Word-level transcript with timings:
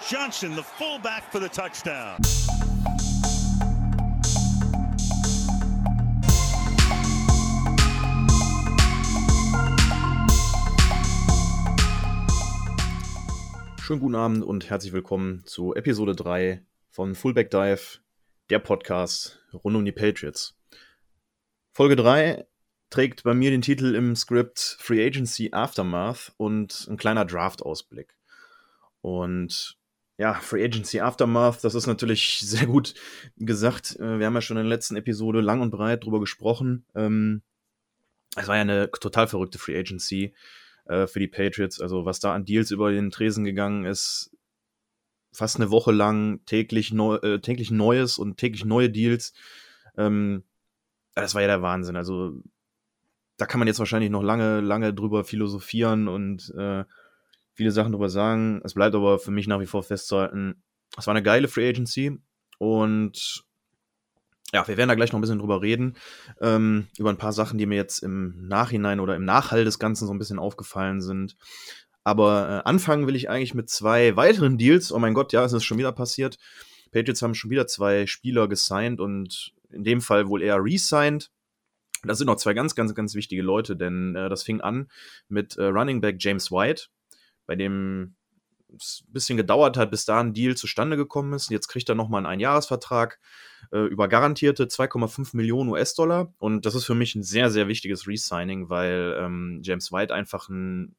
Johnson, 0.00 0.54
the 0.54 0.62
fullback 0.62 1.22
for 1.30 1.40
the 1.40 1.48
touchdown. 1.48 2.18
Schönen 13.80 14.00
guten 14.00 14.14
Abend 14.14 14.42
und 14.42 14.70
herzlich 14.70 14.92
willkommen 14.92 15.42
zu 15.44 15.74
Episode 15.74 16.14
3 16.16 16.64
von 16.90 17.14
Fullback 17.14 17.50
Dive, 17.50 17.98
der 18.50 18.58
Podcast 18.58 19.38
rund 19.52 19.76
um 19.76 19.84
die 19.84 19.92
Patriots. 19.92 20.56
Folge 21.72 21.96
3 21.96 22.46
trägt 22.90 23.22
bei 23.22 23.34
mir 23.34 23.50
den 23.50 23.62
Titel 23.62 23.94
im 23.94 24.16
Skript 24.16 24.76
Free 24.80 25.04
Agency 25.06 25.50
Aftermath 25.52 26.32
und 26.36 26.86
ein 26.88 26.96
kleiner 26.96 27.24
Draft-Ausblick. 27.24 28.16
Und 29.02 29.76
ja, 30.16 30.34
Free 30.34 30.64
Agency 30.64 31.00
Aftermath, 31.00 31.64
das 31.64 31.74
ist 31.74 31.86
natürlich 31.86 32.40
sehr 32.44 32.66
gut 32.66 32.94
gesagt. 33.36 33.96
Äh, 33.98 34.18
wir 34.18 34.26
haben 34.26 34.34
ja 34.34 34.40
schon 34.40 34.56
in 34.56 34.64
der 34.64 34.76
letzten 34.76 34.96
Episode 34.96 35.40
lang 35.40 35.60
und 35.60 35.70
breit 35.70 36.04
drüber 36.04 36.20
gesprochen. 36.20 36.86
Ähm, 36.94 37.42
es 38.36 38.48
war 38.48 38.56
ja 38.56 38.62
eine 38.62 38.90
total 38.90 39.28
verrückte 39.28 39.58
Free 39.58 39.78
Agency 39.78 40.34
äh, 40.86 41.06
für 41.06 41.20
die 41.20 41.28
Patriots. 41.28 41.80
Also 41.80 42.04
was 42.04 42.20
da 42.20 42.34
an 42.34 42.44
Deals 42.44 42.70
über 42.70 42.92
den 42.92 43.10
Tresen 43.10 43.44
gegangen 43.44 43.84
ist, 43.84 44.30
fast 45.32 45.56
eine 45.56 45.70
Woche 45.70 45.92
lang 45.92 46.44
täglich, 46.46 46.92
neu, 46.92 47.16
äh, 47.16 47.40
täglich 47.40 47.70
Neues 47.70 48.18
und 48.18 48.36
täglich 48.36 48.64
neue 48.64 48.90
Deals. 48.90 49.34
Ähm, 49.96 50.44
das 51.14 51.34
war 51.34 51.42
ja 51.42 51.48
der 51.48 51.62
Wahnsinn. 51.62 51.96
Also 51.96 52.40
da 53.36 53.46
kann 53.46 53.58
man 53.58 53.66
jetzt 53.66 53.80
wahrscheinlich 53.80 54.10
noch 54.10 54.22
lange, 54.22 54.60
lange 54.60 54.94
drüber 54.94 55.24
philosophieren 55.24 56.06
und 56.06 56.52
viele 57.54 57.70
Sachen 57.70 57.92
drüber 57.92 58.10
sagen. 58.10 58.60
Es 58.64 58.74
bleibt 58.74 58.94
aber 58.94 59.18
für 59.18 59.30
mich 59.30 59.46
nach 59.46 59.60
wie 59.60 59.66
vor 59.66 59.82
festzuhalten, 59.82 60.62
es 60.96 61.06
war 61.06 61.14
eine 61.14 61.22
geile 61.22 61.48
Free 61.48 61.68
Agency 61.68 62.18
und 62.58 63.44
ja, 64.52 64.66
wir 64.68 64.76
werden 64.76 64.88
da 64.88 64.94
gleich 64.94 65.10
noch 65.10 65.18
ein 65.18 65.22
bisschen 65.22 65.40
drüber 65.40 65.62
reden, 65.62 65.96
ähm, 66.40 66.86
über 66.96 67.10
ein 67.10 67.18
paar 67.18 67.32
Sachen, 67.32 67.58
die 67.58 67.66
mir 67.66 67.74
jetzt 67.74 68.00
im 68.00 68.46
Nachhinein 68.46 69.00
oder 69.00 69.16
im 69.16 69.24
Nachhall 69.24 69.64
des 69.64 69.80
Ganzen 69.80 70.06
so 70.06 70.14
ein 70.14 70.18
bisschen 70.18 70.38
aufgefallen 70.38 71.00
sind. 71.00 71.36
Aber 72.04 72.62
äh, 72.64 72.68
anfangen 72.68 73.06
will 73.06 73.16
ich 73.16 73.28
eigentlich 73.28 73.54
mit 73.54 73.68
zwei 73.68 74.14
weiteren 74.14 74.58
Deals. 74.58 74.92
Oh 74.92 74.98
mein 74.98 75.14
Gott, 75.14 75.32
ja, 75.32 75.44
es 75.44 75.52
ist 75.52 75.64
schon 75.64 75.78
wieder 75.78 75.90
passiert. 75.90 76.38
Patriots 76.92 77.22
haben 77.22 77.34
schon 77.34 77.50
wieder 77.50 77.66
zwei 77.66 78.06
Spieler 78.06 78.46
gesigned 78.46 79.00
und 79.00 79.52
in 79.70 79.82
dem 79.82 80.00
Fall 80.00 80.28
wohl 80.28 80.42
eher 80.42 80.62
resigned. 80.62 81.32
Das 82.04 82.18
sind 82.18 82.26
noch 82.26 82.36
zwei 82.36 82.54
ganz, 82.54 82.74
ganz, 82.74 82.94
ganz 82.94 83.14
wichtige 83.14 83.42
Leute, 83.42 83.76
denn 83.76 84.14
äh, 84.14 84.28
das 84.28 84.42
fing 84.42 84.60
an 84.60 84.88
mit 85.28 85.56
äh, 85.56 85.64
Running 85.64 86.00
Back 86.00 86.16
James 86.20 86.52
White, 86.52 86.84
bei 87.46 87.56
dem 87.56 88.16
es 88.76 89.04
ein 89.06 89.12
bisschen 89.12 89.36
gedauert 89.36 89.76
hat, 89.76 89.90
bis 89.90 90.04
da 90.04 90.20
ein 90.20 90.32
Deal 90.32 90.56
zustande 90.56 90.96
gekommen 90.96 91.32
ist. 91.32 91.50
Jetzt 91.50 91.68
kriegt 91.68 91.88
er 91.88 91.94
nochmal 91.94 92.18
einen 92.18 92.26
Einjahresvertrag 92.26 93.18
äh, 93.72 93.80
über 93.80 94.08
garantierte 94.08 94.64
2,5 94.64 95.36
Millionen 95.36 95.70
US-Dollar. 95.70 96.32
Und 96.38 96.66
das 96.66 96.74
ist 96.74 96.84
für 96.84 96.94
mich 96.94 97.14
ein 97.14 97.22
sehr, 97.22 97.50
sehr 97.50 97.68
wichtiges 97.68 98.06
Resigning, 98.06 98.68
weil 98.68 99.16
ähm, 99.18 99.60
James 99.62 99.92
White 99.92 100.14
einfach 100.14 100.48
ein. 100.48 100.96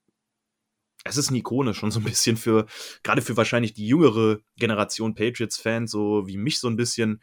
Es 1.07 1.17
ist 1.17 1.29
eine 1.29 1.37
Ikone 1.37 1.75
schon 1.75 1.91
so 1.91 1.99
ein 1.99 2.03
bisschen 2.03 2.35
für, 2.35 2.65
gerade 3.03 3.21
für 3.21 3.37
wahrscheinlich 3.37 3.73
die 3.73 3.87
jüngere 3.87 4.39
Generation 4.57 5.13
Patriots-Fans, 5.13 5.91
so 5.91 6.25
wie 6.25 6.37
mich 6.37 6.59
so 6.59 6.67
ein 6.67 6.77
bisschen, 6.77 7.21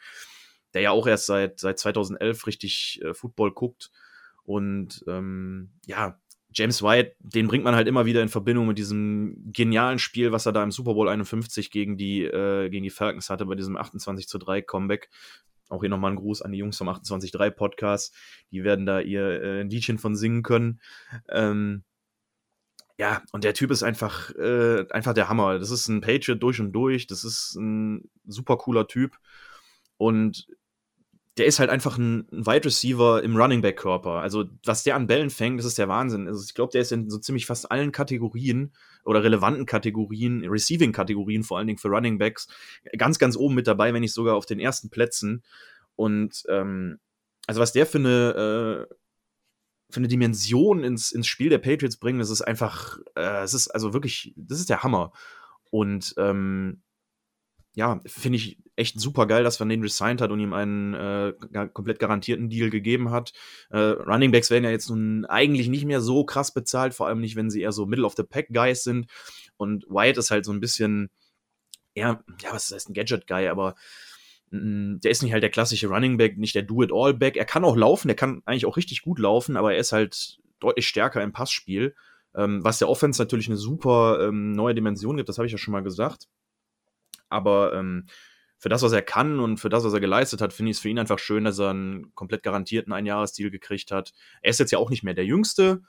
der 0.73 0.83
ja 0.83 0.91
auch 0.93 1.09
erst 1.09 1.27
seit, 1.27 1.59
seit 1.59 1.81
2011 1.81 2.47
richtig 2.47 3.01
äh, 3.03 3.13
Football 3.13 3.53
guckt. 3.53 3.91
Und 4.45 5.05
ähm, 5.09 5.73
ja, 5.87 6.21
James 6.55 6.83
White, 6.83 7.17
den 7.21 7.49
bringt 7.49 7.65
man 7.65 7.75
halt 7.75 7.89
immer 7.89 8.07
wieder 8.07 8.23
in 8.23 8.29
Verbindung 8.29 8.67
mit 8.67 8.79
diesem 8.79 9.37
genialen 9.53 9.99
Spiel, 9.99 10.33
was 10.33 10.47
er 10.47 10.53
da 10.53 10.63
im 10.63 10.71
Super 10.71 10.95
Bowl 10.95 11.09
51 11.09 11.71
gegen 11.71 11.97
die, 11.97 12.23
äh, 12.25 12.69
gegen 12.69 12.85
die 12.85 12.91
Falcons 12.91 13.31
hatte, 13.31 13.47
bei 13.47 13.55
diesem 13.55 13.77
28 13.77 14.29
zu 14.29 14.39
3 14.39 14.63
Comeback. 14.63 15.09
Auch 15.69 15.81
hier 15.81 15.89
nochmal 15.89 16.13
ein 16.13 16.17
Gruß 16.17 16.43
an 16.43 16.53
die 16.53 16.59
Jungs 16.59 16.77
vom 16.77 16.89
28-3 16.89 17.51
Podcast. 17.51 18.15
Die 18.51 18.63
werden 18.63 18.85
da 18.85 19.01
ihr 19.01 19.43
äh, 19.43 19.61
ein 19.63 19.71
Liedchen 19.71 19.99
von 19.99 20.15
singen 20.15 20.43
können. 20.43 20.81
Ähm, 21.31 21.85
ja, 22.99 23.23
und 23.33 23.43
der 23.43 23.55
Typ 23.55 23.71
ist 23.71 23.83
einfach, 23.83 24.35
äh, 24.35 24.87
einfach 24.91 25.15
der 25.15 25.29
Hammer. 25.29 25.59
Das 25.59 25.71
ist 25.71 25.89
ein 25.89 26.03
Patriot 26.03 26.43
durch 26.43 26.61
und 26.61 26.73
durch. 26.73 27.07
Das 27.07 27.25
ist 27.25 27.57
ein 27.57 28.11
super 28.27 28.59
cooler 28.59 28.87
Typ. 28.87 29.17
Und 29.97 30.47
der 31.39 31.47
ist 31.47 31.59
halt 31.59 31.71
einfach 31.71 31.97
ein, 31.97 32.27
Wide 32.31 32.67
Receiver 32.67 33.23
im 33.23 33.37
Running 33.37 33.63
Back 33.63 33.79
Körper. 33.79 34.21
Also, 34.21 34.45
was 34.65 34.83
der 34.83 34.97
an 34.97 35.07
Bällen 35.07 35.31
fängt, 35.31 35.59
das 35.59 35.67
ist 35.67 35.79
der 35.79 35.89
Wahnsinn. 35.89 36.29
Also, 36.29 36.45
ich 36.45 36.55
glaube, 36.55 36.73
der 36.73 36.83
ist 36.83 36.93
in 36.93 37.09
so 37.09 37.19
ziemlich 37.19 37.47
fast 37.47 37.71
allen 37.71 37.91
Kategorien 37.91 38.75
oder 39.05 39.25
relevanten 39.25 39.65
Kategorien, 39.65 40.45
Receiving 40.45 40.93
Kategorien, 40.93 41.43
vor 41.43 41.59
allen 41.59 41.67
Dingen 41.67 41.79
für 41.79 41.89
Running 41.89 42.19
Backs, 42.19 42.49
ganz, 42.99 43.19
ganz 43.19 43.37
oben 43.37 43.55
mit 43.55 43.67
dabei, 43.67 43.95
wenn 43.95 44.03
nicht 44.03 44.13
sogar 44.13 44.37
auf 44.37 44.47
den 44.47 44.61
ersten 44.61 44.91
Plätzen. 44.91 45.43
Und, 45.97 46.45
ähm, 46.51 46.99
also, 47.47 47.61
was 47.61 47.73
der 47.73 47.87
für 47.87 47.99
eine, 47.99 48.89
äh, 48.91 48.95
für 49.91 50.01
eine 50.01 50.09
Dimension 50.09 50.85
ins, 50.85 51.13
ins 51.13 51.27
Spiel 51.27 51.49
der 51.49 51.59
Patriots 51.59 51.97
bringt, 51.97 52.21
das 52.21 52.31
ist 52.31 52.43
einfach, 52.43 52.99
äh, 53.17 53.43
es 53.43 53.55
ist 53.55 53.69
also 53.69 53.95
wirklich, 53.95 54.35
das 54.37 54.61
ist 54.61 54.69
der 54.69 54.83
Hammer. 54.83 55.13
Und, 55.71 56.15
ähm, 56.19 56.83
ja, 57.75 58.01
finde 58.07 58.37
ich 58.37 58.59
echt 58.77 59.01
super 59.01 59.27
geil, 59.27 59.45
dass 59.45 59.59
man 59.61 59.69
den 59.69 59.83
resigned 59.83 60.21
hat 60.21 60.31
und 60.31 60.41
ihm 60.41 60.53
einen 60.53 60.95
äh, 60.95 61.33
komplett 61.73 61.99
garantierten 61.99 62.49
Deal 62.49 62.71
gegeben 62.71 63.11
hat. 63.11 63.33
Äh, 63.71 63.79
Running 63.79 64.31
Backs 64.31 64.51
werden 64.51 64.65
ja 64.65 64.71
jetzt 64.71 64.91
nun 64.91 65.25
eigentlich 65.27 65.69
nicht 65.69 65.85
mehr 65.85 66.01
so 66.01 66.25
krass 66.25 66.53
bezahlt, 66.53 66.95
vor 66.95 67.07
allem 67.07 67.21
nicht, 67.21 67.37
wenn 67.37 67.51
sie 67.51 67.63
eher 67.63 67.73
so 67.73 67.87
Middle 67.87 68.05
of 68.05 68.15
the 68.17 68.25
Pack 68.25 68.49
Guys 68.53 68.83
sind. 68.83 69.07
Und 69.57 69.85
Wyatt 69.89 70.19
ist 70.19 70.31
halt 70.31 70.45
so 70.45 70.53
ein 70.53 70.61
bisschen, 70.61 71.11
eher, 71.95 72.23
ja, 72.41 72.53
was 72.53 72.71
heißt 72.71 72.91
ein 72.91 72.95
Gadget 72.95 73.27
Guy, 73.27 73.49
aber 73.49 73.75
mh, 74.51 74.99
der 75.03 75.11
ist 75.11 75.23
nicht 75.23 75.33
halt 75.33 75.43
der 75.43 75.51
klassische 75.51 75.89
Running 75.89 76.17
Back, 76.17 76.39
nicht 76.39 76.55
der 76.55 76.63
Do-it-all-Back. 76.63 77.37
Er 77.37 77.45
kann 77.45 77.65
auch 77.65 77.77
laufen, 77.77 78.09
der 78.09 78.17
kann 78.17 78.43
eigentlich 78.45 78.67
auch 78.67 78.77
richtig 78.77 79.03
gut 79.03 79.19
laufen, 79.19 79.57
aber 79.57 79.75
er 79.75 79.81
ist 79.81 79.93
halt 79.93 80.39
deutlich 80.61 80.89
stärker 80.89 81.23
im 81.23 81.33
Passspiel. 81.33 81.95
Ähm, 82.35 82.65
was 82.65 82.79
der 82.79 82.89
Offense 82.89 83.21
natürlich 83.21 83.49
eine 83.49 83.57
super 83.57 84.27
ähm, 84.27 84.53
neue 84.53 84.75
Dimension 84.75 85.17
gibt, 85.17 85.29
das 85.29 85.39
habe 85.39 85.47
ich 85.47 85.53
ja 85.53 85.59
schon 85.59 85.73
mal 85.73 85.83
gesagt. 85.83 86.29
Aber 87.33 87.73
ähm, 87.75 88.07
für 88.59 88.69
das, 88.69 88.83
was 88.83 88.93
er 88.93 89.03
kann 89.03 89.41
und 89.41 89.59
für 89.59 89.69
das, 89.69 89.83
was 89.83 89.93
er 89.93 89.99
geleistet 89.99 90.41
hat, 90.41 90.53
finde 90.53 90.71
ich 90.71 90.77
es 90.77 90.81
für 90.81 90.89
ihn 90.89 90.99
einfach 90.99 91.19
schön, 91.19 91.45
dass 91.45 91.59
er 91.59 91.71
einen 91.71 92.15
komplett 92.15 92.45
garantierten 92.45 92.93
Einjahresdeal 92.93 93.51
gekriegt 93.51 93.91
hat. 93.91 94.13
Er 94.41 94.51
ist 94.51 94.61
jetzt 94.61 94.71
ja 94.71 94.79
auch 94.79 94.91
nicht 94.91 95.03
mehr 95.03 95.15
der 95.15 95.25
Jüngste. 95.25 95.83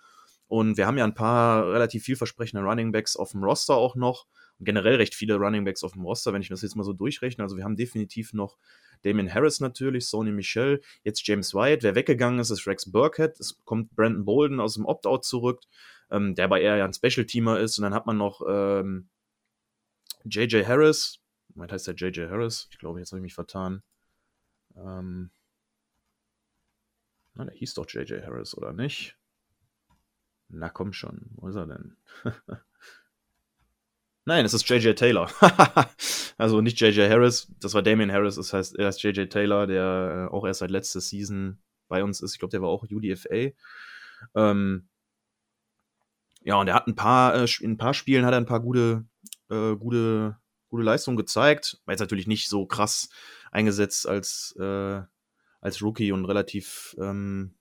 Und 0.47 0.77
wir 0.77 0.87
haben 0.87 0.97
ja 0.97 1.03
ein 1.03 1.13
paar 1.13 1.71
relativ 1.71 2.03
vielversprechende 2.03 2.63
Runningbacks 2.63 3.15
auf 3.15 3.31
dem 3.31 3.43
Roster 3.43 3.75
auch 3.75 3.95
noch. 3.95 4.25
Generell 4.59 4.95
recht 4.95 5.15
viele 5.15 5.35
Runningbacks 5.35 5.83
auf 5.83 5.93
dem 5.93 6.03
Roster, 6.03 6.33
wenn 6.33 6.41
ich 6.41 6.49
das 6.49 6.61
jetzt 6.61 6.75
mal 6.75 6.83
so 6.83 6.93
durchrechne. 6.93 7.43
Also 7.43 7.57
wir 7.57 7.63
haben 7.63 7.75
definitiv 7.75 8.33
noch 8.33 8.57
Damien 9.03 9.33
Harris 9.33 9.59
natürlich, 9.59 10.07
Sony 10.07 10.31
Michel, 10.31 10.81
jetzt 11.03 11.27
James 11.27 11.53
White. 11.53 11.83
Wer 11.83 11.95
weggegangen 11.95 12.39
ist, 12.39 12.49
ist 12.49 12.65
Rex 12.65 12.91
Burkhead. 12.91 13.39
Es 13.39 13.63
kommt 13.65 13.95
Brandon 13.95 14.25
Bolden 14.25 14.59
aus 14.59 14.75
dem 14.75 14.85
Opt-out 14.85 15.25
zurück, 15.25 15.61
ähm, 16.11 16.35
der 16.35 16.47
bei 16.47 16.61
eher 16.61 16.77
ja 16.77 16.85
ein 16.85 16.93
Special-Teamer 16.93 17.59
ist. 17.59 17.77
Und 17.77 17.83
dann 17.83 17.93
hat 17.93 18.05
man 18.05 18.17
noch 18.17 18.41
ähm, 18.47 19.09
JJ 20.25 20.65
Harris, 20.65 21.22
Moment 21.55 21.71
heißt 21.71 21.87
der 21.87 21.95
J.J. 21.95 22.29
Harris. 22.29 22.67
Ich 22.71 22.79
glaube, 22.79 22.99
jetzt 22.99 23.11
habe 23.11 23.19
ich 23.19 23.23
mich 23.23 23.33
vertan. 23.33 23.83
Ähm, 24.75 25.31
na, 27.35 27.45
der 27.45 27.53
hieß 27.53 27.73
doch 27.73 27.89
J.J. 27.89 28.23
Harris, 28.23 28.55
oder 28.55 28.73
nicht? 28.73 29.17
Na 30.49 30.69
komm 30.69 30.93
schon, 30.93 31.31
wo 31.35 31.47
ist 31.47 31.55
er 31.55 31.65
denn? 31.65 31.97
Nein, 34.25 34.45
es 34.45 34.53
ist 34.53 34.69
J.J. 34.69 34.97
Taylor. 34.97 35.29
also 36.37 36.61
nicht 36.61 36.79
J.J. 36.79 37.09
Harris, 37.09 37.51
das 37.59 37.73
war 37.73 37.81
Damien 37.81 38.11
Harris, 38.11 38.35
das 38.35 38.53
heißt, 38.53 38.77
er 38.77 38.89
ist 38.89 39.01
J.J. 39.01 39.29
Taylor, 39.29 39.67
der 39.67 40.29
äh, 40.29 40.33
auch 40.33 40.45
erst 40.45 40.59
seit 40.59 40.71
letzter 40.71 41.01
Season 41.01 41.61
bei 41.87 42.03
uns 42.03 42.21
ist. 42.21 42.33
Ich 42.33 42.39
glaube, 42.39 42.51
der 42.51 42.61
war 42.61 42.69
auch 42.69 42.85
UDFA. 42.89 43.51
Ähm, 44.35 44.87
ja, 46.41 46.55
und 46.55 46.67
er 46.67 46.75
hat 46.75 46.87
ein 46.87 46.95
paar, 46.95 47.35
äh, 47.35 47.47
in 47.61 47.71
ein 47.71 47.77
paar 47.77 47.93
Spielen 47.93 48.25
hat 48.25 48.33
er 48.33 48.37
ein 48.37 48.45
paar 48.45 48.61
gute, 48.61 49.05
äh, 49.49 49.75
gute 49.75 50.37
gute 50.73 50.83
Leistung 50.83 51.15
gezeigt. 51.15 51.79
War 51.85 51.93
jetzt 51.93 51.99
natürlich 51.99 52.25
nicht 52.25 52.49
so 52.49 52.65
krass 52.65 53.09
eingesetzt 53.51 54.07
als, 54.07 54.55
äh, 54.59 55.01
als 55.61 55.81
Rookie 55.83 56.11
und 56.11 56.25
relativ, 56.25 56.95
ähm, 56.99 57.53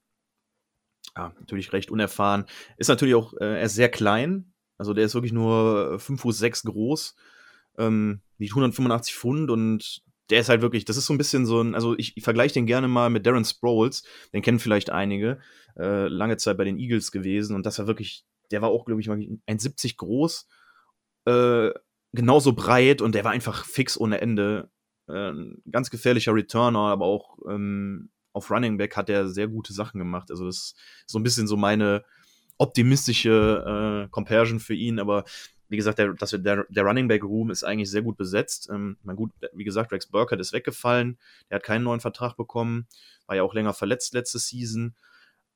ja, 1.15 1.35
natürlich 1.39 1.75
recht 1.75 1.91
unerfahren. 1.91 2.47
Ist 2.79 2.89
natürlich 2.89 3.15
auch, 3.15 3.35
äh, 3.35 3.59
er 3.59 3.65
ist 3.65 3.75
sehr 3.75 3.91
klein. 3.91 4.55
Also 4.79 4.95
der 4.95 5.05
ist 5.05 5.13
wirklich 5.13 5.35
nur 5.35 5.99
5 6.01 6.23
Fuß 6.23 6.39
6 6.39 6.63
groß, 6.63 7.15
ähm, 7.77 8.23
wiegt 8.39 8.55
185 8.55 9.15
Pfund 9.15 9.51
und 9.51 10.03
der 10.31 10.41
ist 10.41 10.49
halt 10.49 10.63
wirklich, 10.63 10.87
das 10.87 10.97
ist 10.97 11.05
so 11.05 11.13
ein 11.13 11.19
bisschen 11.19 11.45
so 11.45 11.61
ein, 11.61 11.75
also 11.75 11.95
ich, 11.99 12.17
ich 12.17 12.25
vergleiche 12.25 12.55
den 12.55 12.65
gerne 12.65 12.89
mal 12.89 13.11
mit 13.11 13.27
Darren 13.27 13.45
Sproles, 13.45 14.05
den 14.33 14.41
kennen 14.41 14.59
vielleicht 14.59 14.89
einige, 14.89 15.39
äh, 15.77 16.09
lange 16.09 16.39
Zeit 16.39 16.57
bei 16.57 16.65
den 16.65 16.79
Eagles 16.79 17.13
gewesen 17.13 17.55
und 17.55 17.67
das 17.67 17.79
war 17.79 17.87
wirklich, 17.87 18.25
der 18.51 18.63
war 18.63 18.71
auch, 18.71 18.87
glaube 18.87 19.03
ich, 19.03 19.11
1,70 19.11 19.99
groß, 19.99 20.49
äh, 21.27 21.71
genauso 22.13 22.53
breit 22.53 23.01
und 23.03 23.15
der 23.15 23.25
war 23.25 23.33
einfach 23.33 23.65
fix 23.65 23.99
ohne 23.99 24.21
Ende. 24.21 24.71
Äh, 25.09 25.33
ganz 25.71 25.91
gefährlicher 25.91 26.35
Returner, 26.35 26.79
aber 26.79 27.07
auch 27.07 27.39
ähm, 27.49 28.11
auf 28.33 28.51
Running 28.51 28.79
Back 28.79 28.97
hat 28.97 29.11
er 29.11 29.29
sehr 29.29 29.49
gute 29.49 29.73
Sachen 29.73 29.99
gemacht. 29.99 30.31
Also 30.31 30.47
das 30.47 30.57
ist 30.57 30.77
so 31.07 31.19
ein 31.19 31.23
bisschen 31.23 31.47
so 31.47 31.57
meine 31.57 32.05
optimistische 32.59 34.05
äh, 34.07 34.09
Comparison 34.11 34.61
für 34.61 34.75
ihn, 34.75 35.01
aber 35.01 35.25
wie 35.69 35.77
gesagt, 35.77 35.99
der, 35.99 36.13
das, 36.13 36.31
der, 36.31 36.67
der 36.69 36.85
Running 36.85 37.09
Back 37.09 37.25
Room 37.25 37.51
ist 37.51 37.65
eigentlich 37.65 37.91
sehr 37.91 38.03
gut 38.03 38.19
besetzt. 38.19 38.69
Ähm, 38.71 38.99
mein 39.03 39.17
gut, 39.17 39.33
wie 39.55 39.65
gesagt, 39.65 39.91
Rex 39.91 40.07
Burkhardt 40.07 40.41
ist 40.41 40.53
weggefallen. 40.53 41.19
Der 41.49 41.57
hat 41.57 41.63
keinen 41.63 41.83
neuen 41.83 42.01
Vertrag 42.01 42.37
bekommen. 42.37 42.87
War 43.27 43.37
ja 43.37 43.43
auch 43.43 43.55
länger 43.55 43.73
verletzt 43.73 44.13
letzte 44.13 44.39
Season. 44.39 44.95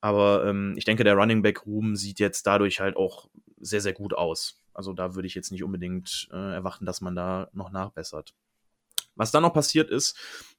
Aber 0.00 0.46
ähm, 0.46 0.72
ich 0.78 0.86
denke, 0.86 1.04
der 1.04 1.16
Running 1.16 1.42
Back 1.42 1.66
Room 1.66 1.96
sieht 1.96 2.18
jetzt 2.18 2.46
dadurch 2.46 2.80
halt 2.80 2.96
auch 2.96 3.28
sehr, 3.60 3.82
sehr 3.82 3.92
gut 3.92 4.14
aus. 4.14 4.62
Also 4.76 4.92
da 4.92 5.14
würde 5.14 5.26
ich 5.26 5.34
jetzt 5.34 5.50
nicht 5.50 5.64
unbedingt 5.64 6.28
äh, 6.32 6.54
erwarten, 6.54 6.86
dass 6.86 7.00
man 7.00 7.14
da 7.14 7.48
noch 7.52 7.70
nachbessert. 7.70 8.34
Was 9.14 9.30
dann 9.30 9.42
noch 9.42 9.54
passiert 9.54 9.90
ist, 9.90 10.18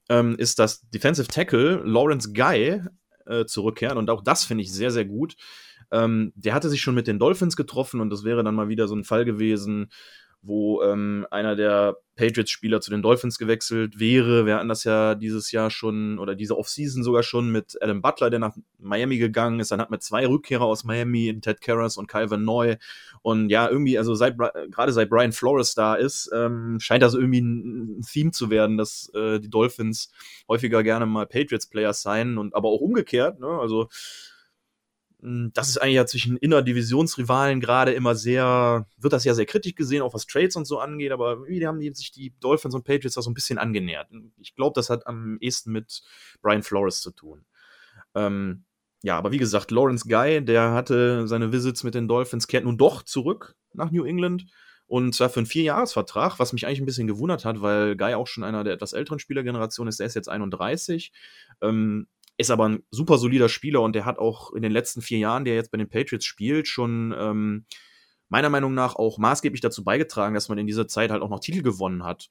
ähm, 0.10 0.36
ist, 0.38 0.60
dass 0.60 0.82
Defensive 0.90 1.28
Tackle 1.28 1.82
Lawrence 1.84 2.34
Guy 2.34 2.82
äh, 3.26 3.46
zurückkehrt. 3.46 3.96
Und 3.96 4.10
auch 4.10 4.24
das 4.24 4.44
finde 4.44 4.64
ich 4.64 4.74
sehr, 4.74 4.92
sehr 4.92 5.06
gut. 5.06 5.36
Ähm, 5.92 6.34
der 6.36 6.54
hatte 6.54 6.70
sich 6.70 6.82
schon 6.82 6.96
mit 6.96 7.08
den 7.08 7.20
Dolphins 7.20 7.56
getroffen 7.56 8.02
und 8.02 8.10
das 8.10 8.24
wäre 8.24 8.44
dann 8.44 8.56
mal 8.56 8.68
wieder 8.68 8.88
so 8.88 8.96
ein 8.96 9.04
Fall 9.04 9.26
gewesen, 9.26 9.90
wo 10.42 10.82
ähm, 10.82 11.26
einer 11.30 11.56
der 11.56 11.98
Patriots-Spieler 12.16 12.82
zu 12.82 12.90
den 12.90 13.02
Dolphins 13.02 13.38
gewechselt 13.38 14.00
wäre. 14.00 14.46
Wir 14.46 14.56
hatten 14.56 14.70
das 14.70 14.84
ja 14.84 15.16
dieses 15.16 15.52
Jahr 15.52 15.70
schon 15.70 16.20
oder 16.20 16.36
diese 16.36 16.58
Offseason 16.58 17.04
sogar 17.04 17.24
schon 17.24 17.52
mit 17.52 17.78
Adam 17.82 18.02
Butler, 18.02 18.30
der 18.30 18.40
nach 18.40 18.56
Miami 18.80 19.18
gegangen 19.18 19.60
ist. 19.60 19.72
Dann 19.72 19.80
hat 19.80 19.92
man 19.92 20.02
zwei 20.02 20.28
Rückkehrer 20.28 20.66
aus 20.66 20.84
Miami, 20.84 21.40
Ted 21.42 21.62
Karras 21.62 21.98
und 21.98 22.08
Calvin 22.08 22.44
Neu. 22.44 22.76
Und 23.22 23.50
ja, 23.50 23.70
irgendwie, 23.70 23.98
also 23.98 24.16
seit 24.16 24.38
gerade 24.38 24.92
seit 24.92 25.10
Brian 25.10 25.32
Flores 25.32 25.76
da 25.76 25.96
ist, 25.96 26.30
ähm, 26.34 26.80
scheint 26.80 27.04
das 27.04 27.14
irgendwie 27.14 27.42
ein, 27.42 28.02
Theme 28.02 28.32
zu 28.32 28.50
werden, 28.50 28.78
dass 28.78 29.12
äh, 29.14 29.40
die 29.40 29.50
Dolphins 29.50 30.12
häufiger 30.48 30.84
gerne 30.84 31.06
mal 31.06 31.28
Patriots-Players 31.28 32.02
sein 32.02 32.38
und 32.38 32.56
aber 32.56 32.70
auch 32.70 32.82
umgekehrt. 32.82 33.40
Ne? 33.40 33.48
Also 33.48 33.90
das 35.20 35.70
ist 35.70 35.78
eigentlich 35.80 35.96
ja 35.96 36.06
zwischen 36.06 36.38
Innerdivisionsrivalen 36.38 37.60
gerade 37.60 37.92
immer 37.94 38.14
sehr, 38.14 38.86
wird 38.98 39.14
das 39.14 39.24
ja 39.24 39.34
sehr 39.34 39.48
kritisch 39.48 39.74
gesehen, 39.74 40.04
auch 40.04 40.14
was 40.14 40.28
Trades 40.28 40.56
und 40.56 40.66
so 40.66 40.80
angeht, 40.80 41.12
aber 41.12 41.48
wie 41.48 41.66
haben 41.66 41.80
die, 41.80 41.92
sich 41.94 42.12
die 42.12 42.36
Dolphins 42.40 42.76
und 42.76 42.84
Patriots 42.84 43.16
da 43.16 43.24
so 43.24 43.32
ein 43.32 43.34
bisschen 43.34 43.58
angenähert. 43.58 44.10
Ich 44.38 44.56
glaube, 44.56 44.74
das 44.76 44.92
hat 44.92 45.08
am 45.08 45.38
ehesten 45.40 45.72
mit 45.72 46.04
Brian 46.42 46.62
Flores 46.62 47.02
zu 47.02 47.12
tun. 47.12 47.46
Ähm, 48.14 48.64
ja, 49.02 49.18
aber 49.18 49.32
wie 49.32 49.38
gesagt, 49.38 49.72
Lawrence 49.72 50.08
Guy, 50.08 50.44
der 50.44 50.72
hatte 50.74 51.28
seine 51.28 51.52
Visits 51.52 51.84
mit 51.84 51.96
den 51.96 52.08
Dolphins, 52.08 52.48
kehrt 52.48 52.66
nun 52.66 52.78
doch 52.78 53.02
zurück 53.04 53.56
nach 53.74 53.92
New 53.92 54.04
England. 54.04 54.46
Und 54.86 55.14
zwar 55.14 55.30
für 55.30 55.42
einen 55.42 55.48
Vierjahresvertrag, 55.48 56.40
was 56.40 56.54
mich 56.54 56.66
eigentlich 56.66 56.80
ein 56.80 56.86
bisschen 56.86 57.08
gewundert 57.08 57.44
hat, 57.44 57.62
weil 57.62 57.98
Guy 57.98 58.14
auch 58.14 58.28
schon 58.28 58.46
einer 58.46 58.64
der 58.64 58.74
etwas 58.74 58.94
älteren 58.94 59.20
Spielergeneration 59.20 59.88
ist. 59.88 60.00
Der 60.00 60.08
ist 60.08 60.16
jetzt 60.16 60.30
31. 60.30 61.12
Ähm, 61.62 62.08
ist 62.38 62.52
aber 62.52 62.70
ein 62.70 62.84
super 62.92 63.18
solider 63.18 63.50
Spieler 63.50 63.82
und 63.82 63.94
der 63.94 64.06
hat 64.06 64.20
auch 64.20 64.54
in 64.54 64.62
den 64.62 64.72
letzten 64.72 65.02
vier 65.02 65.18
Jahren, 65.18 65.46
der 65.46 65.56
jetzt 65.56 65.72
bei 65.72 65.78
den 65.78 65.90
Patriots 65.90 66.26
spielt, 66.26 66.68
schon 66.68 67.14
ähm, 67.18 67.66
meiner 68.30 68.50
Meinung 68.50 68.74
nach 68.74 68.96
auch 68.96 69.18
maßgeblich 69.18 69.62
dazu 69.62 69.84
beigetragen, 69.84 70.36
dass 70.36 70.50
man 70.50 70.58
in 70.58 70.68
dieser 70.68 70.88
Zeit 70.88 71.12
halt 71.12 71.22
auch 71.22 71.30
noch 71.30 71.40
Titel 71.40 71.62
gewonnen 71.62 72.04
hat. 72.04 72.30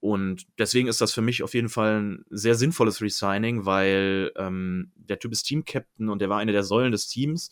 Und 0.00 0.46
deswegen 0.58 0.88
ist 0.88 1.00
das 1.00 1.12
für 1.12 1.22
mich 1.22 1.42
auf 1.42 1.54
jeden 1.54 1.68
Fall 1.68 2.00
ein 2.00 2.24
sehr 2.28 2.56
sinnvolles 2.56 3.00
Resigning, 3.00 3.66
weil 3.66 4.32
ähm, 4.36 4.90
der 4.96 5.18
Typ 5.18 5.30
ist 5.30 5.44
Team-Captain 5.44 6.08
und 6.08 6.20
der 6.20 6.28
war 6.28 6.38
eine 6.38 6.52
der 6.52 6.64
Säulen 6.64 6.90
des 6.90 7.06
Teams. 7.06 7.50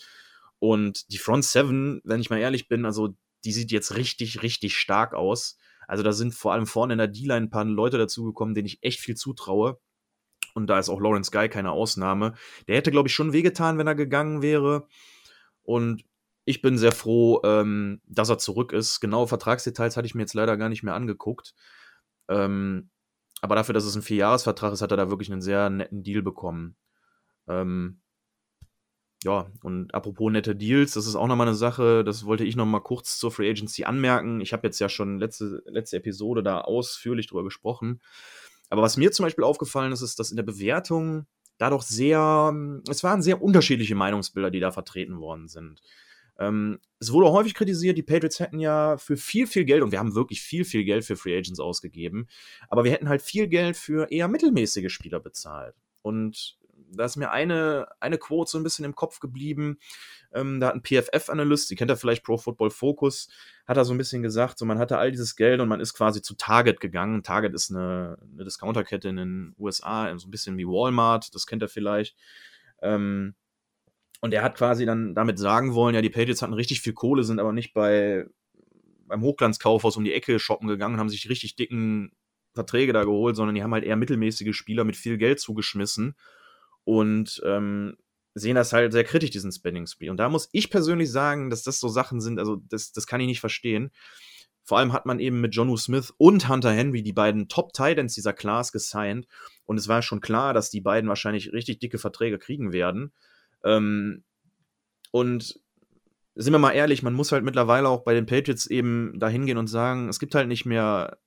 Und 0.59 1.13
die 1.13 1.19
Front 1.19 1.45
Seven, 1.45 2.01
wenn 2.03 2.21
ich 2.21 2.29
mal 2.29 2.41
ehrlich 2.41 2.67
bin, 2.67 2.85
also 2.85 3.15
die 3.45 3.53
sieht 3.53 3.71
jetzt 3.71 3.97
richtig, 3.97 4.43
richtig 4.43 4.77
stark 4.77 5.15
aus. 5.15 5.59
Also 5.87 6.03
da 6.03 6.13
sind 6.13 6.35
vor 6.35 6.53
allem 6.53 6.67
vorne 6.67 6.95
in 6.95 6.99
der 6.99 7.09
D-Line 7.09 7.47
ein 7.47 7.51
paar 7.51 7.65
Leute 7.65 7.99
dazugekommen, 7.99 8.55
denen 8.55 8.67
ich 8.67 8.83
echt 8.83 9.01
viel 9.01 9.17
zutraue. 9.17 9.79
Und 10.55 10.67
da 10.69 10.79
ist 10.79 10.89
auch 10.89 11.01
Lawrence 11.01 11.31
Guy 11.31 11.49
keine 11.49 11.73
Ausnahme. 11.73 12.35
Der 12.69 12.77
hätte, 12.77 12.91
glaube 12.91 13.09
ich, 13.09 13.15
schon 13.15 13.33
wehgetan, 13.33 13.79
wenn 13.79 13.87
er 13.87 13.95
gegangen 13.95 14.43
wäre. 14.43 14.87
Und 15.63 16.05
ich 16.45 16.63
bin 16.63 16.79
sehr 16.79 16.93
froh, 16.93 17.41
ähm, 17.45 18.01
dass 18.07 18.29
er 18.29 18.39
zurück 18.39 18.73
ist. 18.73 19.01
Genaue 19.01 19.29
Vertragsdetails 19.29 19.97
hatte 19.97 20.07
ich 20.07 20.15
mir 20.15 20.23
jetzt 20.23 20.35
leider 20.35 20.57
gar 20.57 20.69
nicht 20.69 20.83
mehr 20.83 20.95
angeguckt. 20.95 21.55
Ähm, 22.29 22.91
aber 23.41 23.55
dafür, 23.55 23.73
dass 23.73 23.85
es 23.85 23.95
ein 23.95 24.03
Vierjahresvertrag 24.03 24.73
ist, 24.73 24.83
hat 24.83 24.91
er 24.91 24.97
da 24.97 25.11
wirklich 25.11 25.31
einen 25.31 25.43
sehr 25.43 25.71
netten 25.71 26.03
Deal 26.03 26.23
bekommen. 26.23 26.77
Ähm, 27.49 28.01
ja, 29.23 29.51
und 29.63 29.95
apropos 29.95 30.33
nette 30.33 30.57
Deals, 30.57 30.95
das 30.95 31.07
ist 31.07 31.15
auch 31.15 31.27
nochmal 31.27 31.47
eine 31.47 31.57
Sache, 31.57 32.05
das 32.05 32.25
wollte 32.25 32.45
ich 32.45 32.57
nochmal 32.57 32.81
kurz 32.81 33.19
zur 33.19 33.31
Free 33.31 33.51
Agency 33.51 33.85
anmerken. 33.85 34.41
Ich 34.41 34.55
habe 34.55 34.67
jetzt 34.67 34.79
ja 34.79 34.89
schon 34.89 35.19
letzte, 35.19 35.63
letzte 35.67 35.99
Episode 35.99 36.43
da 36.43 36.63
ausführlich 36.63 37.27
drüber 37.27 37.45
gesprochen. 37.45 38.01
Aber 38.71 38.83
was 38.83 38.97
mir 38.97 39.13
zum 39.13 39.25
Beispiel 39.25 39.45
aufgefallen 39.45 39.93
ist, 39.93 40.01
ist, 40.01 40.19
dass 40.19 40.31
in 40.31 40.37
der 40.37 40.45
Bewertung 40.45 41.27
da 41.59 41.69
doch 41.69 41.83
sehr, 41.83 42.55
es 42.89 43.05
waren 43.05 43.21
sehr 43.21 43.43
unterschiedliche 43.43 43.95
Meinungsbilder, 43.95 44.51
die 44.51 44.61
da 44.61 44.71
vertreten 44.71 45.21
worden 45.21 45.47
sind. 45.49 45.83
Ähm, 46.39 46.79
es 46.99 47.13
wurde 47.13 47.31
häufig 47.31 47.55
kritisiert, 47.55 47.99
die 47.99 48.03
Patriots 48.03 48.41
hätten 48.41 48.61
ja 48.61 48.97
für 48.97 49.19
viel, 49.19 49.47
viel 49.47 49.67
Geld, 49.67 49.83
und 49.83 49.93
wir 49.93 49.99
haben 49.99 50.15
wirklich 50.15 50.41
viel, 50.41 50.65
viel 50.65 50.85
Geld 50.85 51.05
für 51.05 51.17
Free 51.17 51.37
Agents 51.37 51.61
ausgegeben, 51.61 52.29
aber 52.69 52.85
wir 52.85 52.93
hätten 52.93 53.11
halt 53.11 53.21
viel 53.21 53.47
Geld 53.47 53.77
für 53.77 54.11
eher 54.11 54.27
mittelmäßige 54.27 54.91
Spieler 54.91 55.21
bezahlt. 55.21 55.75
Und 56.01 56.57
da 56.93 57.05
ist 57.05 57.17
mir 57.17 57.31
eine, 57.31 57.89
eine 58.01 58.19
Quote 58.19 58.51
so 58.51 58.59
ein 58.59 58.63
bisschen 58.63 58.85
im 58.85 58.95
Kopf 58.95 59.21
geblieben. 59.21 59.79
Ähm, 60.33 60.61
da 60.61 60.69
hat 60.69 60.75
ein 60.75 60.83
PFF-Analyst, 60.83 61.69
Sie 61.69 61.77
kennt 61.77 61.91
ja 61.91 61.97
vielleicht 61.97 62.25
Pro 62.25 62.39
Football 62.39 62.71
Focus, 62.71 63.29
hat 63.67 63.77
er 63.77 63.85
so 63.85 63.93
ein 63.93 63.99
bisschen 63.99 64.23
gesagt, 64.23 64.59
so 64.59 64.65
man 64.65 64.79
hatte 64.79 64.99
all 64.99 65.11
dieses 65.11 65.37
Geld 65.37 65.61
und 65.61 65.69
man 65.69 65.81
ist 65.81 65.95
quasi 65.95 66.23
zu 66.23 66.35
Target 66.35 66.81
gegangen. 66.81 67.23
Target 67.23 67.55
ist 67.55 67.71
eine, 67.71 68.19
eine 68.33 68.45
Discounterkette 68.45 69.09
in 69.09 69.17
den 69.17 69.55
USA, 69.59 70.17
so 70.19 70.29
ein 70.29 70.31
bisschen 70.31 70.57
wie 70.57 70.67
Walmart, 70.67 71.35
das 71.35 71.47
kennt 71.47 71.63
er 71.63 71.69
vielleicht. 71.69 72.17
Ähm, 72.83 73.35
und 74.21 74.35
er 74.35 74.43
hat 74.43 74.57
quasi 74.57 74.85
dann 74.85 75.15
damit 75.15 75.39
sagen 75.39 75.75
wollen, 75.75 75.95
ja, 75.95 76.03
die 76.03 76.11
Patriots 76.11 76.43
hatten 76.43 76.53
richtig 76.53 76.81
viel 76.81 76.93
Kohle, 76.93 77.25
sind 77.25 77.41
aber 77.41 77.53
nicht 77.53 77.73
bei 77.73 78.27
beim 79.11 79.23
Hochglanzkaufhaus 79.23 79.97
um 79.97 80.05
die 80.05 80.15
Ecke 80.15 80.39
shoppen 80.39 80.69
gegangen 80.69 80.95
und 80.95 81.01
haben 81.01 81.09
sich 81.09 81.29
richtig 81.29 81.57
dicken 81.57 82.13
Verträge 82.55 82.93
da 82.93 83.05
geholt, 83.05 83.37
sondern 83.37 83.55
die 83.55 83.63
haben 83.63 83.75
halt 83.75 83.85
eher 83.85 83.97
mittelmäßige 83.97 84.57
Spieler 84.57 84.85
mit 84.85 84.97
viel 84.97 85.19
Geld 85.19 85.41
zugeschmissen 85.41 86.15
und 86.85 87.41
ähm, 87.45 87.97
sehen 88.35 88.55
das 88.55 88.73
halt 88.73 88.93
sehr 88.93 89.05
kritisch, 89.05 89.31
diesen 89.31 89.53
Spending 89.53 89.87
Spree. 89.87 90.11
Und 90.11 90.19
da 90.19 90.29
muss 90.29 90.49
ich 90.53 90.71
persönlich 90.71 91.11
sagen, 91.11 91.51
dass 91.51 91.63
das 91.63 91.81
so 91.81 91.89
Sachen 91.89 92.21
sind, 92.21 92.39
also 92.39 92.57
das, 92.69 92.93
das 92.93 93.07
kann 93.07 93.21
ich 93.21 93.27
nicht 93.27 93.41
verstehen. 93.41 93.91
Vor 94.63 94.79
allem 94.79 94.93
hat 94.93 95.07
man 95.07 95.19
eben 95.19 95.41
mit 95.41 95.55
Jonu 95.55 95.77
Smith 95.77 96.13
und 96.17 96.49
Hunter 96.49 96.73
Henry 96.73 97.03
die 97.03 97.13
beiden 97.13 97.49
Top-Titans 97.49 98.15
dieser 98.15 98.33
Class 98.33 98.73
gesigned. 98.73 99.27
Und 99.65 99.79
es 99.79 99.89
war 99.89 100.03
schon 100.03 100.21
klar, 100.21 100.55
dass 100.55 100.71
die 100.71 100.81
beiden 100.81 101.09
wahrscheinlich 101.09 101.53
richtig 101.53 101.81
dicke 101.81 101.99
Verträge 101.99 102.39
kriegen 102.39 102.73
werden. 102.73 103.13
Ähm, 103.65 104.23
und 105.11 105.61
sind 106.37 106.53
wir 106.53 106.59
mal 106.59 106.73
ehrlich, 106.73 107.03
man 107.03 107.15
muss 107.15 107.33
halt 107.33 107.45
mittlerweile 107.45 107.89
auch 107.89 108.05
bei 108.05 108.15
den 108.15 108.27
Patriots 108.27 108.67
eben 108.67 109.19
da 109.19 109.29
hingehen 109.29 109.59
und 109.59 109.67
sagen, 109.67 110.09
es 110.09 110.21
gibt 110.21 110.35
halt 110.35 110.47
nicht 110.47 110.67
mehr 110.67 111.19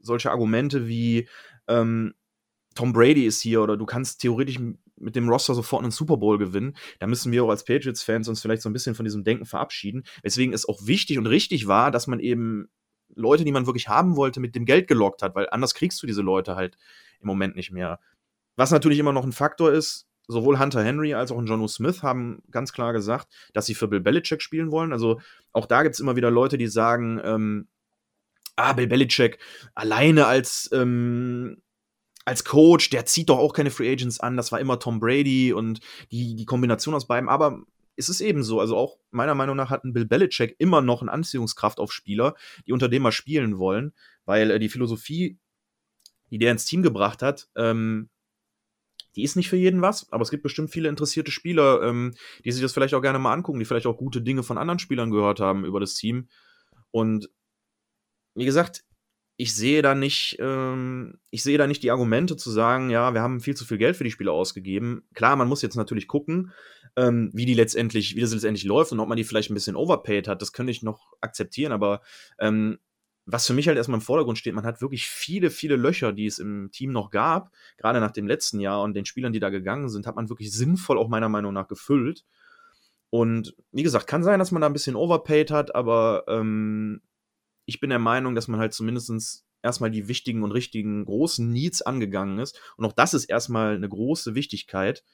solche 0.00 0.30
Argumente 0.30 0.88
wie 0.88 1.28
ähm, 1.68 2.14
Tom 2.74 2.92
Brady 2.92 3.26
ist 3.26 3.40
hier 3.40 3.62
oder 3.62 3.76
du 3.76 3.86
kannst 3.86 4.20
theoretisch 4.20 4.58
mit 5.02 5.16
dem 5.16 5.28
Roster 5.28 5.54
sofort 5.54 5.82
einen 5.82 5.90
Super 5.90 6.16
Bowl 6.16 6.38
gewinnen. 6.38 6.76
Da 6.98 7.06
müssen 7.06 7.32
wir 7.32 7.44
auch 7.44 7.50
als 7.50 7.64
Patriots-Fans 7.64 8.28
uns 8.28 8.40
vielleicht 8.40 8.62
so 8.62 8.70
ein 8.70 8.72
bisschen 8.72 8.94
von 8.94 9.04
diesem 9.04 9.24
Denken 9.24 9.44
verabschieden. 9.44 10.04
Weswegen 10.22 10.54
es 10.54 10.68
auch 10.68 10.86
wichtig 10.86 11.18
und 11.18 11.26
richtig 11.26 11.66
war, 11.66 11.90
dass 11.90 12.06
man 12.06 12.20
eben 12.20 12.68
Leute, 13.14 13.44
die 13.44 13.52
man 13.52 13.66
wirklich 13.66 13.88
haben 13.88 14.16
wollte, 14.16 14.40
mit 14.40 14.54
dem 14.54 14.64
Geld 14.64 14.88
gelockt 14.88 15.22
hat, 15.22 15.34
weil 15.34 15.48
anders 15.50 15.74
kriegst 15.74 16.02
du 16.02 16.06
diese 16.06 16.22
Leute 16.22 16.56
halt 16.56 16.78
im 17.20 17.26
Moment 17.26 17.56
nicht 17.56 17.70
mehr. 17.70 18.00
Was 18.56 18.70
natürlich 18.70 18.98
immer 18.98 19.12
noch 19.12 19.24
ein 19.24 19.32
Faktor 19.32 19.72
ist, 19.72 20.06
sowohl 20.28 20.58
Hunter 20.58 20.82
Henry 20.82 21.14
als 21.14 21.30
auch 21.32 21.38
ein 21.38 21.46
Jono 21.46 21.68
Smith 21.68 22.02
haben 22.02 22.42
ganz 22.50 22.72
klar 22.72 22.92
gesagt, 22.92 23.28
dass 23.52 23.66
sie 23.66 23.74
für 23.74 23.88
Bill 23.88 24.00
Belichick 24.00 24.42
spielen 24.42 24.70
wollen. 24.70 24.92
Also 24.92 25.20
auch 25.52 25.66
da 25.66 25.82
gibt 25.82 25.94
es 25.94 26.00
immer 26.00 26.16
wieder 26.16 26.30
Leute, 26.30 26.58
die 26.58 26.68
sagen, 26.68 27.20
ähm, 27.24 27.68
ah, 28.56 28.72
Bill 28.72 28.86
Belichick 28.86 29.38
alleine 29.74 30.26
als 30.26 30.70
ähm, 30.72 31.62
als 32.24 32.44
Coach, 32.44 32.90
der 32.90 33.06
zieht 33.06 33.28
doch 33.28 33.38
auch 33.38 33.52
keine 33.52 33.70
Free 33.70 33.90
Agents 33.90 34.20
an. 34.20 34.36
Das 34.36 34.52
war 34.52 34.60
immer 34.60 34.78
Tom 34.78 35.00
Brady 35.00 35.52
und 35.52 35.80
die, 36.10 36.34
die 36.36 36.44
Kombination 36.44 36.94
aus 36.94 37.06
beiden. 37.06 37.28
Aber 37.28 37.62
es 37.96 38.08
ist 38.08 38.20
eben 38.20 38.42
so. 38.42 38.60
Also 38.60 38.76
auch 38.76 38.98
meiner 39.10 39.34
Meinung 39.34 39.56
nach 39.56 39.70
hat 39.70 39.84
ein 39.84 39.92
Bill 39.92 40.06
Belichick 40.06 40.56
immer 40.58 40.80
noch 40.80 41.02
eine 41.02 41.12
Anziehungskraft 41.12 41.78
auf 41.78 41.92
Spieler, 41.92 42.34
die 42.66 42.72
unter 42.72 42.88
dem 42.88 43.02
mal 43.02 43.12
spielen 43.12 43.58
wollen, 43.58 43.92
weil 44.24 44.50
äh, 44.50 44.58
die 44.58 44.68
Philosophie, 44.68 45.38
die 46.30 46.38
der 46.38 46.52
ins 46.52 46.64
Team 46.64 46.82
gebracht 46.82 47.22
hat, 47.22 47.48
ähm, 47.56 48.08
die 49.14 49.24
ist 49.24 49.36
nicht 49.36 49.50
für 49.50 49.56
jeden 49.56 49.82
was, 49.82 50.10
aber 50.10 50.22
es 50.22 50.30
gibt 50.30 50.42
bestimmt 50.42 50.70
viele 50.70 50.88
interessierte 50.88 51.30
Spieler, 51.30 51.82
ähm, 51.82 52.14
die 52.44 52.52
sich 52.52 52.62
das 52.62 52.72
vielleicht 52.72 52.94
auch 52.94 53.02
gerne 53.02 53.18
mal 53.18 53.34
angucken, 53.34 53.58
die 53.58 53.66
vielleicht 53.66 53.86
auch 53.86 53.98
gute 53.98 54.22
Dinge 54.22 54.42
von 54.42 54.56
anderen 54.56 54.78
Spielern 54.78 55.10
gehört 55.10 55.38
haben 55.38 55.66
über 55.66 55.80
das 55.80 55.94
Team. 55.94 56.28
Und 56.90 57.28
wie 58.34 58.46
gesagt, 58.46 58.84
ich 59.36 59.54
sehe 59.54 59.82
da 59.82 59.94
nicht, 59.94 60.36
ähm, 60.40 61.18
ich 61.30 61.42
sehe 61.42 61.58
da 61.58 61.66
nicht 61.66 61.82
die 61.82 61.90
Argumente 61.90 62.36
zu 62.36 62.50
sagen, 62.50 62.90
ja, 62.90 63.14
wir 63.14 63.22
haben 63.22 63.40
viel 63.40 63.56
zu 63.56 63.64
viel 63.64 63.78
Geld 63.78 63.96
für 63.96 64.04
die 64.04 64.10
Spieler 64.10 64.32
ausgegeben. 64.32 65.04
Klar, 65.14 65.36
man 65.36 65.48
muss 65.48 65.62
jetzt 65.62 65.76
natürlich 65.76 66.06
gucken, 66.06 66.52
ähm, 66.96 67.30
wie 67.32 67.46
die 67.46 67.54
letztendlich, 67.54 68.14
wie 68.14 68.20
das 68.20 68.32
letztendlich 68.32 68.64
läuft 68.64 68.92
und 68.92 69.00
ob 69.00 69.08
man 69.08 69.16
die 69.16 69.24
vielleicht 69.24 69.50
ein 69.50 69.54
bisschen 69.54 69.76
overpaid 69.76 70.28
hat. 70.28 70.42
Das 70.42 70.52
könnte 70.52 70.70
ich 70.70 70.82
noch 70.82 71.12
akzeptieren, 71.20 71.72
aber 71.72 72.02
ähm, 72.38 72.78
was 73.24 73.46
für 73.46 73.54
mich 73.54 73.68
halt 73.68 73.76
erstmal 73.76 73.98
im 73.98 74.04
Vordergrund 74.04 74.38
steht, 74.38 74.54
man 74.54 74.66
hat 74.66 74.80
wirklich 74.80 75.06
viele, 75.06 75.50
viele 75.50 75.76
Löcher, 75.76 76.12
die 76.12 76.26
es 76.26 76.38
im 76.38 76.70
Team 76.72 76.92
noch 76.92 77.10
gab, 77.10 77.50
gerade 77.76 78.00
nach 78.00 78.10
dem 78.10 78.26
letzten 78.26 78.60
Jahr 78.60 78.82
und 78.82 78.94
den 78.94 79.04
Spielern, 79.04 79.32
die 79.32 79.40
da 79.40 79.50
gegangen 79.50 79.88
sind, 79.88 80.06
hat 80.06 80.16
man 80.16 80.28
wirklich 80.28 80.52
sinnvoll 80.52 80.98
auch 80.98 81.08
meiner 81.08 81.28
Meinung 81.28 81.52
nach 81.52 81.68
gefüllt. 81.68 82.24
Und 83.10 83.54
wie 83.70 83.82
gesagt, 83.82 84.06
kann 84.06 84.24
sein, 84.24 84.38
dass 84.38 84.52
man 84.52 84.62
da 84.62 84.66
ein 84.66 84.72
bisschen 84.72 84.96
overpaid 84.96 85.50
hat, 85.50 85.74
aber 85.74 86.24
ähm, 86.26 87.00
ich 87.64 87.80
bin 87.80 87.90
der 87.90 87.98
Meinung, 87.98 88.34
dass 88.34 88.48
man 88.48 88.60
halt 88.60 88.72
zumindest 88.74 89.44
erstmal 89.62 89.90
die 89.90 90.08
wichtigen 90.08 90.42
und 90.42 90.52
richtigen 90.52 91.04
großen 91.04 91.48
Needs 91.48 91.82
angegangen 91.82 92.38
ist. 92.38 92.60
Und 92.76 92.84
auch 92.84 92.92
das 92.92 93.14
ist 93.14 93.26
erstmal 93.26 93.76
eine 93.76 93.88
große 93.88 94.34
Wichtigkeit. 94.34 95.04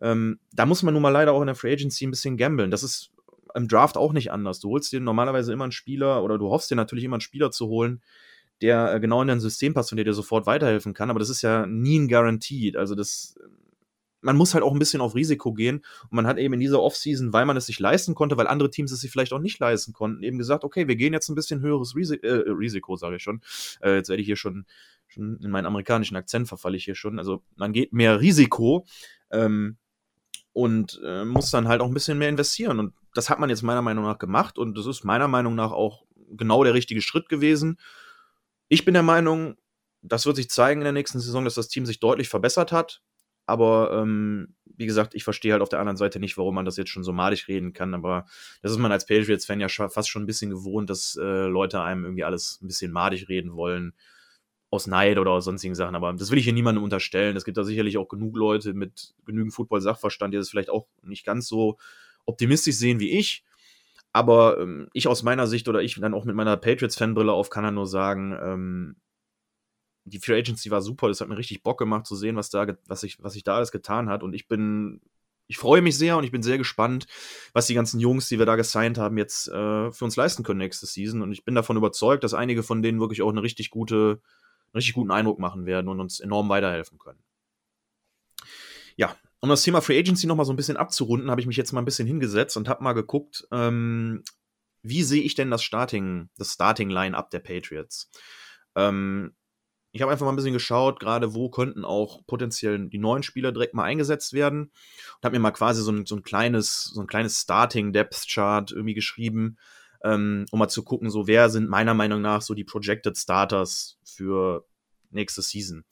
Ähm, 0.00 0.38
da 0.52 0.66
muss 0.66 0.82
man 0.82 0.94
nun 0.94 1.02
mal 1.02 1.10
leider 1.10 1.32
auch 1.32 1.40
in 1.40 1.46
der 1.46 1.54
Free 1.54 1.72
Agency 1.72 2.06
ein 2.06 2.10
bisschen 2.10 2.36
gambeln. 2.36 2.70
Das 2.70 2.82
ist 2.82 3.12
im 3.54 3.68
Draft 3.68 3.96
auch 3.96 4.12
nicht 4.12 4.30
anders. 4.30 4.60
Du 4.60 4.70
holst 4.70 4.92
dir 4.92 5.00
normalerweise 5.00 5.52
immer 5.52 5.64
einen 5.64 5.72
Spieler 5.72 6.22
oder 6.22 6.36
du 6.38 6.50
hoffst 6.50 6.70
dir 6.70 6.76
natürlich 6.76 7.04
immer 7.04 7.16
einen 7.16 7.22
Spieler 7.22 7.50
zu 7.50 7.68
holen, 7.68 8.02
der 8.60 8.92
äh, 8.94 9.00
genau 9.00 9.22
in 9.22 9.28
dein 9.28 9.40
System 9.40 9.72
passt 9.72 9.92
und 9.92 9.96
der 9.96 10.04
dir 10.04 10.12
sofort 10.12 10.46
weiterhelfen 10.46 10.92
kann. 10.92 11.08
Aber 11.08 11.18
das 11.18 11.30
ist 11.30 11.42
ja 11.42 11.66
nie 11.66 11.98
ein 11.98 12.08
Guaranteed. 12.08 12.76
Also 12.76 12.94
das, 12.94 13.38
man 14.20 14.36
muss 14.36 14.54
halt 14.54 14.64
auch 14.64 14.72
ein 14.72 14.78
bisschen 14.78 15.00
auf 15.00 15.14
Risiko 15.14 15.52
gehen. 15.52 15.78
Und 16.04 16.12
man 16.12 16.26
hat 16.26 16.38
eben 16.38 16.54
in 16.54 16.60
dieser 16.60 16.82
Offseason, 16.82 17.32
weil 17.32 17.46
man 17.46 17.56
es 17.56 17.66
sich 17.66 17.78
leisten 17.78 18.14
konnte, 18.14 18.36
weil 18.36 18.46
andere 18.46 18.70
Teams 18.70 18.92
es 18.92 19.00
sich 19.00 19.10
vielleicht 19.10 19.32
auch 19.32 19.38
nicht 19.38 19.58
leisten 19.58 19.92
konnten, 19.92 20.22
eben 20.22 20.38
gesagt, 20.38 20.64
okay, 20.64 20.88
wir 20.88 20.96
gehen 20.96 21.12
jetzt 21.12 21.28
ein 21.28 21.34
bisschen 21.34 21.60
höheres 21.60 21.94
Risi 21.94 22.16
äh, 22.16 22.50
Risiko, 22.50 22.96
sage 22.96 23.16
ich 23.16 23.22
schon. 23.22 23.40
Äh, 23.80 23.96
jetzt 23.96 24.08
werde 24.08 24.20
ich 24.20 24.26
hier 24.26 24.36
schon, 24.36 24.66
schon 25.06 25.38
in 25.42 25.50
meinen 25.50 25.66
amerikanischen 25.66 26.16
Akzent 26.16 26.48
verfalle 26.48 26.76
ich 26.76 26.84
hier 26.84 26.94
schon. 26.94 27.18
Also 27.18 27.42
man 27.56 27.72
geht 27.72 27.92
mehr 27.92 28.20
Risiko. 28.20 28.86
Ähm, 29.30 29.76
und 30.56 30.98
äh, 31.04 31.26
muss 31.26 31.50
dann 31.50 31.68
halt 31.68 31.82
auch 31.82 31.86
ein 31.86 31.92
bisschen 31.92 32.16
mehr 32.16 32.30
investieren. 32.30 32.78
Und 32.78 32.94
das 33.12 33.28
hat 33.28 33.38
man 33.38 33.50
jetzt 33.50 33.62
meiner 33.62 33.82
Meinung 33.82 34.04
nach 34.04 34.16
gemacht 34.16 34.56
und 34.56 34.78
das 34.78 34.86
ist 34.86 35.04
meiner 35.04 35.28
Meinung 35.28 35.54
nach 35.54 35.70
auch 35.70 36.06
genau 36.30 36.64
der 36.64 36.72
richtige 36.72 37.02
Schritt 37.02 37.28
gewesen. 37.28 37.78
Ich 38.68 38.86
bin 38.86 38.94
der 38.94 39.02
Meinung, 39.02 39.56
das 40.00 40.24
wird 40.24 40.36
sich 40.36 40.48
zeigen 40.48 40.80
in 40.80 40.84
der 40.84 40.92
nächsten 40.92 41.20
Saison, 41.20 41.44
dass 41.44 41.56
das 41.56 41.68
Team 41.68 41.84
sich 41.84 42.00
deutlich 42.00 42.30
verbessert 42.30 42.72
hat. 42.72 43.02
Aber 43.46 43.92
ähm, 43.92 44.54
wie 44.76 44.86
gesagt, 44.86 45.14
ich 45.14 45.24
verstehe 45.24 45.52
halt 45.52 45.62
auf 45.62 45.68
der 45.68 45.78
anderen 45.80 45.96
Seite 45.96 46.20
nicht, 46.20 46.36
warum 46.36 46.54
man 46.54 46.64
das 46.64 46.76
jetzt 46.76 46.90
schon 46.90 47.04
so 47.04 47.12
malig 47.12 47.48
reden 47.48 47.72
kann. 47.72 47.94
Aber 47.94 48.26
das 48.62 48.72
ist 48.72 48.78
man 48.78 48.92
als 48.92 49.06
Patriots-Fan 49.06 49.60
ja 49.60 49.68
fast 49.68 50.08
schon 50.08 50.24
ein 50.24 50.26
bisschen 50.26 50.50
gewohnt, 50.50 50.90
dass 50.90 51.16
äh, 51.16 51.46
Leute 51.46 51.80
einem 51.80 52.04
irgendwie 52.04 52.24
alles 52.24 52.60
ein 52.62 52.66
bisschen 52.68 52.92
madig 52.92 53.28
reden 53.28 53.54
wollen 53.54 53.94
aus 54.70 54.86
Neid 54.86 55.18
oder 55.18 55.30
aus 55.30 55.44
sonstigen 55.44 55.74
Sachen. 55.74 55.94
Aber 55.94 56.12
das 56.12 56.30
will 56.30 56.38
ich 56.38 56.44
hier 56.44 56.52
niemandem 56.52 56.84
unterstellen. 56.84 57.36
Es 57.36 57.44
gibt 57.44 57.56
da 57.56 57.64
sicherlich 57.64 57.98
auch 57.98 58.08
genug 58.08 58.36
Leute 58.36 58.74
mit 58.74 59.14
genügend 59.24 59.54
Football-Sachverstand, 59.54 60.34
die 60.34 60.38
das 60.38 60.50
vielleicht 60.50 60.70
auch 60.70 60.86
nicht 61.02 61.24
ganz 61.24 61.46
so 61.46 61.78
optimistisch 62.26 62.76
sehen 62.76 63.00
wie 63.00 63.16
ich. 63.16 63.44
Aber 64.12 64.58
ähm, 64.58 64.88
ich 64.92 65.08
aus 65.08 65.22
meiner 65.22 65.46
Sicht 65.46 65.68
oder 65.68 65.82
ich 65.82 66.00
dann 66.00 66.14
auch 66.14 66.24
mit 66.24 66.34
meiner 66.34 66.56
Patriots-Fanbrille 66.56 67.32
auf 67.32 67.50
kann 67.50 67.64
er 67.64 67.70
nur 67.70 67.86
sagen, 67.86 68.36
ähm, 68.42 68.96
die 70.06 70.18
Free 70.18 70.38
Agency 70.38 70.70
war 70.70 70.80
super. 70.80 71.08
Das 71.08 71.20
hat 71.20 71.28
mir 71.28 71.36
richtig 71.36 71.62
Bock 71.62 71.78
gemacht 71.78 72.06
zu 72.06 72.16
sehen, 72.16 72.36
was 72.36 72.50
da, 72.50 72.66
was 72.86 73.00
sich, 73.00 73.22
was 73.22 73.34
sich 73.34 73.44
da 73.44 73.56
alles 73.56 73.72
getan 73.72 74.08
hat. 74.08 74.22
Und 74.22 74.34
ich 74.34 74.48
bin, 74.48 75.00
ich 75.46 75.58
freue 75.58 75.82
mich 75.82 75.98
sehr 75.98 76.16
und 76.16 76.24
ich 76.24 76.32
bin 76.32 76.42
sehr 76.42 76.58
gespannt, 76.58 77.06
was 77.52 77.66
die 77.66 77.74
ganzen 77.74 78.00
Jungs, 78.00 78.28
die 78.28 78.38
wir 78.38 78.46
da 78.46 78.56
gesigned 78.56 78.98
haben, 78.98 79.18
jetzt 79.18 79.48
äh, 79.48 79.92
für 79.92 80.04
uns 80.04 80.16
leisten 80.16 80.42
können 80.42 80.58
nächste 80.58 80.86
Season. 80.86 81.22
Und 81.22 81.32
ich 81.32 81.44
bin 81.44 81.54
davon 81.54 81.76
überzeugt, 81.76 82.24
dass 82.24 82.34
einige 82.34 82.62
von 82.62 82.82
denen 82.82 83.00
wirklich 83.00 83.22
auch 83.22 83.30
eine 83.30 83.42
richtig 83.42 83.70
gute 83.70 84.20
richtig 84.76 84.94
guten 84.94 85.10
Eindruck 85.10 85.38
machen 85.38 85.66
werden 85.66 85.88
und 85.88 86.00
uns 86.00 86.20
enorm 86.20 86.48
weiterhelfen 86.48 86.98
können. 86.98 87.18
Ja, 88.96 89.16
um 89.40 89.48
das 89.48 89.62
Thema 89.62 89.80
Free 89.80 89.98
Agency 89.98 90.26
nochmal 90.26 90.46
so 90.46 90.52
ein 90.52 90.56
bisschen 90.56 90.76
abzurunden, 90.76 91.30
habe 91.30 91.40
ich 91.40 91.46
mich 91.46 91.56
jetzt 91.56 91.72
mal 91.72 91.82
ein 91.82 91.84
bisschen 91.84 92.06
hingesetzt 92.06 92.56
und 92.56 92.68
habe 92.68 92.84
mal 92.84 92.92
geguckt, 92.92 93.46
ähm, 93.50 94.22
wie 94.82 95.02
sehe 95.02 95.22
ich 95.22 95.34
denn 95.34 95.50
das 95.50 95.62
Starting, 95.62 96.30
das 96.38 96.52
Starting 96.52 96.90
Line-Up 96.90 97.30
der 97.30 97.40
Patriots? 97.40 98.10
Ähm, 98.76 99.34
ich 99.96 100.02
habe 100.02 100.12
einfach 100.12 100.26
mal 100.26 100.32
ein 100.32 100.36
bisschen 100.36 100.52
geschaut, 100.52 101.00
gerade 101.00 101.34
wo 101.34 101.48
könnten 101.48 101.84
auch 101.84 102.26
potenziell 102.26 102.88
die 102.88 102.98
neuen 102.98 103.22
Spieler 103.22 103.50
direkt 103.50 103.74
mal 103.74 103.84
eingesetzt 103.84 104.32
werden 104.32 104.64
und 104.64 105.24
habe 105.24 105.36
mir 105.36 105.40
mal 105.40 105.52
quasi 105.52 105.82
so 105.82 105.90
ein, 105.90 106.06
so 106.06 106.16
ein 106.16 106.22
kleines, 106.22 106.84
so 106.84 107.00
ein 107.00 107.06
kleines 107.06 107.40
Starting 107.40 107.92
Depth 107.92 108.26
Chart 108.28 108.70
irgendwie 108.70 108.94
geschrieben, 108.94 109.56
ähm, 110.04 110.44
um 110.50 110.58
mal 110.58 110.68
zu 110.68 110.84
gucken, 110.84 111.10
so 111.10 111.26
wer 111.26 111.48
sind 111.48 111.68
meiner 111.68 111.94
Meinung 111.94 112.20
nach 112.20 112.42
so 112.42 112.54
die 112.54 112.64
Projected 112.64 113.16
Starters 113.16 113.98
für 114.04 114.66
nächste 115.10 115.40
Season. 115.40 115.84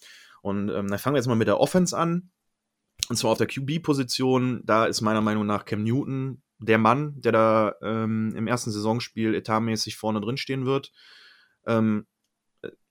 Und 0.43 0.69
ähm, 0.69 0.89
dann 0.89 0.99
fangen 0.99 1.15
wir 1.15 1.19
jetzt 1.19 1.29
mal 1.29 1.35
mit 1.35 1.49
der 1.49 1.59
Offense 1.59 1.97
an. 1.97 2.31
Und 3.09 3.17
zwar 3.17 3.31
auf 3.31 3.39
der 3.39 3.47
QB-Position, 3.47 4.63
da 4.65 4.85
ist 4.85 5.01
meiner 5.01 5.23
Meinung 5.23 5.47
nach 5.47 5.65
Cam 5.65 5.83
Newton 5.83 6.43
der 6.59 6.79
Mann, 6.79 7.21
der 7.21 7.33
da 7.33 7.75
ähm, 7.83 8.35
im 8.37 8.47
ersten 8.47 8.71
Saisonspiel 8.71 9.35
etatmäßig 9.35 9.97
vorne 9.97 10.21
drin 10.21 10.37
stehen 10.37 10.67
wird. 10.67 10.93
Ähm, 11.67 12.07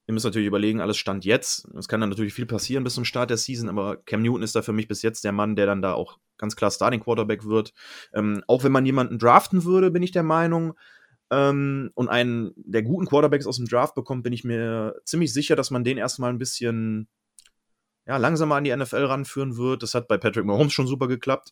ihr 0.08 0.14
müsst 0.14 0.26
natürlich 0.26 0.48
überlegen, 0.48 0.82
alles 0.82 0.98
stand 0.98 1.26
jetzt. 1.26 1.68
Es 1.78 1.88
kann 1.88 2.02
dann 2.02 2.10
natürlich 2.10 2.34
viel 2.34 2.46
passieren 2.46 2.84
bis 2.84 2.96
zum 2.96 3.06
Start 3.06 3.30
der 3.30 3.38
Season, 3.38 3.70
aber 3.70 3.98
Cam 3.98 4.22
Newton 4.22 4.44
ist 4.44 4.56
da 4.56 4.62
für 4.62 4.74
mich 4.74 4.88
bis 4.88 5.02
jetzt 5.02 5.24
der 5.24 5.32
Mann, 5.32 5.56
der 5.56 5.66
dann 5.66 5.82
da 5.82 5.94
auch 5.94 6.20
ganz 6.38 6.56
klar 6.56 6.72
Starting 6.72 7.00
Quarterback 7.00 7.46
wird. 7.46 7.74
Ähm, 8.14 8.44
auch 8.48 8.64
wenn 8.64 8.72
man 8.72 8.86
jemanden 8.86 9.20
draften 9.20 9.64
würde, 9.64 9.92
bin 9.92 10.04
ich 10.04 10.12
der 10.12 10.24
Meinung, 10.24 10.74
ähm, 11.34 11.92
und 11.96 12.10
einen 12.10 12.52
der 12.56 12.84
guten 12.84 13.08
Quarterbacks 13.08 13.48
aus 13.48 13.58
dem 13.58 13.66
Draft 13.66 13.96
bekommt, 13.96 14.24
bin 14.24 14.34
ich 14.34 14.44
mir 14.44 15.02
ziemlich 15.04 15.34
sicher, 15.34 15.56
dass 15.56 15.72
man 15.72 15.84
den 15.84 15.98
erstmal 15.98 16.30
ein 16.30 16.38
bisschen 16.38 17.08
ja, 18.06 18.18
langsamer 18.18 18.56
an 18.56 18.64
die 18.64 18.76
NFL 18.76 19.06
ranführen 19.06 19.58
wird. 19.58 19.82
Das 19.82 19.96
hat 19.96 20.08
bei 20.08 20.18
Patrick 20.18 20.46
Mahomes 20.46 20.74
schon 20.74 20.88
super 20.88 21.08
geklappt. 21.08 21.52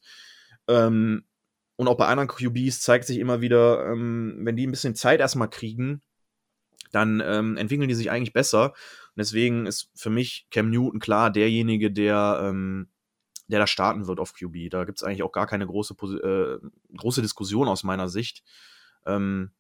Ähm, 0.68 1.24
und 1.78 1.88
auch 1.88 1.98
bei 1.98 2.08
anderen 2.08 2.28
QBs 2.30 2.82
zeigt 2.82 3.06
sich 3.06 3.18
immer 3.18 3.42
wieder, 3.42 3.88
ähm, 3.88 4.42
wenn 4.42 4.56
die 4.56 4.68
ein 4.68 4.72
bisschen 4.72 4.94
Zeit 4.94 5.20
erstmal 5.20 5.50
kriegen, 5.50 6.04
dann 6.92 7.22
ähm, 7.26 7.58
entwickeln 7.58 7.90
die 7.90 7.96
sich 7.96 8.12
eigentlich 8.12 8.34
besser. 8.34 8.72
Und 8.72 9.18
deswegen 9.18 9.66
ist 9.66 9.92
für 9.96 10.10
mich 10.10 10.48
Cam 10.52 10.70
Newton 10.70 11.00
klar 11.00 11.32
derjenige, 11.32 11.92
der, 11.92 12.42
ähm, 12.44 12.90
der 13.48 13.60
da 13.60 13.68
starten 13.68 14.08
wird 14.08 14.20
auf 14.20 14.34
QB. 14.34 14.70
Da 14.70 14.86
gibt 14.86 15.00
es 15.00 15.04
eigentlich 15.04 15.24
auch 15.24 15.32
gar 15.32 15.48
keine 15.48 15.66
große, 15.66 15.94
äh, 16.24 16.96
große 16.98 17.22
Diskussion 17.22 17.68
aus 17.68 17.84
meiner 17.84 18.10
Sicht. 18.10 18.44
Ähm, 19.06 19.52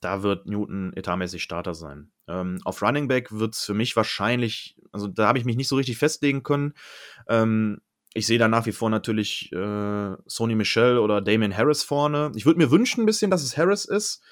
da 0.00 0.22
wird 0.22 0.46
Newton 0.46 0.92
etatmäßig 0.94 1.42
Starter 1.42 1.74
sein. 1.74 2.10
Ähm, 2.28 2.60
auf 2.64 2.82
Running 2.82 3.08
Back 3.08 3.32
wird 3.32 3.54
es 3.54 3.64
für 3.64 3.74
mich 3.74 3.96
wahrscheinlich, 3.96 4.76
also 4.92 5.08
da 5.08 5.26
habe 5.26 5.38
ich 5.38 5.44
mich 5.44 5.56
nicht 5.56 5.68
so 5.68 5.76
richtig 5.76 5.96
festlegen 5.96 6.42
können. 6.42 6.74
Ähm, 7.28 7.80
ich 8.14 8.26
sehe 8.26 8.38
da 8.38 8.48
nach 8.48 8.66
wie 8.66 8.72
vor 8.72 8.88
natürlich 8.88 9.52
äh, 9.52 10.16
Sony 10.26 10.54
Michel 10.54 10.98
oder 10.98 11.20
Damien 11.20 11.56
Harris 11.56 11.82
vorne. 11.82 12.32
Ich 12.34 12.46
würde 12.46 12.58
mir 12.58 12.70
wünschen 12.70 13.02
ein 13.02 13.06
bisschen, 13.06 13.30
dass 13.30 13.42
es 13.42 13.56
Harris 13.56 13.84
ist, 13.84 14.22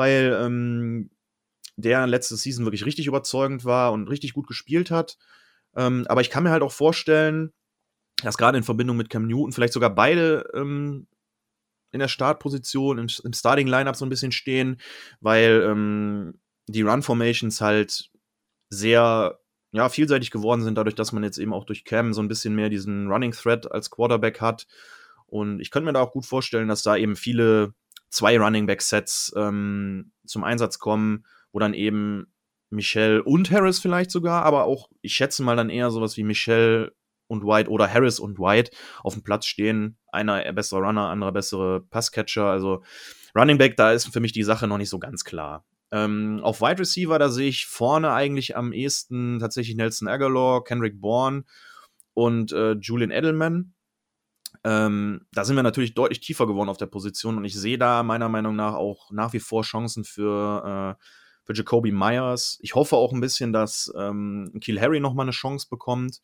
weil 0.00 0.34
ähm, 0.42 1.10
der 1.76 2.06
letzte 2.06 2.36
Season 2.36 2.64
wirklich 2.64 2.86
richtig 2.86 3.06
überzeugend 3.06 3.66
war 3.66 3.92
und 3.92 4.08
richtig 4.08 4.32
gut 4.32 4.46
gespielt 4.46 4.90
hat. 4.90 5.18
Ähm, 5.76 6.06
aber 6.08 6.22
ich 6.22 6.30
kann 6.30 6.42
mir 6.42 6.50
halt 6.50 6.62
auch 6.62 6.72
vorstellen, 6.72 7.52
dass 8.22 8.38
gerade 8.38 8.56
in 8.56 8.64
Verbindung 8.64 8.96
mit 8.96 9.10
Cam 9.10 9.26
Newton 9.26 9.52
vielleicht 9.52 9.74
sogar 9.74 9.94
beide 9.94 10.48
ähm, 10.54 11.06
in 11.92 12.00
der 12.00 12.08
Startposition, 12.08 12.96
im, 12.96 13.08
im 13.24 13.32
Starting-Lineup 13.34 13.94
so 13.94 14.06
ein 14.06 14.08
bisschen 14.08 14.32
stehen, 14.32 14.80
weil 15.20 15.66
ähm, 15.68 16.40
die 16.66 16.82
Run-Formations 16.82 17.60
halt 17.60 18.10
sehr 18.70 19.38
ja, 19.72 19.90
vielseitig 19.90 20.30
geworden 20.30 20.62
sind, 20.62 20.78
dadurch, 20.78 20.94
dass 20.94 21.12
man 21.12 21.24
jetzt 21.24 21.36
eben 21.36 21.52
auch 21.52 21.66
durch 21.66 21.84
Cam 21.84 22.14
so 22.14 22.22
ein 22.22 22.28
bisschen 22.28 22.54
mehr 22.54 22.70
diesen 22.70 23.08
Running 23.08 23.32
Threat 23.32 23.70
als 23.70 23.90
Quarterback 23.90 24.40
hat. 24.40 24.66
Und 25.26 25.60
ich 25.60 25.70
könnte 25.70 25.84
mir 25.84 25.92
da 25.92 26.00
auch 26.00 26.12
gut 26.12 26.24
vorstellen, 26.24 26.68
dass 26.68 26.82
da 26.82 26.96
eben 26.96 27.16
viele 27.16 27.74
zwei 28.10 28.38
Running 28.38 28.66
Back 28.66 28.82
Sets 28.82 29.32
ähm, 29.36 30.12
zum 30.26 30.44
Einsatz 30.44 30.78
kommen, 30.78 31.24
wo 31.52 31.58
dann 31.58 31.74
eben 31.74 32.26
Michelle 32.68 33.22
und 33.22 33.50
Harris 33.50 33.80
vielleicht 33.80 34.10
sogar, 34.10 34.44
aber 34.44 34.64
auch, 34.64 34.88
ich 35.00 35.14
schätze 35.14 35.42
mal 35.42 35.56
dann 35.56 35.70
eher 35.70 35.90
sowas 35.90 36.16
wie 36.16 36.22
Michelle 36.22 36.92
und 37.26 37.44
White 37.44 37.70
oder 37.70 37.92
Harris 37.92 38.18
und 38.18 38.38
White 38.38 38.72
auf 39.02 39.14
dem 39.14 39.22
Platz 39.22 39.46
stehen. 39.46 39.96
Einer 40.12 40.52
bessere 40.52 40.80
Runner, 40.80 41.08
anderer 41.08 41.32
bessere 41.32 41.80
Passcatcher. 41.80 42.46
Also 42.46 42.82
Running 43.36 43.58
Back, 43.58 43.76
da 43.76 43.92
ist 43.92 44.12
für 44.12 44.20
mich 44.20 44.32
die 44.32 44.42
Sache 44.42 44.66
noch 44.66 44.78
nicht 44.78 44.90
so 44.90 44.98
ganz 44.98 45.24
klar. 45.24 45.64
Ähm, 45.92 46.40
auf 46.42 46.60
Wide 46.60 46.80
Receiver, 46.80 47.18
da 47.18 47.28
sehe 47.28 47.48
ich 47.48 47.66
vorne 47.66 48.12
eigentlich 48.12 48.56
am 48.56 48.72
ehesten 48.72 49.38
tatsächlich 49.40 49.76
Nelson 49.76 50.08
Aguilar, 50.08 50.62
Kendrick 50.64 51.00
Bourne 51.00 51.44
und 52.14 52.52
äh, 52.52 52.72
Julian 52.72 53.10
Edelman. 53.10 53.74
Ähm, 54.64 55.26
da 55.32 55.44
sind 55.44 55.56
wir 55.56 55.62
natürlich 55.62 55.94
deutlich 55.94 56.20
tiefer 56.20 56.46
geworden 56.46 56.68
auf 56.68 56.76
der 56.76 56.86
Position 56.86 57.38
und 57.38 57.44
ich 57.44 57.54
sehe 57.54 57.78
da 57.78 58.02
meiner 58.02 58.28
Meinung 58.28 58.56
nach 58.56 58.74
auch 58.74 59.10
nach 59.10 59.32
wie 59.32 59.40
vor 59.40 59.62
Chancen 59.62 60.04
für, 60.04 60.96
äh, 60.98 61.04
für 61.44 61.54
Jacoby 61.54 61.92
Myers. 61.92 62.58
Ich 62.60 62.74
hoffe 62.74 62.96
auch 62.96 63.12
ein 63.12 63.20
bisschen, 63.20 63.52
dass 63.52 63.92
ähm, 63.96 64.52
Kiel 64.60 64.80
Harry 64.80 65.00
nochmal 65.00 65.24
eine 65.24 65.32
Chance 65.32 65.66
bekommt. 65.70 66.20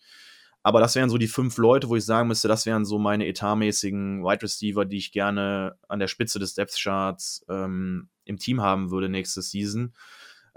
Aber 0.62 0.80
das 0.80 0.96
wären 0.96 1.08
so 1.08 1.16
die 1.16 1.28
fünf 1.28 1.58
Leute, 1.58 1.88
wo 1.88 1.94
ich 1.94 2.04
sagen 2.04 2.26
müsste, 2.26 2.48
das 2.48 2.66
wären 2.66 2.84
so 2.84 2.98
meine 2.98 3.28
etatmäßigen 3.28 4.24
Wide 4.24 4.42
Receiver, 4.42 4.84
die 4.84 4.96
ich 4.96 5.12
gerne 5.12 5.78
an 5.86 6.00
der 6.00 6.08
Spitze 6.08 6.40
des 6.40 6.54
Depth 6.54 6.76
Charts 6.76 7.46
ähm, 7.48 8.08
im 8.24 8.36
Team 8.36 8.60
haben 8.60 8.90
würde 8.90 9.08
nächste 9.08 9.42
Season. 9.42 9.94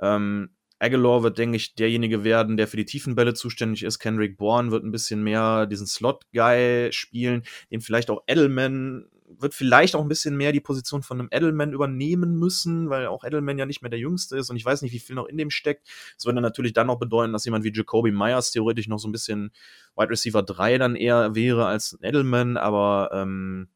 Ähm, 0.02 0.50
Aguilar 0.80 1.24
wird, 1.24 1.38
denke 1.38 1.58
ich, 1.58 1.76
derjenige 1.76 2.24
werden, 2.24 2.58
der 2.58 2.68
für 2.68 2.78
die 2.78 2.86
tiefen 2.86 3.16
Bälle 3.16 3.34
zuständig 3.34 3.84
ist. 3.84 4.00
Kendrick 4.00 4.38
Bourne 4.38 4.72
wird 4.72 4.84
ein 4.84 4.92
bisschen 4.92 5.24
mehr 5.24 5.66
diesen 5.66 5.88
Slot-Guy 5.88 6.92
spielen, 6.92 7.44
den 7.70 7.82
vielleicht 7.82 8.10
auch 8.10 8.24
Edelman 8.28 9.06
wird 9.38 9.54
vielleicht 9.54 9.96
auch 9.96 10.02
ein 10.02 10.08
bisschen 10.08 10.36
mehr 10.36 10.52
die 10.52 10.60
Position 10.60 11.04
von 11.04 11.20
einem 11.20 11.30
Edelman 11.32 11.74
übernehmen 11.74 12.38
müssen, 12.38 12.90
weil 12.90 13.08
auch 13.08 13.24
Edelman 13.24 13.58
ja 13.58 13.66
nicht 13.66 13.82
mehr 13.82 13.92
der 13.92 14.00
Jüngste 14.00 14.38
ist 14.38 14.50
und 14.50 14.56
ich 14.56 14.66
weiß 14.66 14.82
nicht, 14.82 14.92
wie 14.92 15.00
viel 15.00 15.16
noch 15.16 15.28
in 15.28 15.38
dem 15.38 15.52
steckt. 15.52 15.88
Das 16.16 16.26
würde 16.26 16.42
natürlich 16.42 16.74
dann 16.74 16.88
noch 16.88 16.98
bedeuten, 16.98 17.34
dass 17.34 17.46
jemand 17.46 17.64
wie 17.64 17.72
Jacoby 17.74 18.12
Myers 18.12 18.52
theoretisch 18.52 18.88
noch 18.88 18.98
so 18.98 19.08
ein 19.08 19.12
bisschen 19.12 19.52
Wide 19.96 20.10
Receiver 20.10 20.42
3 20.42 20.78
dann 20.78 20.96
eher 20.96 21.36
wäre 21.36 21.68
als 21.68 21.98
Edelman, 22.02 22.58
aber 22.58 23.12
ähm, 23.14 23.70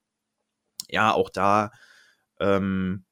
ja, 0.89 1.13
auch 1.13 1.29
da 1.29 1.71
ähm, 2.39 3.05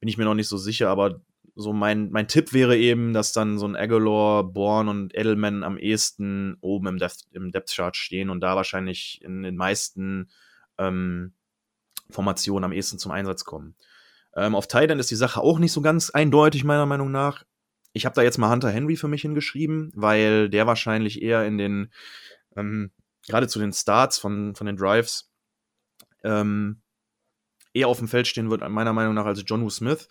bin 0.00 0.08
ich 0.08 0.18
mir 0.18 0.24
noch 0.24 0.34
nicht 0.34 0.48
so 0.48 0.56
sicher, 0.56 0.90
aber 0.90 1.20
so 1.56 1.72
mein, 1.72 2.10
mein 2.10 2.26
Tipp 2.26 2.52
wäre 2.52 2.76
eben, 2.76 3.12
dass 3.12 3.32
dann 3.32 3.58
so 3.58 3.66
ein 3.66 3.76
Aguilar, 3.76 4.44
Born 4.44 4.88
und 4.88 5.14
Edelman 5.14 5.62
am 5.62 5.78
ehesten 5.78 6.56
oben 6.60 6.88
im 6.88 6.98
Depth, 6.98 7.26
im 7.30 7.52
Depth 7.52 7.74
Chart 7.74 7.96
stehen 7.96 8.30
und 8.30 8.40
da 8.40 8.56
wahrscheinlich 8.56 9.20
in 9.22 9.42
den 9.42 9.56
meisten 9.56 10.30
ähm, 10.78 11.32
Formationen 12.10 12.64
am 12.64 12.72
ehesten 12.72 12.98
zum 12.98 13.12
Einsatz 13.12 13.44
kommen. 13.44 13.76
Ähm, 14.34 14.54
auf 14.54 14.66
Titan 14.66 14.98
ist 14.98 15.10
die 15.10 15.16
Sache 15.16 15.40
auch 15.40 15.58
nicht 15.58 15.72
so 15.72 15.80
ganz 15.80 16.10
eindeutig, 16.10 16.64
meiner 16.64 16.86
Meinung 16.86 17.12
nach. 17.12 17.44
Ich 17.92 18.04
habe 18.04 18.16
da 18.16 18.22
jetzt 18.22 18.38
mal 18.38 18.50
Hunter 18.50 18.70
Henry 18.70 18.96
für 18.96 19.06
mich 19.06 19.22
hingeschrieben, 19.22 19.92
weil 19.94 20.48
der 20.48 20.66
wahrscheinlich 20.66 21.22
eher 21.22 21.46
in 21.46 21.58
den, 21.58 21.92
ähm, 22.56 22.90
gerade 23.28 23.46
zu 23.46 23.60
den 23.60 23.72
Starts 23.72 24.18
von, 24.18 24.56
von 24.56 24.66
den 24.66 24.76
Drives, 24.76 25.30
ähm, 26.24 26.80
eher 27.72 27.88
auf 27.88 27.98
dem 27.98 28.08
Feld 28.08 28.26
stehen 28.26 28.50
wird, 28.50 28.68
meiner 28.68 28.92
Meinung 28.92 29.14
nach, 29.14 29.26
als 29.26 29.42
John 29.46 29.62
Woo 29.62 29.70
Smith. 29.70 30.08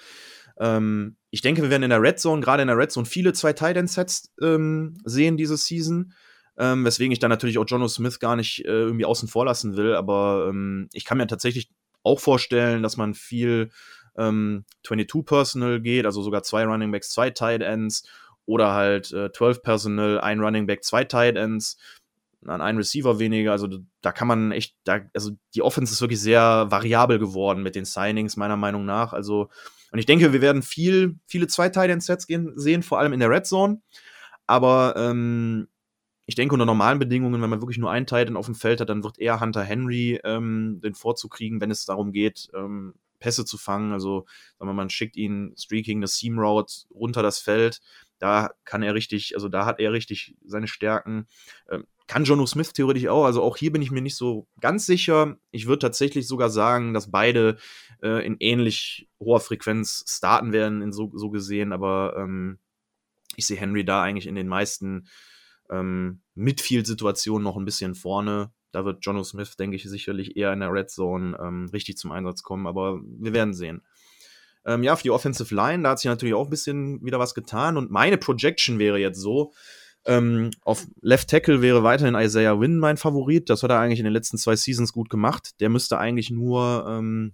Ähm, 0.60 1.16
ich 1.32 1.42
denke, 1.42 1.62
wir 1.62 1.70
werden 1.70 1.84
in 1.84 1.90
der 1.90 2.02
Red 2.02 2.20
Zone, 2.20 2.42
gerade 2.42 2.62
in 2.62 2.68
der 2.68 2.78
Red 2.78 2.92
Zone, 2.92 3.06
viele 3.06 3.34
zwei 3.34 3.54
Tight 3.54 3.90
Sets 3.90 4.32
ähm, 4.42 4.96
sehen 5.04 5.38
diese 5.38 5.58
Season. 5.58 6.14
Ähm, 6.56 6.86
weswegen 6.86 7.12
ich 7.12 7.20
dann 7.20 7.32
natürlich 7.32 7.58
auch 7.58 7.66
Jono 7.68 7.88
Smith 7.88 8.20
gar 8.20 8.36
nicht 8.36 8.64
äh, 8.66 8.70
irgendwie 8.70 9.06
außen 9.06 9.28
vor 9.28 9.46
lassen 9.46 9.76
will. 9.76 9.96
Aber 9.96 10.48
ähm, 10.50 10.88
ich 10.94 11.06
kann 11.06 11.18
mir 11.18 11.26
tatsächlich 11.26 11.70
auch 12.04 12.20
vorstellen, 12.20 12.84
dass 12.84 12.98
man 12.98 13.16
viel 13.16 13.72
ähm, 14.18 14.66
22 14.84 15.26
Personal 15.26 15.82
geht, 15.82 16.06
also 16.06 16.22
sogar 16.22 16.44
zwei 16.44 16.66
Running 16.66 16.92
Backs, 16.92 17.10
zwei 17.10 17.32
Tight 17.32 17.62
Ends 17.62 18.08
oder 18.46 18.74
halt 18.74 19.12
äh, 19.14 19.32
12 19.32 19.64
Personal, 19.64 20.20
ein 20.20 20.40
Running 20.40 20.68
Back, 20.68 20.84
zwei 20.84 21.04
Tight 21.06 21.38
Ends 21.38 21.78
an 22.46 22.62
einen 22.62 22.78
Receiver 22.78 23.20
weniger. 23.20 23.52
Also 23.52 23.70
da 24.02 24.12
kann 24.12 24.28
man 24.28 24.52
echt, 24.52 24.76
da, 24.84 25.00
also 25.14 25.32
die 25.56 25.62
Offense 25.62 25.94
ist 25.94 26.02
wirklich 26.02 26.22
sehr 26.22 26.66
variabel 26.70 27.20
geworden 27.20 27.64
mit 27.64 27.76
den 27.76 27.86
Signings, 27.86 28.38
meiner 28.38 28.58
Meinung 28.58 28.86
nach. 28.86 29.14
Also 29.14 29.50
und 29.94 30.00
ich 30.00 30.08
denke, 30.08 30.34
wir 30.34 30.42
werden 30.42 30.64
viel, 30.64 31.20
viele 31.28 31.46
zwei 31.46 31.70
Tight 31.70 32.02
Sets 32.02 32.26
sehen, 32.56 32.82
vor 32.82 32.98
allem 32.98 33.14
in 33.14 33.20
der 33.20 33.30
Red 33.30 33.46
Zone. 33.46 33.80
Aber 34.48 34.96
ähm, 34.98 35.68
ich 36.26 36.34
denke, 36.34 36.56
unter 36.56 36.66
normalen 36.66 36.98
Bedingungen, 36.98 37.44
wenn 37.44 37.50
man 37.52 37.62
wirklich 37.62 37.78
nur 37.78 37.92
einen 37.92 38.08
Titan 38.08 38.36
auf 38.36 38.48
dem 38.48 38.56
Feld 38.56 38.82
hat, 38.82 38.90
dann 38.90 39.04
wird 39.04 39.20
eher 39.20 39.40
Hunter 39.40 39.64
Henry 39.64 40.20
ähm, 40.24 40.82
den 40.84 40.96
Vorzug 40.96 41.34
kriegen, 41.34 41.62
wenn 41.62 41.70
es 41.70 41.86
darum 41.86 42.12
geht, 42.12 42.50
ähm, 42.56 42.96
Pässe 43.20 43.46
zu 43.46 43.60
fangen. 43.60 43.94
Also, 43.94 44.26
sagen 44.58 44.62
wir 44.62 44.66
mal, 44.66 44.74
man 44.74 44.90
schickt 44.90 45.16
ihn 45.16 45.54
Streaking, 45.56 46.00
eine 46.00 46.08
Seam 46.08 46.40
Route 46.40 46.74
runter 46.90 47.22
das 47.22 47.38
Feld. 47.38 47.80
Da 48.24 48.51
kann 48.63 48.84
er 48.84 48.94
richtig, 48.94 49.36
also 49.36 49.50
da 49.50 49.65
hat 49.65 49.82
er 49.82 49.92
richtig 49.92 50.38
seine 50.46 50.70
Stärken. 50.70 51.27
Ähm, 51.70 51.84
kann 52.08 52.24
Jono 52.24 52.46
Smith 52.46 52.72
theoretisch 52.72 53.08
auch. 53.08 53.25
Also 53.25 53.44
auch 53.44 53.58
hier 53.58 53.70
bin 53.70 53.82
ich 53.82 53.92
mir 53.92 54.01
nicht 54.01 54.15
so 54.15 54.48
ganz 54.62 54.86
sicher. 54.86 55.36
Ich 55.51 55.68
würde 55.68 55.80
tatsächlich 55.80 56.25
sogar 56.25 56.50
sagen, 56.50 56.94
dass 56.94 57.12
beide 57.12 57.58
äh, 58.01 58.25
in 58.25 58.38
ähnlich 58.39 59.10
hoher 59.20 59.42
Frequenz 59.42 60.06
starten 60.08 60.53
werden, 60.53 60.82
in 60.82 60.94
so, 60.94 61.12
so 61.13 61.32
gesehen. 61.32 61.74
Aber 61.74 62.15
ähm, 62.18 62.60
ich 63.36 63.46
sehe 63.46 63.58
Henry 63.58 63.84
da 63.84 64.01
eigentlich 64.01 64.27
in 64.27 64.36
den 64.36 64.48
meisten 64.48 65.10
ähm, 65.70 66.22
Midfield-Situationen 66.36 67.44
noch 67.44 67.58
ein 67.58 67.65
bisschen 67.65 67.94
vorne. 67.94 68.53
Da 68.72 68.86
wird 68.86 69.06
Jono 69.06 69.25
Smith, 69.25 69.58
denke 69.58 69.75
ich, 69.75 69.84
sicherlich 69.84 70.38
eher 70.38 70.53
in 70.53 70.62
der 70.62 70.72
Red 70.72 70.89
Zone 70.89 71.38
ähm, 71.42 71.70
richtig 71.74 71.98
zum 71.98 72.13
Einsatz 72.13 72.42
kommen. 72.42 72.68
Aber 72.68 73.01
wir 73.03 73.34
werden 73.34 73.53
sehen. 73.53 73.82
Ähm, 74.65 74.84
ja, 74.84 74.96
für 74.96 75.03
die 75.03 75.12
Offensive 75.12 75.53
Line, 75.53 75.84
da 75.84 75.91
hat 75.91 76.00
sich 76.00 76.10
natürlich 76.10 76.34
auch 76.34 76.46
ein 76.46 76.50
bisschen 76.50 77.03
wieder 77.03 77.20
was 77.20 77.34
getan. 77.34 77.77
Und 77.77 77.91
meine 77.91 78.17
Projection 78.17 78.79
wäre 78.79 78.98
jetzt 78.98 79.20
so, 79.20 79.53
ähm, 80.05 80.51
auf 80.62 80.86
Left 81.01 81.29
Tackle 81.29 81.62
wäre 81.62 81.84
weiterhin 81.84 82.15
Isaiah 82.15 82.60
Wynn 82.60 82.77
mein 82.77 82.98
Favorit. 82.98 83.50
Das 83.50 83.63
hat 83.63 83.72
er 83.72 83.79
eigentlich 83.79 84.00
in 84.00 84.05
den 84.05 84.13
letzten 84.13 84.38
zwei 84.38 84.55
Seasons 84.55 84.91
gut 84.93 85.10
gemacht. 85.10 85.60
Der 85.62 85.70
müsste 85.70 85.98
eigentlich 85.98 86.29
nur 86.29 86.86
ähm, 86.88 87.34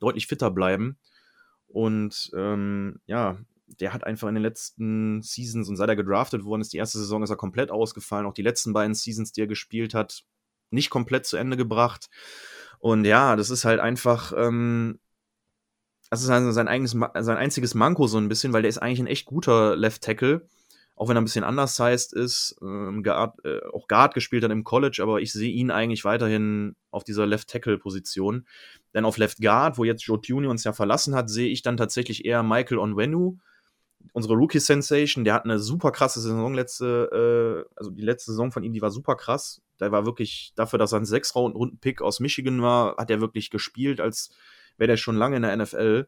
deutlich 0.00 0.26
fitter 0.26 0.50
bleiben. 0.50 0.98
Und 1.66 2.30
ähm, 2.34 3.00
ja, 3.06 3.38
der 3.80 3.92
hat 3.92 4.04
einfach 4.04 4.28
in 4.28 4.34
den 4.34 4.42
letzten 4.42 5.22
Seasons 5.22 5.68
und 5.68 5.76
seit 5.76 5.90
er 5.90 5.96
gedraftet 5.96 6.44
worden 6.44 6.62
ist, 6.62 6.72
die 6.72 6.78
erste 6.78 6.98
Saison 6.98 7.22
ist 7.22 7.30
er 7.30 7.36
komplett 7.36 7.70
ausgefallen. 7.70 8.26
Auch 8.26 8.32
die 8.32 8.42
letzten 8.42 8.72
beiden 8.72 8.94
Seasons, 8.94 9.32
die 9.32 9.42
er 9.42 9.46
gespielt 9.46 9.92
hat, 9.92 10.24
nicht 10.70 10.88
komplett 10.88 11.26
zu 11.26 11.36
Ende 11.36 11.58
gebracht. 11.58 12.08
Und 12.78 13.04
ja, 13.04 13.36
das 13.36 13.50
ist 13.50 13.66
halt 13.66 13.80
einfach, 13.80 14.32
ähm, 14.36 14.98
das 16.10 16.22
ist 16.22 16.30
also 16.30 16.52
sein, 16.52 16.68
eigenes, 16.68 16.92
sein 16.92 17.36
einziges 17.36 17.74
Manko 17.74 18.06
so 18.06 18.18
ein 18.18 18.28
bisschen, 18.28 18.52
weil 18.52 18.62
der 18.62 18.68
ist 18.68 18.78
eigentlich 18.78 19.00
ein 19.00 19.06
echt 19.06 19.26
guter 19.26 19.76
Left 19.76 20.02
Tackle 20.02 20.46
auch 20.98 21.08
wenn 21.08 21.16
er 21.16 21.20
ein 21.20 21.24
bisschen 21.24 21.44
anders 21.44 21.78
heißt 21.78 22.12
ist, 22.12 22.56
ähm, 22.60 23.04
Guard, 23.04 23.38
äh, 23.44 23.60
auch 23.72 23.86
Guard 23.86 24.14
gespielt 24.14 24.42
hat 24.42 24.50
im 24.50 24.64
College, 24.64 24.98
aber 25.00 25.20
ich 25.20 25.32
sehe 25.32 25.50
ihn 25.50 25.70
eigentlich 25.70 26.04
weiterhin 26.04 26.74
auf 26.90 27.04
dieser 27.04 27.24
Left 27.24 27.48
Tackle 27.48 27.78
Position. 27.78 28.46
Denn 28.94 29.04
auf 29.04 29.16
Left 29.16 29.38
Guard, 29.40 29.78
wo 29.78 29.84
jetzt 29.84 30.02
Joe 30.02 30.20
Tuni 30.20 30.48
uns 30.48 30.64
ja 30.64 30.72
verlassen 30.72 31.14
hat, 31.14 31.30
sehe 31.30 31.48
ich 31.48 31.62
dann 31.62 31.76
tatsächlich 31.76 32.24
eher 32.24 32.42
Michael 32.42 32.78
Onwenu, 32.78 33.38
unsere 34.12 34.34
Rookie 34.34 34.58
Sensation. 34.58 35.24
Der 35.24 35.34
hat 35.34 35.44
eine 35.44 35.60
super 35.60 35.92
krasse 35.92 36.20
Saison 36.20 36.52
letzte, 36.52 37.64
äh, 37.68 37.72
also 37.76 37.92
die 37.92 38.02
letzte 38.02 38.32
Saison 38.32 38.50
von 38.50 38.64
ihm, 38.64 38.72
die 38.72 38.82
war 38.82 38.90
super 38.90 39.14
krass. 39.14 39.62
Der 39.78 39.92
war 39.92 40.04
wirklich 40.04 40.52
dafür, 40.56 40.80
dass 40.80 40.92
er 40.92 40.98
ein 40.98 41.04
sechs 41.04 41.32
Runden 41.36 41.78
Pick 41.78 42.02
aus 42.02 42.18
Michigan 42.18 42.60
war, 42.60 42.96
hat 42.96 43.10
er 43.12 43.20
wirklich 43.20 43.50
gespielt, 43.50 44.00
als 44.00 44.30
wäre 44.78 44.88
der 44.88 44.96
schon 44.96 45.16
lange 45.16 45.36
in 45.36 45.42
der 45.42 45.56
NFL. 45.56 46.06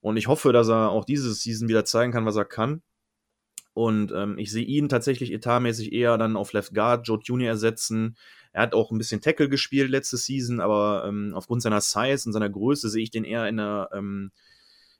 Und 0.00 0.16
ich 0.16 0.28
hoffe, 0.28 0.52
dass 0.52 0.68
er 0.68 0.90
auch 0.90 1.04
diese 1.04 1.32
Season 1.32 1.68
wieder 1.68 1.84
zeigen 1.84 2.12
kann, 2.12 2.26
was 2.26 2.36
er 2.36 2.44
kann. 2.44 2.82
Und 3.74 4.12
ähm, 4.12 4.36
ich 4.38 4.50
sehe 4.50 4.64
ihn 4.64 4.88
tatsächlich 4.88 5.32
etatmäßig 5.32 5.92
eher 5.92 6.18
dann 6.18 6.36
auf 6.36 6.52
Left 6.52 6.74
Guard, 6.74 7.08
Joe 7.08 7.20
Junior 7.22 7.48
ersetzen. 7.48 8.16
Er 8.52 8.62
hat 8.62 8.74
auch 8.74 8.90
ein 8.90 8.98
bisschen 8.98 9.22
Tackle 9.22 9.48
gespielt 9.48 9.90
letzte 9.90 10.18
Season, 10.18 10.60
aber 10.60 11.04
ähm, 11.06 11.32
aufgrund 11.34 11.62
seiner 11.62 11.80
Size 11.80 12.22
und 12.26 12.32
seiner 12.32 12.50
Größe 12.50 12.90
sehe 12.90 13.02
ich 13.02 13.10
den 13.10 13.24
eher 13.24 13.48
in 13.48 13.56
der, 13.56 13.88
ähm, 13.94 14.30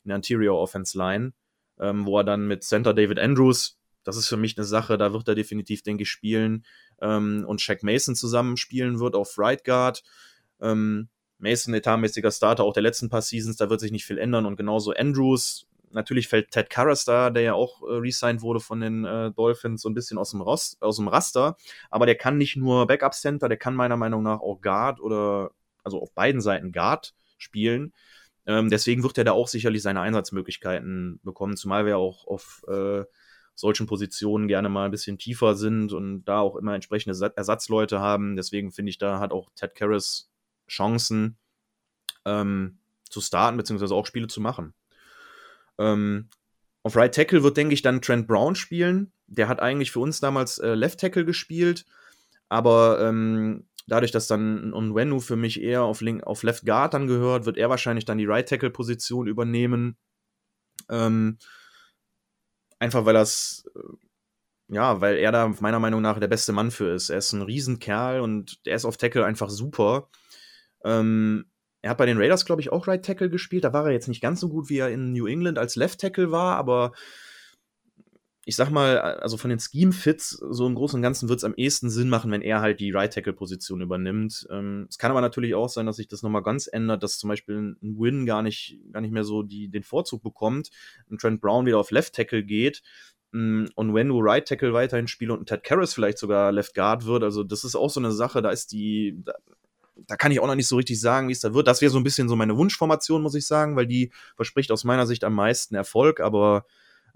in 0.05 0.09
der 0.09 0.17
Interior 0.17 0.59
Offense 0.59 0.97
Line, 0.97 1.33
ähm, 1.79 2.07
wo 2.07 2.19
er 2.19 2.25
dann 2.25 2.47
mit 2.47 2.65
Center 2.65 2.95
David 2.95 3.19
Andrews, 3.19 3.79
das 4.05 4.17
ist 4.17 4.29
für 4.29 4.39
mich 4.39 4.57
eine 4.57 4.65
Sache, 4.65 4.97
da 4.97 5.13
wird 5.13 5.29
er 5.29 5.35
definitiv, 5.35 5.83
denke 5.83 6.05
ich, 6.05 6.11
spielen 6.11 6.65
ähm, 7.01 7.45
und 7.47 7.61
Shaq 7.61 7.83
Mason 7.83 8.15
zusammen 8.15 8.57
spielen 8.57 9.01
wird 9.01 9.15
auf 9.15 9.39
Right 9.39 9.65
Guard. 9.65 10.03
Ähm, 10.61 11.09
Mason 11.43 11.75
etatmäßiger 11.75 12.31
Starter 12.31 12.65
auch 12.65 12.73
der 12.73 12.83
letzten 12.83 13.11
paar 13.11 13.23
Seasons, 13.23 13.57
da 13.57 13.69
wird 13.69 13.81
sich 13.81 13.93
nicht 13.93 14.07
viel 14.07 14.19
ändern 14.19 14.47
und 14.47 14.57
genauso 14.57 14.93
Andrews 14.93 15.67
natürlich 15.95 16.29
fällt 16.29 16.51
Ted 16.51 16.71
Karras 16.71 17.05
da, 17.05 17.31
der 17.31 17.43
ja 17.43 17.55
auch 17.55 17.83
äh, 17.83 17.95
resigned 17.95 18.43
wurde 18.43 18.61
von 18.61 18.81
den 18.81 19.05
äh, 19.05 19.31
Dolphins, 19.33 19.83
so 19.83 19.89
ein 19.89 19.95
bisschen 19.95 20.19
aus 20.19 20.31
dem, 20.31 20.41
Rost, 20.41 20.81
aus 20.83 20.97
dem 20.97 21.09
Raster. 21.09 21.57
Aber 21.91 22.07
der 22.07 22.15
kann 22.15 22.39
nicht 22.39 22.57
nur 22.57 22.87
Backup-Center, 22.87 23.49
der 23.49 23.59
kann 23.59 23.75
meiner 23.75 23.97
Meinung 23.97 24.23
nach 24.23 24.41
auch 24.41 24.61
Guard 24.61 25.01
oder, 25.01 25.51
also 25.85 26.01
auf 26.01 26.13
beiden 26.15 26.41
Seiten 26.41 26.73
Guard 26.73 27.15
spielen. 27.39 27.93
Ähm, 28.47 28.71
deswegen 28.71 29.03
wird 29.03 29.19
er 29.19 29.25
da 29.25 29.33
auch 29.33 29.49
sicherlich 29.49 29.83
seine 29.83 30.01
Einsatzmöglichkeiten 30.01 31.21
bekommen, 31.23 31.57
zumal 31.57 31.87
wir 31.87 31.99
auch 31.99 32.27
auf 32.27 32.65
äh, 32.69 33.05
solchen 33.55 33.87
Positionen 33.87 34.49
gerne 34.49 34.69
mal 34.69 34.87
ein 34.87 34.91
bisschen 34.91 35.19
tiefer 35.19 35.55
sind 35.55 35.93
und 35.93 36.25
da 36.25 36.41
auch 36.41 36.57
immer 36.57 36.75
entsprechende 36.75 37.33
Ersatzleute 37.37 38.01
haben. 38.01 38.35
Deswegen 38.35 38.73
finde 38.73 38.91
ich, 38.91 38.99
da 38.99 39.21
hat 39.21 39.31
auch 39.31 39.51
Ted 39.55 39.75
Karras 39.75 40.32
Chancen 40.69 41.37
ähm, 42.25 42.79
zu 43.09 43.21
starten, 43.21 43.57
beziehungsweise 43.57 43.95
auch 43.95 44.07
Spiele 44.07 44.27
zu 44.27 44.41
machen. 44.41 44.75
Ähm, 45.79 46.29
auf 46.83 46.97
Right 46.97 47.15
Tackle 47.15 47.43
wird, 47.43 47.57
denke 47.57 47.75
ich, 47.75 47.83
dann 47.83 48.03
Trent 48.03 48.27
Brown 48.27 48.55
spielen. 48.55 49.13
Der 49.27 49.49
hat 49.49 49.61
eigentlich 49.61 49.93
für 49.93 50.01
uns 50.01 50.21
damals 50.21 50.59
äh, 50.59 50.75
Left 50.75 51.01
Tackle 51.01 51.25
gespielt, 51.25 51.87
aber 52.49 53.01
ähm, 53.01 53.67
dadurch, 53.87 54.11
dass 54.11 54.27
dann 54.27 54.75
Onwenu 54.75 55.21
für 55.21 55.37
mich 55.37 55.61
eher 55.61 55.83
auf, 55.83 56.01
Link, 56.01 56.25
auf 56.25 56.43
Left 56.43 56.65
Guard 56.67 56.95
dann 56.95 57.07
gehört, 57.07 57.47
wird 57.47 57.57
er 57.57 57.71
wahrscheinlich 57.71 58.05
dann 58.05 58.19
die 58.19 58.27
Right 58.27 58.49
Tackle 58.49 58.71
Position 58.71 59.27
übernehmen. 59.27 59.97
Ähm, 60.91 61.39
einfach 62.79 63.05
weil 63.05 63.15
das, 63.15 63.65
äh, 63.75 64.75
ja, 64.75 65.01
weil 65.01 65.17
er 65.17 65.33
da 65.33 65.49
meiner 65.61 65.79
Meinung 65.79 66.03
nach 66.03 66.19
der 66.19 66.29
beste 66.29 66.53
Mann 66.53 66.71
für 66.71 66.93
ist. 66.93 67.11
Er 67.11 67.19
ist 67.19 67.33
ein 67.33 67.43
Riesenkerl 67.43 68.21
und 68.21 68.65
der 68.67 68.77
ist 68.77 68.85
auf 68.85 68.97
Tackle 68.97 69.25
einfach 69.25 69.51
super. 69.51 70.09
Ähm, 70.85 71.47
er 71.83 71.91
hat 71.91 71.99
bei 71.99 72.07
den 72.07 72.19
Raiders, 72.19 72.47
glaube 72.47 72.61
ich, 72.61 72.71
auch 72.71 72.87
Right 72.87 73.05
Tackle 73.05 73.29
gespielt. 73.29 73.65
Da 73.65 73.73
war 73.73 73.87
er 73.87 73.93
jetzt 73.93 74.09
nicht 74.09 74.21
ganz 74.21 74.41
so 74.41 74.49
gut, 74.49 74.69
wie 74.69 74.79
er 74.79 74.91
in 74.91 75.13
New 75.13 75.27
England 75.27 75.59
als 75.59 75.77
Left 75.77 76.01
Tackle 76.01 76.31
war, 76.31 76.57
aber 76.57 76.93
ich 78.45 78.57
sag 78.57 78.71
mal, 78.71 78.99
also 78.99 79.37
von 79.37 79.51
den 79.51 79.61
Scheme-Fits, 79.61 80.31
so 80.31 80.67
im 80.67 80.75
Großen 80.75 80.97
und 80.97 81.03
Ganzen 81.03 81.29
wird 81.29 81.39
es 81.39 81.45
am 81.45 81.55
ehesten 81.55 81.91
Sinn 81.91 82.09
machen, 82.09 82.33
wenn 82.33 82.43
er 82.43 82.61
halt 82.61 82.81
die 82.81 82.91
Right-Tackle-Position 82.91 83.81
übernimmt. 83.81 84.49
Ähm, 84.51 84.87
es 84.91 84.99
kann 84.99 85.13
aber 85.13 85.21
natürlich 85.21 85.55
auch 85.55 85.69
sein, 85.69 85.87
dass 85.87 85.97
sich 85.97 86.09
das 86.09 86.23
nochmal 86.23 86.43
ganz 86.43 86.67
ändert, 86.67 87.05
dass 87.05 87.19
zum 87.19 87.29
Beispiel 87.29 87.57
ein 87.57 87.97
Win 87.99 88.27
gar 88.27 88.43
nicht, 88.43 88.81
gar 88.93 89.01
nicht 89.01 89.13
mehr 89.13 89.23
so 89.23 89.45
die, 89.45 89.69
den 89.69 89.85
Vorzug 89.85 90.23
bekommt, 90.25 90.71
ein 91.09 91.19
Trent 91.19 91.41
Brown 91.41 91.67
wieder 91.67 91.79
auf 91.79 91.93
Left-Tackle 91.93 92.43
geht 92.43 92.83
mm, 93.31 93.67
und 93.77 93.95
wenn 93.95 94.09
du 94.09 94.19
Right-Tackle 94.21 94.73
weiterhin 94.73 95.07
spielst 95.07 95.33
und 95.33 95.43
ein 95.43 95.47
Ted 95.47 95.63
Karras 95.63 95.95
vielleicht 95.95 96.19
sogar 96.19 96.51
Left 96.51 96.75
Guard 96.75 97.07
wird, 97.07 97.23
also 97.23 97.45
das 97.45 97.63
ist 97.63 97.77
auch 97.77 97.91
so 97.91 98.01
eine 98.01 98.11
Sache, 98.11 98.43
da 98.43 98.51
ist 98.51 98.73
die, 98.73 99.23
da 99.95 100.17
kann 100.17 100.33
ich 100.33 100.41
auch 100.41 100.47
noch 100.47 100.55
nicht 100.55 100.69
so 100.69 100.77
richtig 100.77 101.01
sagen, 101.01 101.29
wie 101.29 101.33
es 101.33 101.41
da 101.41 101.55
wird. 101.55 101.67
Das 101.67 101.81
wäre 101.81 101.91
so 101.91 101.99
ein 101.99 102.05
bisschen 102.05 102.29
so 102.29 102.37
meine 102.37 102.57
Wunschformation, 102.57 103.23
muss 103.23 103.35
ich 103.35 103.47
sagen, 103.47 103.77
weil 103.77 103.87
die 103.87 104.11
verspricht 104.37 104.71
aus 104.71 104.85
meiner 104.85 105.07
Sicht 105.07 105.25
am 105.25 105.35
meisten 105.35 105.75
Erfolg, 105.75 106.21
aber 106.21 106.65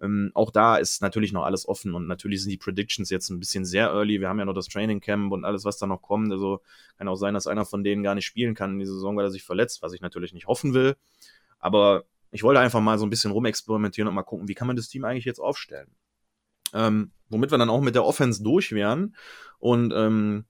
ähm, 0.01 0.31
auch 0.35 0.51
da 0.51 0.77
ist 0.77 1.01
natürlich 1.01 1.33
noch 1.33 1.45
alles 1.45 1.67
offen 1.67 1.95
und 1.95 2.07
natürlich 2.07 2.43
sind 2.43 2.51
die 2.51 2.59
Predictions 2.59 3.09
jetzt 3.09 3.31
ein 3.31 3.41
bisschen 3.41 3.65
sehr 3.65 3.89
early. 3.89 4.21
Wir 4.21 4.29
haben 4.29 4.39
ja 4.39 4.45
noch 4.45 4.55
das 4.55 4.69
Training 4.69 5.01
Camp 5.01 5.33
und 5.33 5.45
alles, 5.45 5.65
was 5.65 5.79
da 5.79 5.87
noch 5.87 6.03
kommt. 6.03 6.31
Also 6.31 6.61
kann 6.99 7.09
auch 7.09 7.17
sein, 7.17 7.35
dass 7.35 7.47
einer 7.47 7.65
von 7.65 7.83
denen 7.83 8.03
gar 8.03 8.15
nicht 8.15 8.27
spielen 8.27 8.55
kann 8.55 8.73
in 8.73 8.79
dieser 8.79 8.93
Saison, 8.93 9.17
weil 9.17 9.25
er 9.25 9.31
sich 9.31 9.43
verletzt, 9.43 9.83
was 9.83 9.95
ich 9.95 10.03
natürlich 10.03 10.35
nicht 10.35 10.47
hoffen 10.47 10.75
will. 10.75 10.97
Aber 11.59 12.05
ich 12.31 12.43
wollte 12.43 12.61
einfach 12.61 12.81
mal 12.81 12.99
so 12.99 13.07
ein 13.07 13.11
bisschen 13.11 13.31
rumexperimentieren 13.31 14.09
und 14.09 14.15
mal 14.15 14.23
gucken, 14.23 14.49
wie 14.49 14.55
kann 14.55 14.67
man 14.67 14.77
das 14.77 14.89
Team 14.89 15.05
eigentlich 15.05 15.25
jetzt 15.25 15.39
aufstellen. 15.39 15.89
Ähm, 16.75 17.12
womit 17.31 17.51
wir 17.51 17.59
dann 17.59 17.71
auch 17.71 17.81
mit 17.81 17.95
der 17.95 18.05
Offense 18.05 18.43
durch 18.43 18.73
wären 18.73 19.17
und 19.59 19.93
ähm, 19.97 20.45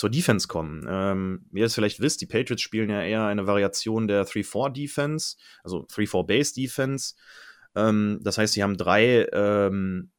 zur 0.00 0.08
Defense 0.08 0.48
kommen. 0.48 0.86
Ähm, 0.88 1.44
wie 1.52 1.60
ihr 1.60 1.66
es 1.66 1.74
vielleicht 1.74 2.00
wisst, 2.00 2.22
die 2.22 2.26
Patriots 2.26 2.62
spielen 2.62 2.88
ja 2.88 3.02
eher 3.02 3.26
eine 3.26 3.46
Variation 3.46 4.08
der 4.08 4.24
3-4-Defense, 4.24 5.36
also 5.62 5.84
3-4-Base-Defense. 5.88 7.16
Ähm, 7.74 8.18
das 8.22 8.38
heißt, 8.38 8.54
sie 8.54 8.62
haben 8.62 8.78
drei, 8.78 9.28
ähm, 9.30 10.10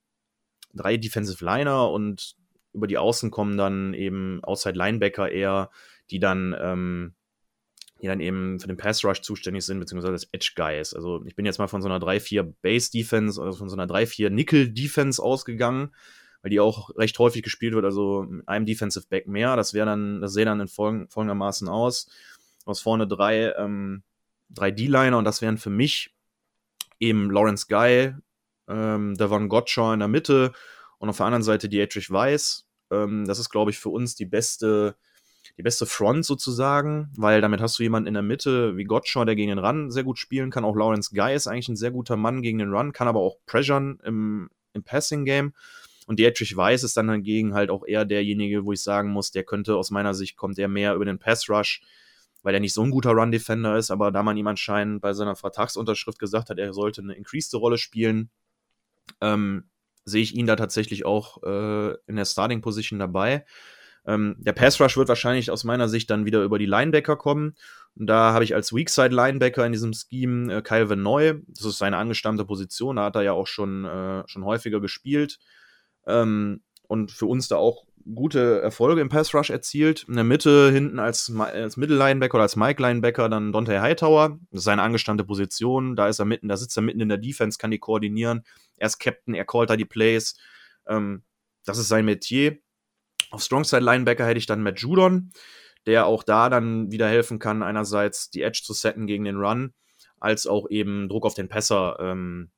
drei 0.76 0.98
Defensive 0.98 1.44
Liner 1.44 1.90
und 1.90 2.36
über 2.74 2.86
die 2.86 3.00
Außen 3.00 3.32
kommen 3.32 3.58
dann 3.58 3.96
eben 3.96 4.44
Outside 4.44 4.78
Linebacker 4.78 5.32
eher, 5.32 5.72
die 6.12 6.20
dann, 6.20 6.56
ähm, 6.62 7.16
die 8.04 8.08
dann 8.08 8.20
eben 8.20 8.60
für 8.60 8.68
den 8.68 8.78
Pass 8.78 9.04
Rush 9.04 9.22
zuständig 9.22 9.66
sind, 9.66 9.80
beziehungsweise 9.80 10.14
das 10.14 10.30
Edge 10.32 10.52
Guys. 10.56 10.94
Also 10.94 11.26
ich 11.26 11.36
bin 11.36 11.48
jetzt 11.48 11.58
mal 11.58 11.68
von 11.68 11.82
so 11.82 11.90
einer 11.90 12.00
3-4 12.00 12.44
Base 12.62 12.92
Defense, 12.92 13.42
also 13.42 13.58
von 13.58 13.68
so 13.68 13.76
einer 13.76 13.92
3-4 13.92 14.30
Nickel 14.30 14.72
Defense 14.72 15.22
ausgegangen, 15.22 15.90
weil 16.42 16.50
die 16.50 16.60
auch 16.60 16.96
recht 16.98 17.18
häufig 17.20 17.44
gespielt 17.44 17.74
wird, 17.74 17.86
also 17.86 18.26
mit 18.28 18.48
einem 18.48 18.66
Defensive 18.66 19.06
Back 19.08 19.28
mehr. 19.28 19.56
Das 19.56 19.74
wäre 19.74 19.86
dann, 19.86 20.22
das 20.22 20.34
sähe 20.34 20.46
dann 20.46 20.60
in 20.60 20.68
folg 20.68 21.12
folgendermaßen 21.12 21.68
aus. 21.68 22.10
Aus 22.66 22.80
vorne 22.80 23.08
drei, 23.08 23.54
ähm, 23.58 24.04
drei 24.50 24.72
D-Liner 24.72 25.18
und 25.18 25.26
das 25.26 25.42
wären 25.42 25.58
für 25.58 25.70
mich 25.70 26.14
eben 27.00 27.32
Lawrence 27.32 27.66
Guy, 27.68 28.14
ähm, 28.68 29.16
Devon 29.16 29.50
Gottschall 29.50 29.96
in 29.96 30.00
der 30.00 30.08
Mitte 30.08 30.52
und 31.00 31.10
auf 31.10 31.18
der 31.18 31.26
anderen 31.26 31.44
Seite 31.44 31.68
Dietrich 31.68 32.12
Weiss. 32.12 32.68
Ähm, 32.92 33.26
das 33.26 33.40
ist, 33.40 33.50
glaube 33.50 33.72
ich, 33.72 33.80
für 33.80 33.90
uns 33.90 34.16
die 34.16 34.26
beste, 34.26 34.96
die 35.58 35.64
beste 35.64 35.88
Front 35.88 36.26
sozusagen, 36.26 37.10
weil 37.18 37.42
damit 37.42 37.62
hast 37.62 37.80
du 37.80 37.84
jemanden 37.84 38.08
in 38.08 38.14
der 38.14 38.24
Mitte 38.24 38.78
wie 38.78 38.84
Gottschall, 38.84 39.26
der 39.26 39.36
gegen 39.36 39.50
den 39.50 39.60
Run 39.60 39.90
sehr 39.90 40.04
gut 40.04 40.20
spielen 40.20 40.52
kann. 40.52 40.64
Auch 40.64 40.76
Lawrence 40.76 41.16
Guy 41.16 41.34
ist 41.34 41.48
eigentlich 41.48 41.70
ein 41.70 41.76
sehr 41.76 41.92
guter 41.92 42.18
Mann 42.18 42.44
gegen 42.44 42.60
den 42.60 42.74
Run, 42.74 42.94
kann 42.94 43.08
aber 43.08 43.20
auch 43.20 43.38
pressuren 43.48 44.00
im, 44.04 44.50
im 44.74 44.84
Passing-Game. 44.84 45.54
Und 46.08 46.20
Dietrich 46.20 46.56
Weiss 46.58 46.84
ist 46.84 46.98
dann 46.98 47.08
dagegen 47.08 47.54
halt 47.54 47.70
auch 47.70 47.86
eher 47.86 48.06
derjenige, 48.06 48.66
wo 48.66 48.74
ich 48.74 48.82
sagen 48.82 49.12
muss, 49.12 49.32
der 49.32 49.44
könnte 49.44 49.76
aus 49.76 49.92
meiner 49.92 50.14
Sicht 50.14 50.36
kommt 50.36 50.58
der 50.58 50.68
mehr 50.68 50.96
über 50.96 51.06
den 51.06 51.20
Pass-Rush, 51.20 51.82
weil 52.44 52.54
er 52.54 52.60
nicht 52.60 52.74
so 52.74 52.82
ein 52.82 52.92
guter 52.92 53.12
Run-Defender 53.12 53.78
ist, 53.78 53.92
aber 53.92 54.12
da 54.12 54.24
man 54.24 54.36
ihm 54.38 54.48
anscheinend 54.48 55.02
bei 55.02 55.14
seiner 55.14 55.36
Vertragsunterschrift 55.36 56.18
gesagt 56.18 56.50
hat, 56.50 56.58
er 56.58 56.74
sollte 56.74 57.02
eine 57.02 57.14
increased 57.14 57.54
Rolle 57.54 57.78
spielen, 57.78 58.32
ähm, 59.22 59.66
sehe 60.06 60.24
ich 60.24 60.36
ihn 60.36 60.48
da 60.48 60.56
tatsächlich 60.56 61.06
auch 61.06 61.44
äh, 61.44 61.96
in 62.08 62.16
der 62.16 62.26
Starting 62.26 62.62
Position 62.62 62.98
dabei. 62.98 63.46
Ähm, 64.06 64.36
der 64.40 64.54
Pass 64.54 64.82
Rush 64.82 64.98
wird 64.98 65.10
wahrscheinlich 65.10 65.52
aus 65.52 65.64
meiner 65.64 65.88
Sicht 65.88 66.10
dann 66.10 66.26
wieder 66.26 66.44
über 66.44 66.58
die 66.58 66.66
Linebacker 66.66 67.16
kommen. 67.16 67.56
Und 67.96 68.08
da 68.08 68.34
habe 68.34 68.44
ich 68.44 68.56
als 68.56 68.74
Weakside 68.74 69.14
Linebacker 69.14 69.66
in 69.66 69.74
diesem 69.74 69.94
Scheme 69.94 70.52
äh, 70.52 70.62
Kyle 70.62 70.90
Vanoy. 70.90 71.42
Das 71.48 71.66
ist 71.66 71.78
seine 71.78 71.98
angestammte 71.98 72.46
Position. 72.46 72.96
Da 72.96 73.06
hat 73.06 73.16
er 73.16 73.22
ja 73.22 73.34
auch 73.34 73.48
schon, 73.48 73.86
äh, 73.86 74.24
schon 74.28 74.44
häufiger 74.44 74.82
gespielt. 74.82 75.38
Ähm, 76.08 76.62
und 76.88 77.12
für 77.12 77.26
uns 77.26 77.48
da 77.48 77.56
auch 77.56 77.86
gute 78.16 78.62
Erfolge 78.62 79.02
im 79.02 79.10
Pass 79.10 79.34
Rush 79.34 79.50
erzielt. 79.50 80.06
In 80.08 80.16
der 80.16 80.24
Mitte 80.24 80.72
hinten 80.72 81.00
als, 81.00 81.32
als 81.38 81.78
Mittellinebacker 81.78 82.36
oder 82.36 82.44
als 82.44 82.56
Mike 82.56 82.82
Linebacker 82.82 83.30
dann 83.30 83.52
Dante 83.52 83.82
Hightower. 83.82 84.40
Das 84.52 84.60
ist 84.60 84.64
seine 84.66 84.82
angestammte 84.82 85.24
Position. 85.24 85.96
Da 85.96 86.08
ist 86.08 86.20
er 86.20 86.26
mitten, 86.26 86.48
da 86.48 86.58
sitzt 86.58 86.78
er 86.78 86.84
mitten 86.84 87.00
in 87.02 87.10
der 87.10 87.18
Defense, 87.18 87.58
kann 87.58 87.72
die 87.72 87.80
koordinieren. 87.80 88.44
Er 88.78 88.88
ist 88.88 89.00
Captain, 89.00 89.34
er 89.34 89.46
callt 89.46 89.70
da 89.70 89.78
die 89.78 89.86
Plays. 89.86 90.36
Ähm, 90.88 91.24
das 91.66 91.78
ist 91.78 91.88
sein 91.88 92.06
Metier. 92.06 92.58
Auf 93.30 93.44
Strongside 93.44 93.84
Linebacker 93.84 94.26
hätte 94.26 94.40
ich 94.40 94.46
dann 94.46 94.64
Matt 94.64 94.80
Judon, 94.80 95.32
der 95.86 96.06
auch 96.06 96.24
da 96.24 96.50
dann 96.50 96.92
wieder 96.92 97.08
helfen 97.08 97.40
kann, 97.40 97.64
einerseits 97.64 98.30
die 98.30 98.42
Edge 98.42 98.62
zu 98.64 98.74
setten 98.74 99.08
gegen 99.08 99.24
den 99.24 99.38
Run, 99.38 99.74
als 100.20 100.48
auch 100.48 100.70
eben 100.70 101.08
Druck 101.08 101.26
auf 101.26 101.34
den 101.34 101.48
Passer 101.48 101.98
ähm, 102.00 102.52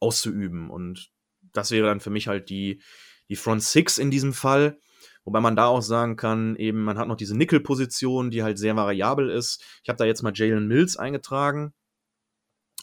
auszuüben. 0.00 0.70
Und 0.70 1.10
das 1.56 1.70
wäre 1.70 1.86
dann 1.86 2.00
für 2.00 2.10
mich 2.10 2.28
halt 2.28 2.50
die, 2.50 2.80
die 3.28 3.36
Front 3.36 3.62
Six 3.62 3.98
in 3.98 4.10
diesem 4.10 4.32
Fall. 4.32 4.78
Wobei 5.24 5.40
man 5.40 5.56
da 5.56 5.66
auch 5.66 5.82
sagen 5.82 6.16
kann, 6.16 6.54
eben, 6.56 6.84
man 6.84 6.98
hat 6.98 7.08
noch 7.08 7.16
diese 7.16 7.36
Nickel-Position, 7.36 8.30
die 8.30 8.44
halt 8.44 8.58
sehr 8.58 8.76
variabel 8.76 9.28
ist. 9.28 9.62
Ich 9.82 9.88
habe 9.88 9.96
da 9.96 10.04
jetzt 10.04 10.22
mal 10.22 10.32
Jalen 10.34 10.68
Mills 10.68 10.96
eingetragen. 10.96 11.74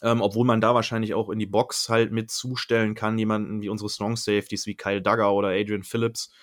Ähm, 0.01 0.21
obwohl 0.21 0.45
man 0.45 0.59
da 0.59 0.75
wahrscheinlich 0.75 1.13
auch 1.13 1.29
in 1.29 1.39
die 1.39 1.45
Box 1.45 1.87
halt 1.87 2.11
mit 2.11 2.29
zustellen 2.29 2.93
kann, 2.95 3.17
jemanden 3.17 3.61
wie 3.61 3.69
unsere 3.69 3.89
Strong 3.89 4.17
Safeties 4.17 4.65
wie 4.65 4.75
Kyle 4.75 5.01
Duggar 5.01 5.33
oder 5.33 5.49
Adrian 5.49 5.83
Phillips, 5.83 6.33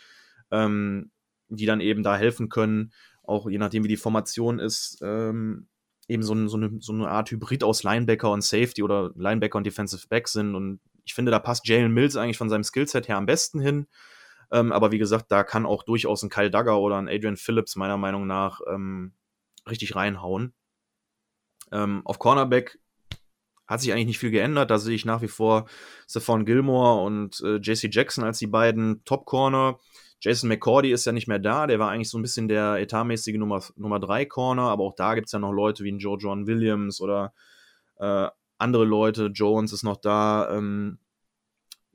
ähm, 0.50 1.10
die 1.48 1.66
dann 1.66 1.80
eben 1.80 2.02
da 2.02 2.16
helfen 2.16 2.48
können, 2.48 2.92
auch 3.22 3.50
je 3.50 3.58
nachdem 3.58 3.84
wie 3.84 3.88
die 3.88 3.98
Formation 3.98 4.58
ist, 4.58 4.98
ähm, 5.02 5.68
eben 6.08 6.22
so, 6.22 6.48
so, 6.48 6.56
eine, 6.56 6.78
so 6.80 6.92
eine 6.94 7.08
Art 7.08 7.30
Hybrid 7.30 7.62
aus 7.62 7.82
Linebacker 7.82 8.30
und 8.30 8.42
Safety 8.42 8.82
oder 8.82 9.12
Linebacker 9.14 9.58
und 9.58 9.66
Defensive 9.66 10.08
Back 10.08 10.28
sind 10.28 10.54
und 10.54 10.80
ich 11.10 11.14
finde, 11.14 11.32
da 11.32 11.40
passt 11.40 11.66
Jalen 11.66 11.92
Mills 11.92 12.14
eigentlich 12.16 12.38
von 12.38 12.48
seinem 12.48 12.62
Skillset 12.62 13.08
her 13.08 13.16
am 13.16 13.26
besten 13.26 13.60
hin. 13.60 13.88
Ähm, 14.52 14.70
aber 14.70 14.92
wie 14.92 14.98
gesagt, 14.98 15.26
da 15.28 15.42
kann 15.42 15.66
auch 15.66 15.82
durchaus 15.82 16.22
ein 16.22 16.30
Kyle 16.30 16.50
Duggar 16.50 16.80
oder 16.80 16.98
ein 16.98 17.08
Adrian 17.08 17.36
Phillips 17.36 17.74
meiner 17.74 17.96
Meinung 17.96 18.28
nach 18.28 18.60
ähm, 18.72 19.12
richtig 19.68 19.96
reinhauen. 19.96 20.54
Ähm, 21.72 22.02
auf 22.04 22.20
Cornerback 22.20 22.78
hat 23.66 23.80
sich 23.80 23.92
eigentlich 23.92 24.06
nicht 24.06 24.18
viel 24.20 24.30
geändert. 24.30 24.70
Da 24.70 24.78
sehe 24.78 24.94
ich 24.94 25.04
nach 25.04 25.20
wie 25.20 25.28
vor 25.28 25.66
Stephon 26.08 26.44
Gilmore 26.44 27.02
und 27.02 27.40
äh, 27.40 27.56
JC 27.56 27.92
Jackson 27.92 28.22
als 28.22 28.38
die 28.38 28.46
beiden 28.46 29.04
Top-Corner. 29.04 29.80
Jason 30.20 30.48
McCordy 30.48 30.92
ist 30.92 31.06
ja 31.06 31.12
nicht 31.12 31.26
mehr 31.26 31.38
da. 31.40 31.66
Der 31.66 31.80
war 31.80 31.90
eigentlich 31.90 32.10
so 32.10 32.18
ein 32.18 32.22
bisschen 32.22 32.46
der 32.46 32.76
etatmäßige 32.76 33.36
Nummer, 33.36 33.64
Nummer 33.74 33.98
3 33.98 34.26
Corner. 34.26 34.62
Aber 34.62 34.84
auch 34.84 34.94
da 34.94 35.14
gibt 35.14 35.26
es 35.26 35.32
ja 35.32 35.40
noch 35.40 35.52
Leute 35.52 35.82
wie 35.82 35.90
ein 35.90 35.98
Joe 35.98 36.18
John 36.20 36.46
Williams 36.46 37.00
oder 37.00 37.32
äh, 37.98 38.28
andere 38.60 38.84
Leute, 38.84 39.26
Jones 39.26 39.72
ist 39.72 39.82
noch 39.82 39.96
da, 39.96 40.50
ähm, 40.56 40.98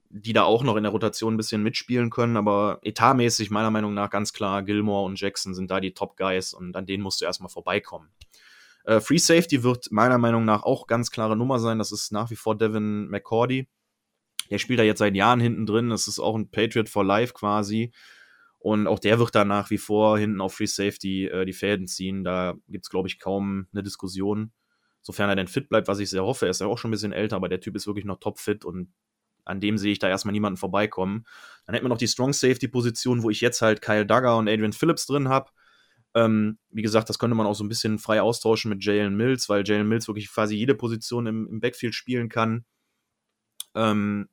die 0.10 0.34
da 0.34 0.44
auch 0.44 0.64
noch 0.64 0.78
in 0.78 0.84
der 0.84 0.92
Rotation 0.92 1.34
ein 1.34 1.38
bisschen 1.38 1.64
mitspielen 1.64 2.10
können, 2.10 2.38
aber 2.38 2.80
etatmäßig 2.84 3.52
meiner 3.52 3.72
Meinung 3.72 3.94
nach 3.94 4.10
ganz 4.10 4.32
klar, 4.32 4.64
Gilmore 4.64 5.06
und 5.06 5.20
Jackson 5.20 5.54
sind 5.54 5.70
da 5.70 5.80
die 5.80 5.94
Top-Guys 5.94 6.54
und 6.54 6.76
an 6.76 6.86
denen 6.86 7.04
musst 7.04 7.22
du 7.22 7.26
erstmal 7.26 7.50
vorbeikommen. 7.50 8.10
Äh, 8.86 9.02
Free 9.02 9.18
Safety 9.18 9.64
wird 9.64 9.92
meiner 9.92 10.18
Meinung 10.18 10.46
nach 10.46 10.64
auch 10.64 10.88
ganz 10.88 11.12
klare 11.12 11.36
Nummer 11.36 11.60
sein, 11.60 11.80
das 11.80 11.92
ist 11.92 12.12
nach 12.12 12.30
wie 12.32 12.36
vor 12.36 12.58
Devin 12.58 13.08
McCordy. 13.10 13.68
Der 14.50 14.60
spielt 14.60 14.80
da 14.80 14.84
jetzt 14.84 15.00
seit 15.00 15.16
Jahren 15.16 15.40
hinten 15.40 15.66
drin, 15.66 15.90
das 15.90 16.08
ist 16.08 16.20
auch 16.20 16.36
ein 16.36 16.50
Patriot 16.50 16.88
for 16.88 17.04
Life 17.04 17.34
quasi. 17.34 17.92
Und 18.60 18.88
auch 18.88 19.00
der 19.00 19.20
wird 19.20 19.36
da 19.36 19.46
nach 19.46 19.70
wie 19.70 19.78
vor 19.78 20.18
hinten 20.18 20.42
auf 20.42 20.56
Free 20.56 20.66
Safety 20.66 21.28
äh, 21.28 21.46
die 21.46 21.54
Fäden 21.54 21.88
ziehen. 21.88 22.24
Da 22.24 22.56
gibt 22.68 22.86
es, 22.86 22.90
glaube 22.90 23.08
ich, 23.08 23.20
kaum 23.20 23.68
eine 23.74 23.84
Diskussion 23.84 24.52
sofern 25.06 25.30
er 25.30 25.36
denn 25.36 25.48
fit 25.48 25.70
bleibt, 25.70 25.88
was 25.88 26.00
ich 26.00 26.10
sehr 26.10 26.24
hoffe. 26.24 26.48
Er 26.48 26.50
ist 26.50 26.62
ja 26.62 26.68
auch 26.68 26.80
schon 26.80 26.90
ein 26.90 26.92
bisschen 26.94 27.14
älter, 27.14 27.36
aber 27.36 27.48
der 27.48 27.60
Typ 27.62 27.76
ist 27.76 27.86
wirklich 27.86 28.06
noch 28.06 28.20
topfit 28.20 28.66
und 28.66 28.92
an 29.46 29.60
dem 29.60 29.78
sehe 29.78 29.92
ich 29.92 30.00
da 30.00 30.10
erstmal 30.10 30.32
niemanden 30.32 30.58
vorbeikommen. 30.58 31.26
Dann 31.66 31.76
hätten 31.76 31.86
wir 31.86 31.90
noch 31.90 32.00
die 32.00 32.08
Strong 32.08 32.34
Safety 32.34 32.68
Position, 32.68 33.22
wo 33.22 33.30
ich 33.30 33.40
jetzt 33.40 33.62
halt 33.62 33.84
Kyle 33.84 34.06
Duggar 34.06 34.38
und 34.38 34.50
Adrian 34.50 34.74
Phillips 34.74 35.06
drin 35.06 35.30
habe. 35.30 35.52
Ähm, 36.16 36.58
wie 36.72 36.82
gesagt, 36.82 37.08
das 37.10 37.20
könnte 37.20 37.36
man 37.36 37.46
auch 37.46 37.54
so 37.54 37.64
ein 37.64 37.70
bisschen 37.70 38.00
frei 38.00 38.20
austauschen 38.20 38.70
mit 38.70 38.84
Jalen 38.84 39.16
Mills, 39.16 39.48
weil 39.48 39.64
Jalen 39.64 39.88
Mills 39.88 40.08
wirklich 40.08 40.32
quasi 40.32 40.56
jede 40.56 40.74
Position 40.74 41.28
im, 41.28 41.48
im 41.48 41.60
Backfield 41.60 41.94
spielen 41.94 42.28
kann. 42.28 42.66
Ähm, 43.76 44.28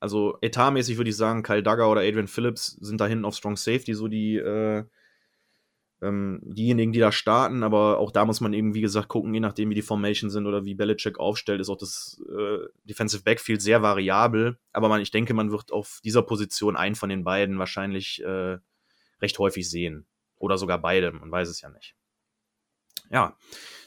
also 0.00 0.38
etatmäßig 0.40 0.96
würde 0.96 1.10
ich 1.10 1.16
sagen, 1.16 1.44
Kyle 1.44 1.62
Duggar 1.62 1.88
oder 1.88 2.00
Adrian 2.00 2.26
Phillips 2.26 2.78
sind 2.80 3.00
da 3.00 3.06
hinten 3.06 3.24
auf 3.24 3.36
Strong 3.36 3.56
Safety 3.56 3.94
so 3.94 4.08
die, 4.08 4.36
äh, 4.36 4.84
ähm, 6.02 6.40
diejenigen, 6.42 6.92
die 6.92 6.98
da 6.98 7.12
starten, 7.12 7.62
aber 7.62 7.98
auch 7.98 8.10
da 8.10 8.24
muss 8.24 8.40
man 8.40 8.52
eben, 8.52 8.74
wie 8.74 8.80
gesagt, 8.80 9.08
gucken, 9.08 9.34
je 9.34 9.40
nachdem, 9.40 9.70
wie 9.70 9.74
die 9.74 9.82
Formation 9.82 10.30
sind 10.30 10.46
oder 10.46 10.64
wie 10.64 10.74
Belichick 10.74 11.18
aufstellt, 11.18 11.60
ist 11.60 11.68
auch 11.68 11.76
das 11.76 12.20
äh, 12.28 12.58
Defensive 12.84 13.22
Backfield 13.22 13.60
sehr 13.60 13.82
variabel. 13.82 14.58
Aber 14.72 14.88
man, 14.88 15.00
ich 15.00 15.10
denke, 15.10 15.34
man 15.34 15.50
wird 15.50 15.72
auf 15.72 16.00
dieser 16.04 16.22
Position 16.22 16.76
einen 16.76 16.94
von 16.94 17.10
den 17.10 17.24
beiden 17.24 17.58
wahrscheinlich 17.58 18.22
äh, 18.24 18.58
recht 19.20 19.38
häufig 19.38 19.68
sehen. 19.68 20.06
Oder 20.36 20.56
sogar 20.56 20.80
beide, 20.80 21.12
man 21.12 21.30
weiß 21.30 21.48
es 21.48 21.60
ja 21.60 21.68
nicht. 21.68 21.94
Ja, 23.10 23.36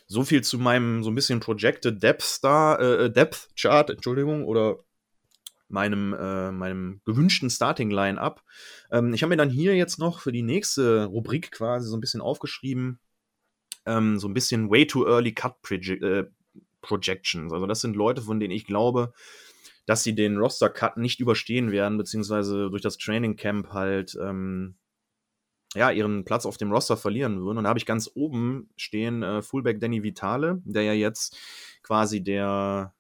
so 0.06 0.24
viel 0.24 0.44
zu 0.44 0.60
meinem 0.60 1.04
so 1.04 1.10
ein 1.10 1.16
bisschen 1.16 1.40
Projected 1.40 2.04
Depth 2.04 2.22
Star, 2.22 2.80
äh, 2.80 3.12
Depth 3.12 3.50
Chart, 3.56 3.90
Entschuldigung, 3.90 4.46
oder 4.46 4.78
meinem, 5.74 6.14
äh, 6.14 6.52
meinem 6.52 7.02
gewünschten 7.04 7.50
Starting-Line-Up. 7.50 8.44
Ähm, 8.92 9.14
ich 9.14 9.24
habe 9.24 9.32
mir 9.32 9.38
dann 9.38 9.50
hier 9.50 9.76
jetzt 9.76 9.98
noch 9.98 10.20
für 10.20 10.32
die 10.32 10.44
nächste 10.44 11.06
Rubrik 11.06 11.52
quasi 11.52 11.90
so 11.90 11.98
ein 11.98 12.00
bisschen 12.00 12.22
aufgeschrieben, 12.22 13.00
ähm, 13.86 14.20
so 14.20 14.28
ein 14.28 14.36
bisschen 14.36 14.70
Way 14.70 14.88
Too 14.88 15.06
Early 15.06 15.34
Cut 15.34 15.62
Proje 15.64 15.96
äh, 15.96 16.30
Projections. 16.82 17.52
Also 17.52 17.66
das 17.66 17.82
sind 17.82 17.96
Leute, 17.96 18.22
von 18.22 18.40
denen 18.40 18.54
ich 18.54 18.66
glaube, 18.66 19.14
dass 19.86 20.04
sie 20.04 20.14
den 20.14 20.38
Roster-Cut 20.38 20.98
nicht 20.98 21.20
überstehen 21.20 21.72
werden, 21.72 21.98
beziehungsweise 21.98 22.70
durch 22.70 22.84
das 22.84 22.98
Training 22.98 23.36
Camp 23.36 23.70
halt 23.74 24.16
ähm, 24.22 24.76
ja, 25.74 25.90
ihren 25.90 26.24
Platz 26.24 26.46
auf 26.46 26.58
dem 26.58 26.72
Roster 26.72 26.98
verlieren 26.98 27.42
würden. 27.42 27.58
Und 27.58 27.64
da 27.64 27.70
habe 27.70 27.80
ich 27.80 27.88
ganz 27.88 28.12
oben 28.14 28.70
stehen 28.78 29.24
äh, 29.24 29.42
Fullback 29.42 29.80
Danny 29.80 30.04
Vitale, 30.04 30.62
der 30.66 30.84
ja 30.84 30.94
jetzt 30.94 31.36
quasi 31.82 32.24
der 32.24 32.94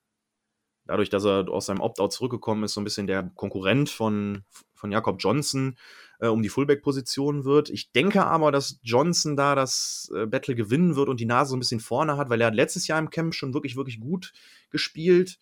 dadurch, 0.86 1.10
dass 1.10 1.26
er 1.26 1.50
aus 1.50 1.67
seinem 1.67 1.82
Opt-out 1.82 2.13
zurückgekommen 2.13 2.63
ist, 2.63 2.74
so 2.74 2.82
ein 2.82 2.84
bisschen 2.84 3.08
der 3.08 3.32
Konkurrent 3.36 3.89
von, 3.89 4.43
von 4.74 4.91
Jakob 4.91 5.17
Johnson 5.19 5.78
äh, 6.19 6.28
um 6.28 6.41
die 6.41 6.50
Fullback-Position 6.50 7.46
wird. 7.46 7.69
Ich 7.69 7.91
denke 7.91 8.26
aber, 8.26 8.52
dass 8.52 8.80
Johnson 8.84 9.36
da 9.36 9.56
das 9.56 10.12
äh, 10.15 10.26
Battle 10.26 10.56
gewinnen 10.56 10.96
wird 10.96 11.10
und 11.10 11.19
die 11.19 11.26
Nase 11.26 11.52
so 11.52 11.56
ein 11.56 11.60
bisschen 11.60 11.80
vorne 11.80 12.17
hat, 12.17 12.30
weil 12.30 12.41
er 12.41 12.48
hat 12.48 12.56
letztes 12.56 12.88
Jahr 12.88 13.00
im 13.00 13.10
Camp 13.10 13.34
schon 13.36 13.54
wirklich, 13.54 13.76
wirklich 13.76 14.00
gut 14.00 14.34
gespielt. 14.69 15.39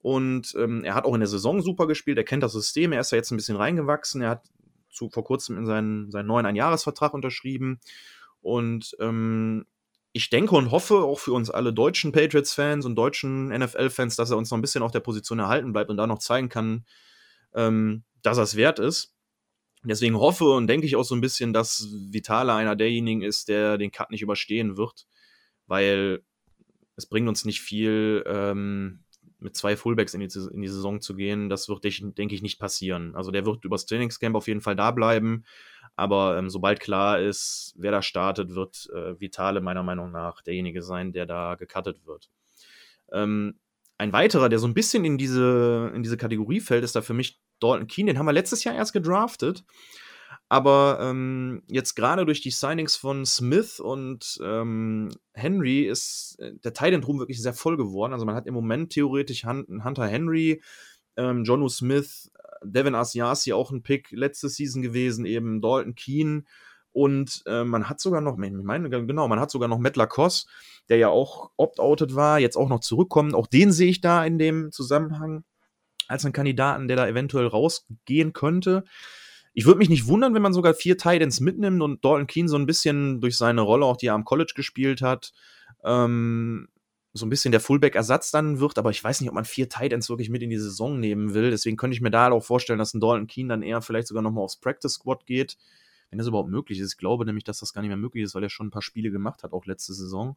Und 0.00 0.54
ähm, 0.58 0.84
er 0.84 0.94
hat 0.94 1.06
auch 1.06 1.14
in 1.14 1.20
der 1.20 1.28
Saison 1.28 1.62
super 1.62 1.86
gespielt, 1.86 2.18
er 2.18 2.24
kennt 2.24 2.42
das 2.42 2.52
System, 2.52 2.92
er 2.92 3.00
ist 3.00 3.10
da 3.10 3.16
jetzt 3.16 3.30
ein 3.30 3.36
bisschen 3.36 3.56
reingewachsen, 3.56 4.20
er 4.20 4.30
hat 4.30 4.42
zu, 4.90 5.08
vor 5.08 5.24
kurzem 5.24 5.56
in 5.56 5.66
seinen, 5.66 6.10
seinen 6.10 6.26
neuen 6.26 6.44
Einjahresvertrag 6.44 7.14
unterschrieben. 7.14 7.80
Und 8.42 8.94
ähm, 9.00 9.64
ich 10.16 10.30
denke 10.30 10.54
und 10.54 10.70
hoffe 10.70 10.98
auch 10.98 11.18
für 11.18 11.32
uns 11.32 11.50
alle 11.50 11.72
deutschen 11.72 12.12
Patriots-Fans 12.12 12.86
und 12.86 12.94
deutschen 12.94 13.48
NFL-Fans, 13.48 14.14
dass 14.14 14.30
er 14.30 14.36
uns 14.36 14.48
noch 14.48 14.56
ein 14.56 14.62
bisschen 14.62 14.84
auf 14.84 14.92
der 14.92 15.00
Position 15.00 15.40
erhalten 15.40 15.72
bleibt 15.72 15.90
und 15.90 15.96
da 15.96 16.06
noch 16.06 16.20
zeigen 16.20 16.48
kann, 16.48 16.86
ähm, 17.52 18.04
dass 18.22 18.38
er 18.38 18.44
es 18.44 18.54
wert 18.54 18.78
ist. 18.78 19.12
Deswegen 19.82 20.16
hoffe 20.16 20.44
und 20.44 20.68
denke 20.68 20.86
ich 20.86 20.94
auch 20.94 21.02
so 21.02 21.16
ein 21.16 21.20
bisschen, 21.20 21.52
dass 21.52 21.88
Vitale 21.90 22.54
einer 22.54 22.76
derjenigen 22.76 23.22
ist, 23.22 23.48
der 23.48 23.76
den 23.76 23.90
Cut 23.90 24.12
nicht 24.12 24.22
überstehen 24.22 24.76
wird, 24.76 25.08
weil 25.66 26.22
es 26.94 27.06
bringt 27.06 27.28
uns 27.28 27.44
nicht 27.44 27.60
viel, 27.60 28.22
ähm, 28.28 29.00
mit 29.40 29.56
zwei 29.56 29.76
Fullbacks 29.76 30.14
in 30.14 30.20
die, 30.20 30.28
in 30.52 30.62
die 30.62 30.68
Saison 30.68 31.00
zu 31.00 31.16
gehen. 31.16 31.48
Das 31.48 31.68
wird, 31.68 31.82
denke 31.84 32.34
ich, 32.36 32.40
nicht 32.40 32.60
passieren. 32.60 33.16
Also 33.16 33.32
der 33.32 33.44
wird 33.44 33.64
übers 33.64 33.84
Trainingscamp 33.84 34.36
auf 34.36 34.46
jeden 34.46 34.60
Fall 34.60 34.76
da 34.76 34.92
bleiben. 34.92 35.44
Aber 35.96 36.36
ähm, 36.38 36.50
sobald 36.50 36.80
klar 36.80 37.20
ist, 37.20 37.74
wer 37.76 37.92
da 37.92 38.02
startet, 38.02 38.54
wird 38.54 38.88
äh, 38.94 39.18
Vitale 39.20 39.60
meiner 39.60 39.82
Meinung 39.82 40.10
nach 40.10 40.42
derjenige 40.42 40.82
sein, 40.82 41.12
der 41.12 41.26
da 41.26 41.54
gecuttet 41.54 42.04
wird. 42.04 42.30
Ähm, 43.12 43.58
ein 43.96 44.12
weiterer, 44.12 44.48
der 44.48 44.58
so 44.58 44.66
ein 44.66 44.74
bisschen 44.74 45.04
in 45.04 45.18
diese, 45.18 45.92
in 45.94 46.02
diese 46.02 46.16
Kategorie 46.16 46.60
fällt, 46.60 46.84
ist 46.84 46.96
da 46.96 47.02
für 47.02 47.14
mich 47.14 47.40
Dalton 47.60 47.86
Keen. 47.86 48.06
Den 48.06 48.18
haben 48.18 48.26
wir 48.26 48.32
letztes 48.32 48.64
Jahr 48.64 48.74
erst 48.74 48.92
gedraftet. 48.92 49.64
Aber 50.48 50.98
ähm, 51.00 51.62
jetzt 51.68 51.94
gerade 51.94 52.26
durch 52.26 52.40
die 52.40 52.50
Signings 52.50 52.96
von 52.96 53.24
Smith 53.24 53.80
und 53.80 54.38
ähm, 54.42 55.10
Henry 55.32 55.84
ist 55.84 56.36
äh, 56.38 56.52
der 56.62 56.74
Titan 56.74 57.02
Room 57.02 57.18
wirklich 57.18 57.40
sehr 57.40 57.54
voll 57.54 57.76
geworden. 57.76 58.12
Also 58.12 58.26
man 58.26 58.34
hat 58.34 58.46
im 58.46 58.54
Moment 58.54 58.92
theoretisch 58.92 59.44
Hunter 59.44 60.06
Henry, 60.06 60.62
ähm, 61.16 61.44
Jonu 61.44 61.68
Smith, 61.68 62.30
Devin 62.64 62.94
Asiasi 62.94 63.52
auch 63.52 63.70
ein 63.70 63.82
Pick 63.82 64.10
letzte 64.10 64.48
Season 64.48 64.82
gewesen, 64.82 65.26
eben 65.26 65.60
Dalton 65.60 65.94
Keen. 65.94 66.46
Und 66.92 67.42
äh, 67.46 67.64
man 67.64 67.88
hat 67.88 68.00
sogar 68.00 68.20
noch, 68.20 68.38
ich 68.40 68.52
meine, 68.52 68.88
genau, 68.88 69.26
man 69.26 69.40
hat 69.40 69.50
sogar 69.50 69.68
noch 69.68 69.78
Matt 69.78 69.96
Lacoste, 69.96 70.48
der 70.88 70.98
ja 70.98 71.08
auch 71.08 71.50
opt-outed 71.56 72.14
war, 72.14 72.38
jetzt 72.38 72.56
auch 72.56 72.68
noch 72.68 72.80
zurückkommt. 72.80 73.34
Auch 73.34 73.48
den 73.48 73.72
sehe 73.72 73.90
ich 73.90 74.00
da 74.00 74.24
in 74.24 74.38
dem 74.38 74.70
Zusammenhang 74.70 75.44
als 76.06 76.24
einen 76.24 76.32
Kandidaten, 76.32 76.86
der 76.86 76.96
da 76.96 77.08
eventuell 77.08 77.46
rausgehen 77.46 78.32
könnte. 78.32 78.84
Ich 79.54 79.66
würde 79.66 79.78
mich 79.78 79.88
nicht 79.88 80.06
wundern, 80.06 80.34
wenn 80.34 80.42
man 80.42 80.52
sogar 80.52 80.74
vier 80.74 80.96
Titans 80.98 81.40
mitnimmt 81.40 81.82
und 81.82 82.04
Dalton 82.04 82.26
Keen 82.26 82.48
so 82.48 82.56
ein 82.56 82.66
bisschen 82.66 83.20
durch 83.20 83.36
seine 83.36 83.62
Rolle, 83.62 83.86
auch 83.86 83.96
die 83.96 84.06
er 84.06 84.14
am 84.14 84.24
College 84.24 84.52
gespielt 84.54 85.00
hat, 85.02 85.32
ähm, 85.84 86.68
so 87.16 87.24
ein 87.24 87.30
bisschen 87.30 87.52
der 87.52 87.60
Fullback-Ersatz 87.60 88.32
dann 88.32 88.58
wird, 88.58 88.76
aber 88.76 88.90
ich 88.90 89.02
weiß 89.02 89.20
nicht, 89.20 89.30
ob 89.30 89.36
man 89.36 89.44
vier 89.44 89.68
Titans 89.68 90.08
wirklich 90.08 90.30
mit 90.30 90.42
in 90.42 90.50
die 90.50 90.58
Saison 90.58 90.98
nehmen 90.98 91.32
will. 91.32 91.50
Deswegen 91.50 91.76
könnte 91.76 91.94
ich 91.94 92.00
mir 92.00 92.10
da 92.10 92.30
auch 92.32 92.42
vorstellen, 92.42 92.80
dass 92.80 92.92
ein 92.92 93.00
Dalton 93.00 93.28
Keen 93.28 93.48
dann 93.48 93.62
eher 93.62 93.80
vielleicht 93.82 94.08
sogar 94.08 94.22
nochmal 94.22 94.42
aufs 94.42 94.56
Practice 94.56 94.94
Squad 94.94 95.24
geht, 95.24 95.56
wenn 96.10 96.18
das 96.18 96.26
überhaupt 96.26 96.50
möglich 96.50 96.80
ist. 96.80 96.94
Ich 96.94 96.98
glaube 96.98 97.24
nämlich, 97.24 97.44
dass 97.44 97.60
das 97.60 97.72
gar 97.72 97.82
nicht 97.82 97.88
mehr 97.88 97.96
möglich 97.96 98.24
ist, 98.24 98.34
weil 98.34 98.42
er 98.42 98.50
schon 98.50 98.66
ein 98.66 98.72
paar 98.72 98.82
Spiele 98.82 99.12
gemacht 99.12 99.44
hat, 99.44 99.52
auch 99.52 99.64
letzte 99.64 99.94
Saison, 99.94 100.36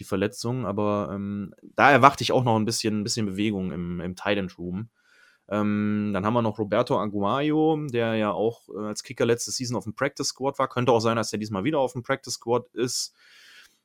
die 0.00 0.04
Verletzung. 0.04 0.66
Aber 0.66 1.10
ähm, 1.12 1.54
da 1.76 1.92
erwarte 1.92 2.24
ich 2.24 2.32
auch 2.32 2.42
noch 2.42 2.56
ein 2.56 2.64
bisschen, 2.64 3.00
ein 3.00 3.04
bisschen 3.04 3.26
Bewegung 3.26 3.70
im, 3.70 4.00
im 4.00 4.16
Titan 4.16 4.50
Room. 4.58 4.88
Ähm, 5.48 6.10
dann 6.12 6.26
haben 6.26 6.34
wir 6.34 6.42
noch 6.42 6.58
Roberto 6.58 6.98
Aguayo, 6.98 7.86
der 7.86 8.16
ja 8.16 8.32
auch 8.32 8.68
äh, 8.68 8.86
als 8.86 9.04
Kicker 9.04 9.26
letzte 9.26 9.52
Season 9.52 9.76
auf 9.76 9.84
dem 9.84 9.94
Practice 9.94 10.26
Squad 10.26 10.58
war. 10.58 10.68
Könnte 10.68 10.90
auch 10.90 10.98
sein, 10.98 11.16
dass 11.16 11.32
er 11.32 11.38
diesmal 11.38 11.62
wieder 11.62 11.78
auf 11.78 11.92
dem 11.92 12.02
Practice 12.02 12.34
Squad 12.34 12.66
ist. 12.74 13.14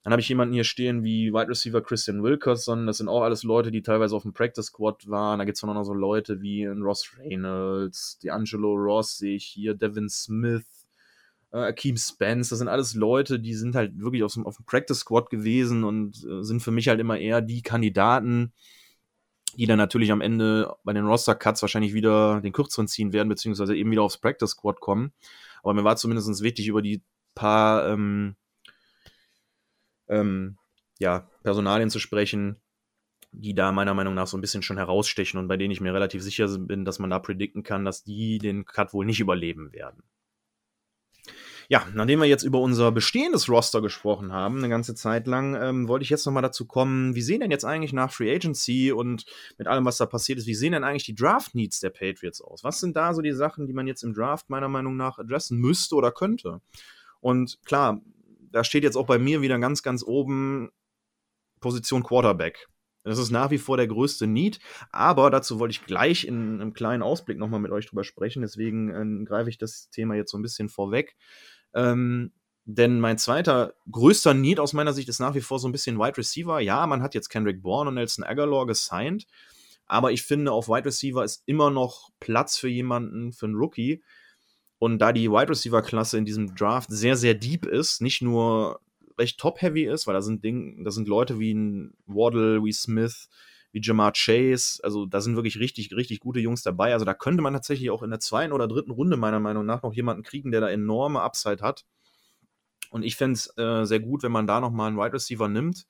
Dann 0.03 0.13
habe 0.13 0.21
ich 0.21 0.29
jemanden 0.29 0.53
hier 0.53 0.63
stehen 0.63 1.03
wie 1.03 1.31
Wide 1.31 1.49
Receiver 1.49 1.81
Christian 1.81 2.23
Wilkerson. 2.23 2.87
Das 2.87 2.97
sind 2.97 3.07
auch 3.07 3.21
alles 3.21 3.43
Leute, 3.43 3.71
die 3.71 3.83
teilweise 3.83 4.15
auf 4.15 4.23
dem 4.23 4.33
Practice 4.33 4.67
Squad 4.67 5.07
waren. 5.07 5.37
Da 5.37 5.45
gibt 5.45 5.57
es 5.57 5.63
auch 5.63 5.71
noch 5.71 5.83
so 5.83 5.93
Leute 5.93 6.41
wie 6.41 6.65
Ross 6.65 7.11
Reynolds, 7.19 8.19
D'Angelo 8.23 8.73
Ross 8.75 9.17
sehe 9.17 9.35
ich 9.35 9.45
hier, 9.45 9.75
Devin 9.75 10.09
Smith, 10.09 10.65
äh, 11.51 11.57
Akeem 11.57 11.97
Spence. 11.97 12.49
Das 12.49 12.59
sind 12.59 12.67
alles 12.67 12.95
Leute, 12.95 13.39
die 13.39 13.53
sind 13.53 13.75
halt 13.75 13.99
wirklich 13.99 14.23
auf, 14.23 14.35
auf 14.43 14.55
dem 14.55 14.65
Practice 14.65 14.99
Squad 14.99 15.29
gewesen 15.29 15.83
und 15.83 16.25
äh, 16.25 16.43
sind 16.43 16.61
für 16.61 16.71
mich 16.71 16.87
halt 16.87 16.99
immer 16.99 17.19
eher 17.19 17.41
die 17.41 17.61
Kandidaten, 17.61 18.53
die 19.55 19.67
dann 19.67 19.77
natürlich 19.77 20.11
am 20.11 20.21
Ende 20.21 20.73
bei 20.83 20.93
den 20.93 21.05
Roster-Cuts 21.05 21.61
wahrscheinlich 21.61 21.93
wieder 21.93 22.41
den 22.41 22.53
kürzeren 22.53 22.87
ziehen 22.87 23.13
werden, 23.13 23.29
beziehungsweise 23.29 23.75
eben 23.75 23.91
wieder 23.91 24.01
aufs 24.01 24.17
Practice-Squad 24.17 24.79
kommen. 24.79 25.13
Aber 25.61 25.75
mir 25.75 25.83
war 25.83 25.95
zumindest 25.95 26.41
wichtig, 26.41 26.67
über 26.67 26.81
die 26.81 27.03
paar 27.35 27.87
ähm, 27.87 28.35
ähm, 30.11 30.57
ja, 30.99 31.27
Personalien 31.41 31.89
zu 31.89 31.99
sprechen, 31.99 32.57
die 33.31 33.55
da 33.55 33.71
meiner 33.71 33.93
Meinung 33.93 34.13
nach 34.13 34.27
so 34.27 34.37
ein 34.37 34.41
bisschen 34.41 34.61
schon 34.61 34.77
herausstechen 34.77 35.39
und 35.39 35.47
bei 35.47 35.57
denen 35.57 35.71
ich 35.71 35.81
mir 35.81 35.93
relativ 35.93 36.21
sicher 36.21 36.47
bin, 36.59 36.85
dass 36.85 36.99
man 36.99 37.09
da 37.09 37.17
predikten 37.17 37.63
kann, 37.63 37.85
dass 37.85 38.03
die 38.03 38.37
den 38.37 38.65
Cut 38.65 38.93
wohl 38.93 39.05
nicht 39.05 39.19
überleben 39.19 39.73
werden. 39.73 40.03
Ja, 41.69 41.87
nachdem 41.93 42.19
wir 42.19 42.25
jetzt 42.27 42.43
über 42.43 42.59
unser 42.59 42.91
bestehendes 42.91 43.47
Roster 43.47 43.81
gesprochen 43.81 44.33
haben, 44.33 44.57
eine 44.57 44.67
ganze 44.67 44.93
Zeit 44.93 45.25
lang, 45.25 45.55
ähm, 45.55 45.87
wollte 45.87 46.03
ich 46.03 46.09
jetzt 46.09 46.25
nochmal 46.25 46.43
dazu 46.43 46.65
kommen, 46.65 47.15
wie 47.15 47.21
sehen 47.21 47.39
denn 47.39 47.49
jetzt 47.49 47.63
eigentlich 47.63 47.93
nach 47.93 48.11
Free 48.11 48.35
Agency 48.35 48.91
und 48.91 49.23
mit 49.57 49.67
allem, 49.67 49.85
was 49.85 49.95
da 49.95 50.05
passiert 50.05 50.37
ist, 50.37 50.47
wie 50.47 50.53
sehen 50.53 50.73
denn 50.73 50.83
eigentlich 50.83 51.05
die 51.05 51.15
Draft-Needs 51.15 51.79
der 51.79 51.91
Patriots 51.91 52.41
aus? 52.41 52.65
Was 52.65 52.81
sind 52.81 52.97
da 52.97 53.13
so 53.13 53.21
die 53.21 53.31
Sachen, 53.31 53.67
die 53.67 53.73
man 53.73 53.87
jetzt 53.87 54.03
im 54.03 54.13
Draft 54.13 54.49
meiner 54.49 54.67
Meinung 54.67 54.97
nach 54.97 55.17
adressen 55.17 55.59
müsste 55.59 55.95
oder 55.95 56.11
könnte? 56.11 56.59
Und 57.21 57.57
klar, 57.63 58.01
da 58.51 58.63
steht 58.63 58.83
jetzt 58.83 58.97
auch 58.97 59.05
bei 59.05 59.17
mir 59.17 59.41
wieder 59.41 59.59
ganz, 59.59 59.83
ganz 59.83 60.03
oben 60.03 60.71
Position 61.59 62.03
Quarterback. 62.03 62.67
Das 63.03 63.17
ist 63.17 63.31
nach 63.31 63.49
wie 63.49 63.57
vor 63.57 63.77
der 63.77 63.87
größte 63.87 64.27
Need, 64.27 64.59
aber 64.91 65.31
dazu 65.31 65.59
wollte 65.59 65.71
ich 65.71 65.85
gleich 65.85 66.25
in 66.25 66.61
einem 66.61 66.73
kleinen 66.73 67.01
Ausblick 67.01 67.39
nochmal 67.39 67.59
mit 67.59 67.71
euch 67.71 67.87
drüber 67.87 68.03
sprechen, 68.03 68.43
deswegen 68.43 69.21
äh, 69.21 69.25
greife 69.25 69.49
ich 69.49 69.57
das 69.57 69.89
Thema 69.89 70.13
jetzt 70.15 70.31
so 70.31 70.37
ein 70.37 70.43
bisschen 70.43 70.69
vorweg. 70.69 71.15
Ähm, 71.73 72.31
denn 72.65 72.99
mein 72.99 73.17
zweiter 73.17 73.73
größter 73.89 74.35
Need 74.35 74.59
aus 74.59 74.73
meiner 74.73 74.93
Sicht 74.93 75.09
ist 75.09 75.19
nach 75.19 75.33
wie 75.33 75.41
vor 75.41 75.57
so 75.57 75.67
ein 75.67 75.71
bisschen 75.71 75.97
Wide 75.97 76.17
Receiver. 76.17 76.59
Ja, 76.59 76.85
man 76.85 77.01
hat 77.01 77.15
jetzt 77.15 77.29
Kendrick 77.29 77.63
Bourne 77.63 77.89
und 77.89 77.95
Nelson 77.95 78.23
Aguilar 78.23 78.67
gesigned, 78.67 79.25
aber 79.87 80.11
ich 80.11 80.21
finde, 80.21 80.51
auf 80.51 80.67
Wide 80.67 80.85
Receiver 80.85 81.23
ist 81.23 81.41
immer 81.47 81.71
noch 81.71 82.11
Platz 82.19 82.57
für 82.57 82.69
jemanden, 82.69 83.33
für 83.33 83.47
einen 83.47 83.55
Rookie. 83.55 84.03
Und 84.81 84.97
da 84.97 85.13
die 85.13 85.29
Wide 85.29 85.49
Receiver-Klasse 85.49 86.17
in 86.17 86.25
diesem 86.25 86.55
Draft 86.55 86.89
sehr, 86.89 87.15
sehr 87.15 87.35
deep 87.35 87.67
ist, 87.67 88.01
nicht 88.01 88.23
nur 88.23 88.81
recht 89.19 89.39
top-heavy 89.39 89.85
ist, 89.85 90.07
weil 90.07 90.15
da 90.15 90.23
sind, 90.23 90.43
Ding, 90.43 90.83
da 90.83 90.89
sind 90.89 91.07
Leute 91.07 91.37
wie 91.37 91.53
ein 91.53 91.93
Waddle, 92.07 92.63
wie 92.63 92.73
Smith, 92.73 93.29
wie 93.73 93.79
Jamar 93.79 94.11
Chase, 94.13 94.79
also 94.81 95.05
da 95.05 95.21
sind 95.21 95.35
wirklich 95.35 95.59
richtig, 95.59 95.95
richtig 95.95 96.19
gute 96.19 96.39
Jungs 96.39 96.63
dabei. 96.63 96.93
Also 96.93 97.05
da 97.05 97.13
könnte 97.13 97.43
man 97.43 97.53
tatsächlich 97.53 97.91
auch 97.91 98.01
in 98.01 98.09
der 98.09 98.21
zweiten 98.21 98.53
oder 98.53 98.67
dritten 98.67 98.89
Runde 98.89 99.17
meiner 99.17 99.39
Meinung 99.39 99.67
nach 99.67 99.83
noch 99.83 99.93
jemanden 99.93 100.23
kriegen, 100.23 100.49
der 100.49 100.61
da 100.61 100.69
enorme 100.71 101.21
Upside 101.21 101.61
hat. 101.61 101.85
Und 102.89 103.03
ich 103.03 103.15
fände 103.15 103.33
es 103.33 103.55
äh, 103.59 103.85
sehr 103.85 103.99
gut, 103.99 104.23
wenn 104.23 104.31
man 104.31 104.47
da 104.47 104.59
nochmal 104.59 104.87
einen 104.87 104.97
Wide 104.97 105.13
Receiver 105.13 105.47
nimmt. 105.47 105.85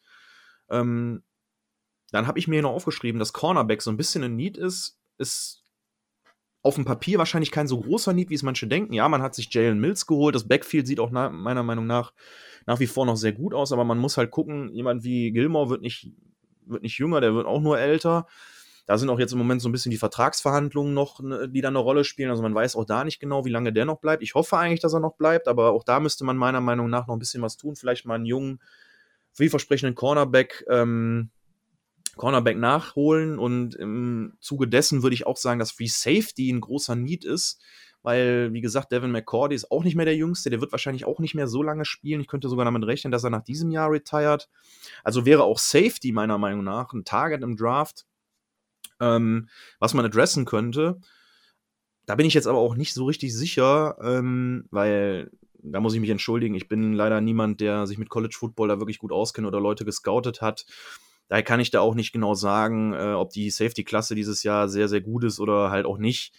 Ähm, 0.69 1.23
dann 2.11 2.27
habe 2.27 2.39
ich 2.39 2.49
mir 2.49 2.55
hier 2.55 2.63
noch 2.63 2.71
aufgeschrieben, 2.71 3.19
dass 3.19 3.31
Cornerback 3.31 3.81
so 3.81 3.89
ein 3.89 3.95
bisschen 3.95 4.21
ein 4.25 4.35
Need 4.35 4.57
ist. 4.57 4.99
Ist 5.17 5.60
auf 6.63 6.75
dem 6.75 6.85
Papier 6.85 7.17
wahrscheinlich 7.17 7.51
kein 7.51 7.67
so 7.67 7.79
großer 7.79 8.13
Need, 8.13 8.29
wie 8.29 8.35
es 8.35 8.43
manche 8.43 8.67
denken. 8.67 8.93
Ja, 8.93 9.09
man 9.09 9.21
hat 9.21 9.33
sich 9.33 9.51
Jalen 9.53 9.79
Mills 9.79 10.05
geholt. 10.05 10.35
Das 10.35 10.47
Backfield 10.47 10.87
sieht 10.87 10.99
auch 10.99 11.09
meiner 11.11 11.63
Meinung 11.63 11.87
nach 11.87 12.13
nach 12.67 12.79
wie 12.79 12.87
vor 12.87 13.05
noch 13.05 13.17
sehr 13.17 13.31
gut 13.31 13.55
aus, 13.55 13.71
aber 13.71 13.83
man 13.83 13.97
muss 13.97 14.17
halt 14.17 14.29
gucken, 14.29 14.71
jemand 14.71 15.03
wie 15.03 15.31
Gilmore 15.31 15.69
wird 15.69 15.81
nicht 15.81 16.11
wird 16.65 16.83
nicht 16.83 16.99
jünger, 16.99 17.21
der 17.21 17.33
wird 17.33 17.47
auch 17.47 17.61
nur 17.61 17.79
älter. 17.79 18.27
Da 18.87 18.97
sind 18.97 19.09
auch 19.09 19.19
jetzt 19.19 19.31
im 19.31 19.37
Moment 19.37 19.61
so 19.61 19.69
ein 19.69 19.71
bisschen 19.71 19.91
die 19.91 19.97
Vertragsverhandlungen 19.97 20.93
noch, 20.93 21.19
ne, 21.21 21.47
die 21.47 21.61
da 21.61 21.69
eine 21.69 21.79
Rolle 21.79 22.03
spielen. 22.03 22.29
Also 22.29 22.41
man 22.41 22.53
weiß 22.53 22.75
auch 22.75 22.85
da 22.85 23.03
nicht 23.03 23.19
genau, 23.19 23.45
wie 23.45 23.49
lange 23.49 23.71
der 23.73 23.85
noch 23.85 23.99
bleibt. 23.99 24.23
Ich 24.23 24.35
hoffe 24.35 24.57
eigentlich, 24.57 24.79
dass 24.79 24.93
er 24.93 24.99
noch 24.99 25.15
bleibt, 25.15 25.47
aber 25.47 25.71
auch 25.71 25.83
da 25.83 25.99
müsste 25.99 26.23
man 26.23 26.37
meiner 26.37 26.61
Meinung 26.61 26.89
nach 26.89 27.07
noch 27.07 27.15
ein 27.15 27.19
bisschen 27.19 27.41
was 27.41 27.57
tun. 27.57 27.75
Vielleicht 27.75 28.05
mal 28.05 28.15
einen 28.15 28.25
jungen, 28.25 28.59
vielversprechenden 29.33 29.95
Cornerback, 29.95 30.65
ähm, 30.69 31.29
Cornerback 32.15 32.57
nachholen. 32.57 33.39
Und 33.39 33.75
im 33.75 34.33
Zuge 34.39 34.67
dessen 34.67 35.03
würde 35.03 35.13
ich 35.13 35.25
auch 35.27 35.37
sagen, 35.37 35.59
dass 35.59 35.71
Free 35.71 35.87
Safety 35.87 36.51
ein 36.51 36.61
großer 36.61 36.95
Need 36.95 37.25
ist 37.25 37.61
weil, 38.03 38.51
wie 38.53 38.61
gesagt, 38.61 38.91
Devin 38.91 39.11
McCordy 39.11 39.55
ist 39.55 39.71
auch 39.71 39.83
nicht 39.83 39.95
mehr 39.95 40.05
der 40.05 40.15
Jüngste, 40.15 40.49
der 40.49 40.61
wird 40.61 40.71
wahrscheinlich 40.71 41.05
auch 41.05 41.19
nicht 41.19 41.35
mehr 41.35 41.47
so 41.47 41.61
lange 41.61 41.85
spielen. 41.85 42.21
Ich 42.21 42.27
könnte 42.27 42.49
sogar 42.49 42.65
damit 42.65 42.85
rechnen, 42.85 43.11
dass 43.11 43.23
er 43.23 43.29
nach 43.29 43.43
diesem 43.43 43.69
Jahr 43.69 43.91
retired. 43.91 44.49
Also 45.03 45.25
wäre 45.25 45.43
auch 45.43 45.59
Safety 45.59 46.11
meiner 46.11 46.37
Meinung 46.37 46.63
nach 46.63 46.93
ein 46.93 47.05
Target 47.05 47.43
im 47.43 47.57
Draft, 47.57 48.05
ähm, 48.99 49.49
was 49.79 49.93
man 49.93 50.05
adressen 50.05 50.45
könnte. 50.45 50.99
Da 52.07 52.15
bin 52.15 52.25
ich 52.25 52.33
jetzt 52.33 52.47
aber 52.47 52.57
auch 52.57 52.75
nicht 52.75 52.93
so 52.93 53.05
richtig 53.05 53.35
sicher, 53.35 53.97
ähm, 54.01 54.65
weil 54.71 55.29
da 55.63 55.79
muss 55.79 55.93
ich 55.93 55.99
mich 55.99 56.09
entschuldigen. 56.09 56.55
Ich 56.55 56.67
bin 56.67 56.93
leider 56.93 57.21
niemand, 57.21 57.61
der 57.61 57.85
sich 57.85 57.99
mit 57.99 58.09
College 58.09 58.35
Football 58.37 58.69
da 58.69 58.79
wirklich 58.79 58.97
gut 58.97 59.11
auskennt 59.11 59.45
oder 59.45 59.59
Leute 59.59 59.85
gescoutet 59.85 60.41
hat. 60.41 60.65
Daher 61.31 61.43
kann 61.43 61.61
ich 61.61 61.71
da 61.71 61.79
auch 61.79 61.95
nicht 61.95 62.11
genau 62.11 62.33
sagen, 62.33 62.91
äh, 62.91 63.13
ob 63.13 63.29
die 63.29 63.49
Safety-Klasse 63.49 64.15
dieses 64.15 64.43
Jahr 64.43 64.67
sehr, 64.67 64.89
sehr 64.89 64.99
gut 64.99 65.23
ist 65.23 65.39
oder 65.39 65.71
halt 65.71 65.85
auch 65.85 65.97
nicht. 65.97 66.33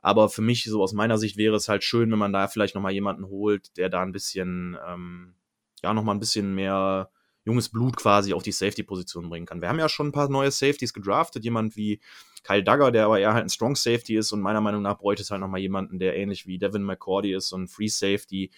Aber 0.00 0.30
für 0.30 0.40
mich, 0.40 0.64
so 0.64 0.82
aus 0.82 0.94
meiner 0.94 1.18
Sicht, 1.18 1.36
wäre 1.36 1.54
es 1.54 1.68
halt 1.68 1.84
schön, 1.84 2.10
wenn 2.10 2.18
man 2.18 2.32
da 2.32 2.48
vielleicht 2.48 2.74
nochmal 2.74 2.92
jemanden 2.92 3.26
holt, 3.26 3.76
der 3.76 3.90
da 3.90 4.00
ein 4.00 4.10
bisschen, 4.10 4.78
ähm, 4.88 5.34
ja, 5.82 5.92
nochmal 5.92 6.14
ein 6.14 6.18
bisschen 6.18 6.54
mehr 6.54 7.10
junges 7.44 7.68
Blut 7.68 7.98
quasi 7.98 8.32
auf 8.32 8.42
die 8.42 8.52
Safety-Position 8.52 9.28
bringen 9.28 9.44
kann. 9.44 9.60
Wir 9.60 9.68
haben 9.68 9.78
ja 9.78 9.90
schon 9.90 10.06
ein 10.06 10.12
paar 10.12 10.30
neue 10.30 10.50
Safeties 10.50 10.94
gedraftet. 10.94 11.44
Jemand 11.44 11.76
wie 11.76 12.00
Kyle 12.42 12.64
Duggar, 12.64 12.90
der 12.90 13.04
aber 13.04 13.18
eher 13.18 13.34
halt 13.34 13.44
ein 13.44 13.50
Strong 13.50 13.76
Safety 13.76 14.16
ist 14.16 14.32
und 14.32 14.40
meiner 14.40 14.62
Meinung 14.62 14.80
nach 14.80 14.96
bräuchte 14.96 15.24
es 15.24 15.30
halt 15.30 15.42
nochmal 15.42 15.60
jemanden, 15.60 15.98
der 15.98 16.16
ähnlich 16.16 16.46
wie 16.46 16.56
Devin 16.56 16.84
McCordy 16.84 17.34
ist, 17.34 17.50
so 17.50 17.56
ein 17.58 17.68
Free 17.68 17.88
Safety, 17.88 18.50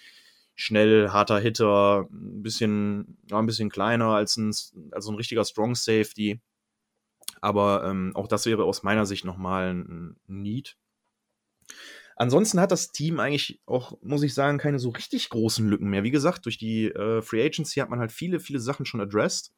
schnell, 0.60 1.10
harter 1.10 1.40
Hitter, 1.40 2.06
ein 2.10 2.42
bisschen, 2.42 3.18
ja, 3.30 3.38
ein 3.38 3.46
bisschen 3.46 3.70
kleiner 3.70 4.08
als 4.08 4.36
ein, 4.36 4.54
als 4.92 5.06
ein 5.06 5.14
richtiger 5.14 5.44
Strong 5.44 5.74
Safety. 5.74 6.40
Aber 7.40 7.84
ähm, 7.86 8.12
auch 8.14 8.28
das 8.28 8.44
wäre 8.44 8.64
aus 8.64 8.82
meiner 8.82 9.06
Sicht 9.06 9.24
nochmal 9.24 9.72
ein 9.72 10.16
Need. 10.26 10.76
Ansonsten 12.16 12.60
hat 12.60 12.70
das 12.70 12.92
Team 12.92 13.18
eigentlich 13.18 13.62
auch, 13.64 13.96
muss 14.02 14.22
ich 14.22 14.34
sagen, 14.34 14.58
keine 14.58 14.78
so 14.78 14.90
richtig 14.90 15.30
großen 15.30 15.66
Lücken 15.66 15.88
mehr. 15.88 16.02
Wie 16.02 16.10
gesagt, 16.10 16.44
durch 16.44 16.58
die 16.58 16.88
äh, 16.88 17.22
Free 17.22 17.42
Agency 17.42 17.80
hat 17.80 17.88
man 17.88 17.98
halt 17.98 18.12
viele, 18.12 18.40
viele 18.40 18.60
Sachen 18.60 18.84
schon 18.84 19.00
addressed. 19.00 19.54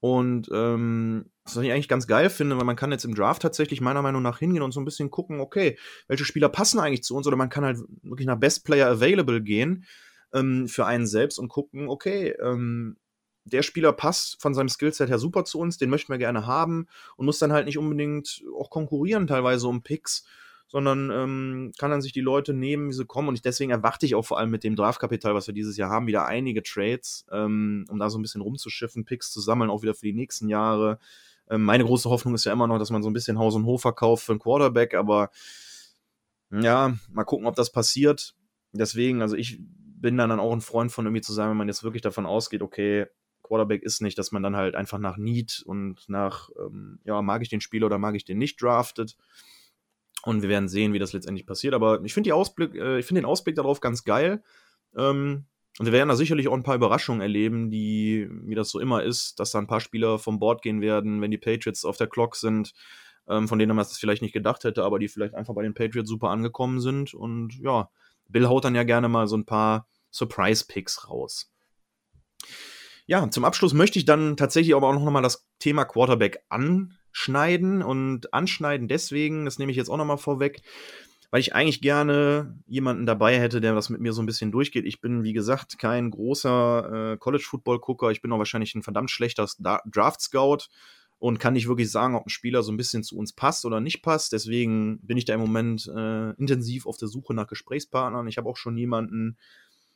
Und 0.00 0.50
ähm, 0.52 1.30
was 1.44 1.56
ich 1.56 1.72
eigentlich 1.72 1.88
ganz 1.88 2.06
geil 2.06 2.28
finde, 2.28 2.58
weil 2.58 2.64
man 2.64 2.76
kann 2.76 2.92
jetzt 2.92 3.04
im 3.04 3.14
Draft 3.14 3.40
tatsächlich 3.40 3.80
meiner 3.80 4.02
Meinung 4.02 4.22
nach 4.22 4.38
hingehen 4.38 4.62
und 4.62 4.72
so 4.72 4.80
ein 4.80 4.84
bisschen 4.84 5.10
gucken, 5.10 5.40
okay, 5.40 5.78
welche 6.08 6.24
Spieler 6.26 6.50
passen 6.50 6.80
eigentlich 6.80 7.02
zu 7.02 7.16
uns 7.16 7.26
oder 7.26 7.36
man 7.36 7.48
kann 7.48 7.64
halt 7.64 7.78
wirklich 8.02 8.26
nach 8.26 8.38
Best 8.38 8.64
Player 8.66 8.88
Available 8.88 9.42
gehen 9.42 9.86
ähm, 10.32 10.68
für 10.68 10.86
einen 10.86 11.06
selbst 11.06 11.38
und 11.38 11.48
gucken, 11.48 11.88
okay, 11.88 12.34
ähm, 12.42 12.96
der 13.44 13.62
Spieler 13.62 13.92
passt 13.92 14.40
von 14.40 14.54
seinem 14.54 14.68
Skillset 14.68 15.08
her 15.08 15.18
super 15.18 15.44
zu 15.44 15.58
uns, 15.58 15.78
den 15.78 15.90
möchten 15.90 16.12
wir 16.12 16.18
gerne 16.18 16.46
haben 16.46 16.86
und 17.16 17.26
muss 17.26 17.38
dann 17.38 17.52
halt 17.52 17.66
nicht 17.66 17.78
unbedingt 17.78 18.42
auch 18.58 18.70
konkurrieren 18.70 19.26
teilweise 19.26 19.66
um 19.66 19.82
Picks 19.82 20.24
sondern 20.70 21.10
ähm, 21.10 21.72
kann 21.78 21.90
dann 21.90 22.00
sich 22.00 22.12
die 22.12 22.20
Leute 22.20 22.54
nehmen, 22.54 22.90
wie 22.90 22.92
sie 22.92 23.04
kommen. 23.04 23.26
Und 23.26 23.34
ich, 23.34 23.42
deswegen 23.42 23.72
erwarte 23.72 24.06
ich 24.06 24.14
auch 24.14 24.24
vor 24.24 24.38
allem 24.38 24.50
mit 24.50 24.62
dem 24.62 24.76
Draftkapital, 24.76 25.34
was 25.34 25.48
wir 25.48 25.54
dieses 25.54 25.76
Jahr 25.76 25.90
haben, 25.90 26.06
wieder 26.06 26.26
einige 26.26 26.62
Trades, 26.62 27.26
ähm, 27.32 27.86
um 27.88 27.98
da 27.98 28.08
so 28.08 28.18
ein 28.18 28.22
bisschen 28.22 28.40
rumzuschiffen, 28.40 29.04
Picks 29.04 29.32
zu 29.32 29.40
sammeln, 29.40 29.68
auch 29.68 29.82
wieder 29.82 29.94
für 29.94 30.06
die 30.06 30.12
nächsten 30.12 30.48
Jahre. 30.48 31.00
Ähm, 31.48 31.64
meine 31.64 31.84
große 31.84 32.08
Hoffnung 32.08 32.36
ist 32.36 32.44
ja 32.44 32.52
immer 32.52 32.68
noch, 32.68 32.78
dass 32.78 32.90
man 32.90 33.02
so 33.02 33.10
ein 33.10 33.12
bisschen 33.12 33.36
Haus 33.36 33.56
und 33.56 33.64
Hof 33.64 33.82
verkauft 33.82 34.24
für 34.24 34.30
einen 34.30 34.38
Quarterback, 34.38 34.94
aber 34.94 35.30
ja, 36.52 36.96
mal 37.10 37.24
gucken, 37.24 37.46
ob 37.46 37.56
das 37.56 37.72
passiert. 37.72 38.36
Deswegen, 38.72 39.22
also 39.22 39.34
ich 39.34 39.58
bin 40.00 40.16
dann, 40.16 40.30
dann 40.30 40.40
auch 40.40 40.52
ein 40.52 40.60
Freund 40.60 40.92
von 40.92 41.06
irgendwie 41.06 41.20
zu 41.20 41.32
sagen, 41.32 41.50
wenn 41.50 41.56
man 41.58 41.68
jetzt 41.68 41.84
wirklich 41.84 42.02
davon 42.02 42.26
ausgeht, 42.26 42.62
okay, 42.62 43.06
Quarterback 43.42 43.82
ist 43.82 44.00
nicht, 44.00 44.16
dass 44.18 44.32
man 44.32 44.42
dann 44.42 44.56
halt 44.56 44.74
einfach 44.74 44.98
nach 44.98 45.16
Need 45.16 45.62
und 45.66 46.08
nach, 46.08 46.50
ähm, 46.58 47.00
ja, 47.04 47.20
mag 47.20 47.42
ich 47.42 47.48
den 47.48 47.60
Spieler 47.60 47.86
oder 47.86 47.98
mag 47.98 48.14
ich 48.14 48.24
den 48.24 48.38
nicht 48.38 48.62
draftet. 48.62 49.16
Und 50.22 50.42
wir 50.42 50.48
werden 50.48 50.68
sehen, 50.68 50.92
wie 50.92 50.98
das 50.98 51.12
letztendlich 51.12 51.46
passiert. 51.46 51.74
Aber 51.74 52.02
ich 52.04 52.14
finde 52.14 52.30
äh, 52.30 52.98
ich 52.98 53.06
den 53.06 53.24
Ausblick 53.24 53.56
darauf 53.56 53.80
ganz 53.80 54.04
geil. 54.04 54.42
Ähm, 54.96 55.46
und 55.78 55.86
wir 55.86 55.92
werden 55.92 56.08
da 56.08 56.16
sicherlich 56.16 56.48
auch 56.48 56.54
ein 56.54 56.62
paar 56.62 56.74
Überraschungen 56.74 57.22
erleben, 57.22 57.70
die, 57.70 58.28
wie 58.30 58.54
das 58.54 58.70
so 58.70 58.80
immer 58.80 59.02
ist, 59.02 59.40
dass 59.40 59.52
da 59.52 59.58
ein 59.58 59.66
paar 59.66 59.80
Spieler 59.80 60.18
vom 60.18 60.38
Board 60.38 60.62
gehen 60.62 60.80
werden, 60.80 61.20
wenn 61.20 61.30
die 61.30 61.38
Patriots 61.38 61.84
auf 61.84 61.96
der 61.96 62.08
Clock 62.08 62.36
sind, 62.36 62.72
ähm, 63.28 63.48
von 63.48 63.58
denen 63.58 63.74
man 63.74 63.78
das 63.78 63.96
vielleicht 63.96 64.22
nicht 64.22 64.34
gedacht 64.34 64.64
hätte, 64.64 64.84
aber 64.84 64.98
die 64.98 65.08
vielleicht 65.08 65.34
einfach 65.34 65.54
bei 65.54 65.62
den 65.62 65.74
Patriots 65.74 66.08
super 66.08 66.28
angekommen 66.28 66.80
sind. 66.80 67.14
Und 67.14 67.58
ja, 67.60 67.88
Bill 68.32 68.48
haut 68.48 68.64
dann 68.64 68.74
ja 68.74 68.84
gerne 68.84 69.08
mal 69.08 69.26
so 69.26 69.36
ein 69.36 69.46
paar 69.46 69.86
Surprise-Picks 70.12 71.08
raus. 71.08 71.52
Ja, 73.06 73.28
zum 73.30 73.44
Abschluss 73.44 73.74
möchte 73.74 73.98
ich 73.98 74.04
dann 74.04 74.36
tatsächlich 74.36 74.74
aber 74.74 74.88
auch 74.88 74.92
noch 74.92 75.10
mal 75.10 75.22
das 75.22 75.48
Thema 75.58 75.84
Quarterback 75.84 76.44
an 76.48 76.96
schneiden 77.12 77.82
und 77.82 78.32
anschneiden 78.32 78.86
deswegen, 78.86 79.44
das 79.44 79.58
nehme 79.58 79.72
ich 79.72 79.76
jetzt 79.76 79.88
auch 79.88 79.96
nochmal 79.96 80.18
vorweg, 80.18 80.62
weil 81.30 81.40
ich 81.40 81.54
eigentlich 81.54 81.80
gerne 81.80 82.56
jemanden 82.66 83.06
dabei 83.06 83.38
hätte, 83.38 83.60
der 83.60 83.74
das 83.74 83.88
mit 83.88 84.00
mir 84.00 84.12
so 84.12 84.22
ein 84.22 84.26
bisschen 84.26 84.52
durchgeht. 84.52 84.84
Ich 84.84 85.00
bin, 85.00 85.22
wie 85.22 85.32
gesagt, 85.32 85.78
kein 85.78 86.10
großer 86.10 87.12
äh, 87.12 87.16
College-Football-Gucker. 87.16 88.10
Ich 88.10 88.20
bin 88.20 88.32
auch 88.32 88.38
wahrscheinlich 88.38 88.74
ein 88.74 88.82
verdammt 88.82 89.10
schlechter 89.10 89.48
Draft-Scout 89.58 90.68
und 91.20 91.38
kann 91.38 91.52
nicht 91.52 91.68
wirklich 91.68 91.90
sagen, 91.90 92.14
ob 92.14 92.26
ein 92.26 92.30
Spieler 92.30 92.62
so 92.62 92.72
ein 92.72 92.78
bisschen 92.78 93.04
zu 93.04 93.16
uns 93.16 93.34
passt 93.34 93.66
oder 93.66 93.78
nicht 93.78 94.02
passt. 94.02 94.32
Deswegen 94.32 94.98
bin 95.02 95.18
ich 95.18 95.26
da 95.26 95.34
im 95.34 95.40
Moment 95.40 95.86
äh, 95.86 96.30
intensiv 96.30 96.86
auf 96.86 96.96
der 96.96 97.08
Suche 97.08 97.34
nach 97.34 97.46
Gesprächspartnern. 97.46 98.26
Ich 98.26 98.38
habe 98.38 98.48
auch 98.48 98.56
schon 98.56 98.78
jemanden, 98.78 99.36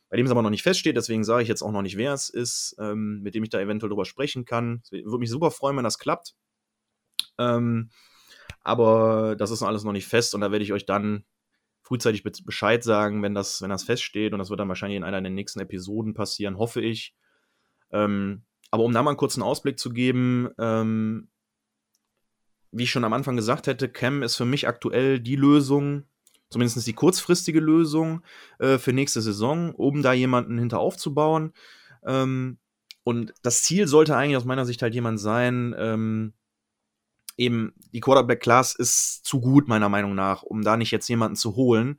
bei 0.09 0.17
dem 0.17 0.27
es 0.27 0.31
aber 0.31 0.43
noch 0.43 0.51
nicht 0.51 0.61
feststeht, 0.61 0.95
deswegen 0.95 1.23
sage 1.23 1.41
ich 1.41 1.49
jetzt 1.49 1.63
auch 1.63 1.71
noch 1.71 1.81
nicht, 1.81 1.97
wer 1.97 2.13
es 2.13 2.29
ist, 2.29 2.75
ähm, 2.79 3.21
mit 3.23 3.33
dem 3.33 3.43
ich 3.43 3.49
da 3.49 3.59
eventuell 3.59 3.89
drüber 3.89 4.05
sprechen 4.05 4.45
kann. 4.45 4.83
Würde 4.91 5.17
mich 5.17 5.31
super 5.31 5.49
freuen, 5.49 5.75
wenn 5.75 5.83
das 5.83 5.97
klappt. 5.97 6.35
Ähm, 7.39 7.89
aber 8.61 9.35
das 9.35 9.49
ist 9.49 9.63
alles 9.63 9.83
noch 9.83 9.93
nicht 9.93 10.07
fest 10.07 10.35
und 10.35 10.41
da 10.41 10.51
werde 10.51 10.63
ich 10.63 10.73
euch 10.73 10.85
dann 10.85 11.25
frühzeitig 11.81 12.23
Bescheid 12.23 12.83
sagen, 12.83 13.23
wenn 13.23 13.33
das, 13.33 13.63
wenn 13.63 13.71
das 13.71 13.83
feststeht. 13.83 14.33
Und 14.33 14.39
das 14.39 14.51
wird 14.51 14.59
dann 14.59 14.69
wahrscheinlich 14.69 14.97
in 14.97 15.03
einer 15.03 15.21
der 15.21 15.31
nächsten 15.31 15.59
Episoden 15.59 16.13
passieren, 16.13 16.59
hoffe 16.59 16.81
ich. 16.81 17.15
Ähm, 17.91 18.43
aber 18.75 18.83
um 18.83 18.91
da 18.91 19.01
mal 19.01 19.11
einen 19.11 19.17
kurzen 19.17 19.41
Ausblick 19.41 19.79
zu 19.79 19.89
geben, 19.89 20.49
ähm, 20.59 21.29
wie 22.73 22.83
ich 22.83 22.91
schon 22.91 23.05
am 23.05 23.13
Anfang 23.13 23.37
gesagt 23.37 23.67
hätte, 23.67 23.87
Cam 23.87 24.21
ist 24.21 24.35
für 24.35 24.43
mich 24.43 24.67
aktuell 24.67 25.21
die 25.21 25.37
Lösung, 25.37 26.03
zumindest 26.49 26.85
die 26.85 26.91
kurzfristige 26.91 27.61
Lösung 27.61 28.21
äh, 28.59 28.77
für 28.77 28.91
nächste 28.91 29.21
Saison, 29.21 29.73
um 29.73 30.01
da 30.01 30.11
jemanden 30.11 30.57
hinter 30.57 30.79
aufzubauen. 30.79 31.53
Ähm, 32.05 32.57
und 33.05 33.33
das 33.43 33.63
Ziel 33.63 33.87
sollte 33.87 34.17
eigentlich 34.17 34.35
aus 34.35 34.43
meiner 34.43 34.65
Sicht 34.65 34.81
halt 34.81 34.93
jemand 34.93 35.21
sein, 35.21 35.73
ähm, 35.77 36.33
eben 37.37 37.71
die 37.93 38.01
Quarterback-Class 38.01 38.75
ist 38.75 39.23
zu 39.23 39.39
gut, 39.39 39.69
meiner 39.69 39.87
Meinung 39.87 40.15
nach, 40.15 40.43
um 40.43 40.63
da 40.63 40.75
nicht 40.75 40.91
jetzt 40.91 41.07
jemanden 41.07 41.37
zu 41.37 41.55
holen. 41.55 41.97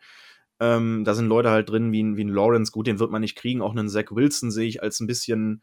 Ähm, 0.60 1.04
da 1.04 1.14
sind 1.14 1.26
Leute 1.26 1.48
halt 1.48 1.70
drin 1.70 1.90
wie, 1.90 2.18
wie 2.18 2.24
ein 2.24 2.28
Lawrence, 2.28 2.70
gut, 2.70 2.86
den 2.86 2.98
wird 2.98 3.10
man 3.10 3.22
nicht 3.22 3.36
kriegen. 3.36 3.62
Auch 3.62 3.70
einen 3.70 3.88
Zach 3.88 4.10
Wilson 4.10 4.50
sehe 4.50 4.68
ich 4.68 4.82
als 4.82 5.00
ein 5.00 5.06
bisschen 5.06 5.62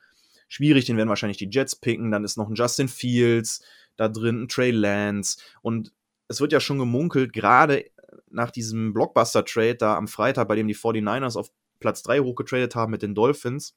schwierig, 0.54 0.86
den 0.86 0.98
werden 0.98 1.10
wahrscheinlich 1.10 1.38
die 1.38 1.50
Jets 1.50 1.76
picken. 1.76 2.12
Dann 2.12 2.24
ist 2.24 2.38
noch 2.38 2.48
ein 2.48 2.56
Justin 2.56 2.88
Fields 2.88 3.66
da 3.96 4.08
drin, 4.08 4.44
ein 4.44 4.48
Trey 4.48 4.70
Lance. 4.70 5.40
Und 5.62 5.92
es 6.28 6.42
wird 6.42 6.52
ja 6.52 6.60
schon 6.60 6.78
gemunkelt, 6.78 7.34
gerade 7.34 7.86
nach 8.30 8.52
diesem 8.52 8.94
Blockbuster-Trade 8.94 9.76
da 9.76 9.98
am 9.98 10.08
Freitag, 10.08 10.48
bei 10.48 10.56
dem 10.56 10.68
die 10.68 10.76
49ers 10.76 11.38
auf 11.38 11.50
Platz 11.80 12.04
3 12.04 12.20
hochgetradet 12.20 12.76
haben 12.76 12.92
mit 12.92 13.02
den 13.02 13.16
Dolphins, 13.16 13.76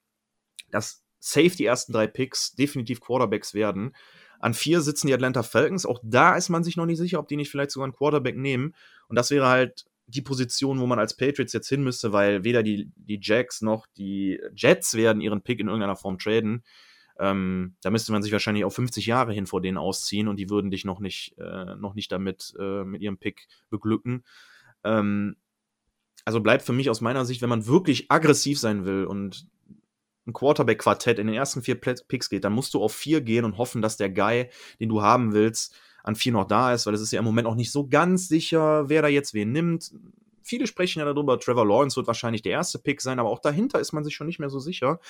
dass 0.71 1.03
safe 1.19 1.57
die 1.57 1.65
ersten 1.65 1.93
drei 1.93 2.07
Picks 2.07 2.55
definitiv 2.55 3.01
Quarterbacks 3.01 3.55
werden. 3.55 3.95
An 4.39 4.53
vier 4.53 4.83
sitzen 4.83 5.07
die 5.07 5.15
Atlanta 5.15 5.43
Falcons. 5.43 5.87
Auch 5.87 5.99
da 6.03 6.37
ist 6.37 6.51
man 6.51 6.63
sich 6.63 6.77
noch 6.77 6.85
nicht 6.85 6.99
sicher, 6.99 7.19
ob 7.19 7.29
die 7.29 7.37
nicht 7.37 7.51
vielleicht 7.51 7.71
sogar 7.71 7.85
einen 7.85 7.95
Quarterback 7.95 8.37
nehmen. 8.37 8.75
Und 9.09 9.17
das 9.17 9.31
wäre 9.31 9.49
halt 9.49 9.87
die 10.07 10.23
Position, 10.23 10.81
wo 10.81 10.87
man 10.87 10.99
als 10.99 11.17
Patriots 11.17 11.53
jetzt 11.53 11.69
hin 11.69 11.83
müsste, 11.83 12.13
weil 12.13 12.45
weder 12.45 12.63
die, 12.63 12.91
die 12.97 13.19
Jacks 13.21 13.61
noch 13.61 13.87
die 13.97 14.41
Jets 14.55 14.95
werden 14.95 15.21
ihren 15.21 15.43
Pick 15.43 15.61
in 15.61 15.67
irgendeiner 15.67 15.97
Form 15.97 16.19
traden. 16.19 16.63
Ähm, 17.19 17.77
da 17.83 17.91
müsste 17.91 18.13
man 18.13 18.23
sich 18.23 18.33
wahrscheinlich 18.33 18.65
auch 18.65 18.73
50 18.73 19.07
Jahre 19.07 19.33
hin 19.33 19.47
vor 19.47 19.61
denen 19.61 19.79
ausziehen 19.79 20.29
und 20.29 20.37
die 20.37 20.51
würden 20.51 20.71
dich 20.71 20.85
noch 20.85 21.01
nicht, 21.01 21.37
äh, 21.39 21.75
noch 21.77 21.95
nicht 21.95 22.13
damit 22.13 22.55
äh, 22.59 22.85
mit 22.85 23.03
ihrem 23.03 23.19
Pick 23.19 23.49
beglücken. 23.71 24.25
Ähm, 24.85 25.37
also 26.25 26.41
bleibt 26.41 26.63
für 26.63 26.73
mich 26.73 26.91
aus 26.91 27.01
meiner 27.01 27.25
Sicht, 27.25 27.43
wenn 27.43 27.49
man 27.49 27.67
wirklich 27.67 28.11
aggressiv 28.11 28.59
sein 28.59 28.85
will 28.85 29.05
und 29.05 29.49
ein 30.27 30.33
Quarterback-Quartett 30.33 31.19
in 31.19 31.29
den 31.29 31.37
ersten 31.37 31.63
vier 31.63 31.81
Picks 31.81 32.29
geht, 32.29 32.45
dann 32.45 32.53
musst 32.53 32.75
du 32.75 32.83
auf 32.83 32.93
vier 32.93 33.21
gehen 33.21 33.45
und 33.45 33.59
hoffen, 33.59 33.81
dass 33.81 33.97
der 33.97 34.11
Guy, 34.11 34.51
den 34.81 34.89
du 34.89 35.03
haben 35.03 35.33
willst, 35.33 35.75
an 36.07 36.15
vier 36.15 36.33
noch 36.33 36.47
da 36.47 36.73
ist, 36.73 36.87
weil 36.87 36.95
es 36.95 37.01
ist 37.01 37.11
ja 37.13 37.19
im 37.19 37.25
Moment 37.25 37.49
auch 37.49 37.57
nicht 37.57 37.73
so 37.73 37.89
ganz 37.89 38.29
sicher, 38.29 38.89
wer 38.89 39.03
da 39.03 39.09
jetzt 39.09 39.35
wen 39.35 39.51
nimmt. 39.51 39.93
Viele 40.41 40.69
sprechen 40.69 41.01
ja 41.01 41.05
darüber, 41.05 41.39
Trevor 41.41 41.67
Lawrence 41.67 41.97
wird 41.97 42.07
wahrscheinlich 42.07 42.43
der 42.43 42.53
erste 42.53 42.79
Pick 42.79 43.01
sein, 43.01 43.19
aber 43.19 43.29
auch 43.29 43.41
dahinter 43.41 43.81
ist 43.81 43.93
man 43.93 44.05
sich 44.05 44.15
schon 44.15 44.29
nicht 44.29 44.39
mehr 44.39 44.49
so 44.49 44.61
sicher. 44.61 45.01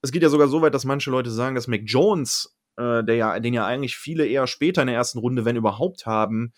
Es 0.00 0.10
geht 0.10 0.22
ja 0.22 0.30
sogar 0.30 0.48
so 0.48 0.62
weit, 0.62 0.72
dass 0.72 0.86
manche 0.86 1.10
Leute 1.10 1.30
sagen, 1.30 1.54
dass 1.54 1.66
Mac 1.68 1.82
Jones, 1.84 2.56
äh, 2.78 3.04
der 3.04 3.16
ja, 3.16 3.38
den 3.40 3.52
ja 3.52 3.66
eigentlich 3.66 3.98
viele 3.98 4.26
eher 4.26 4.46
später 4.46 4.80
in 4.80 4.86
der 4.86 4.96
ersten 4.96 5.18
Runde, 5.18 5.44
wenn 5.44 5.56
überhaupt, 5.56 6.06
haben, 6.06 6.54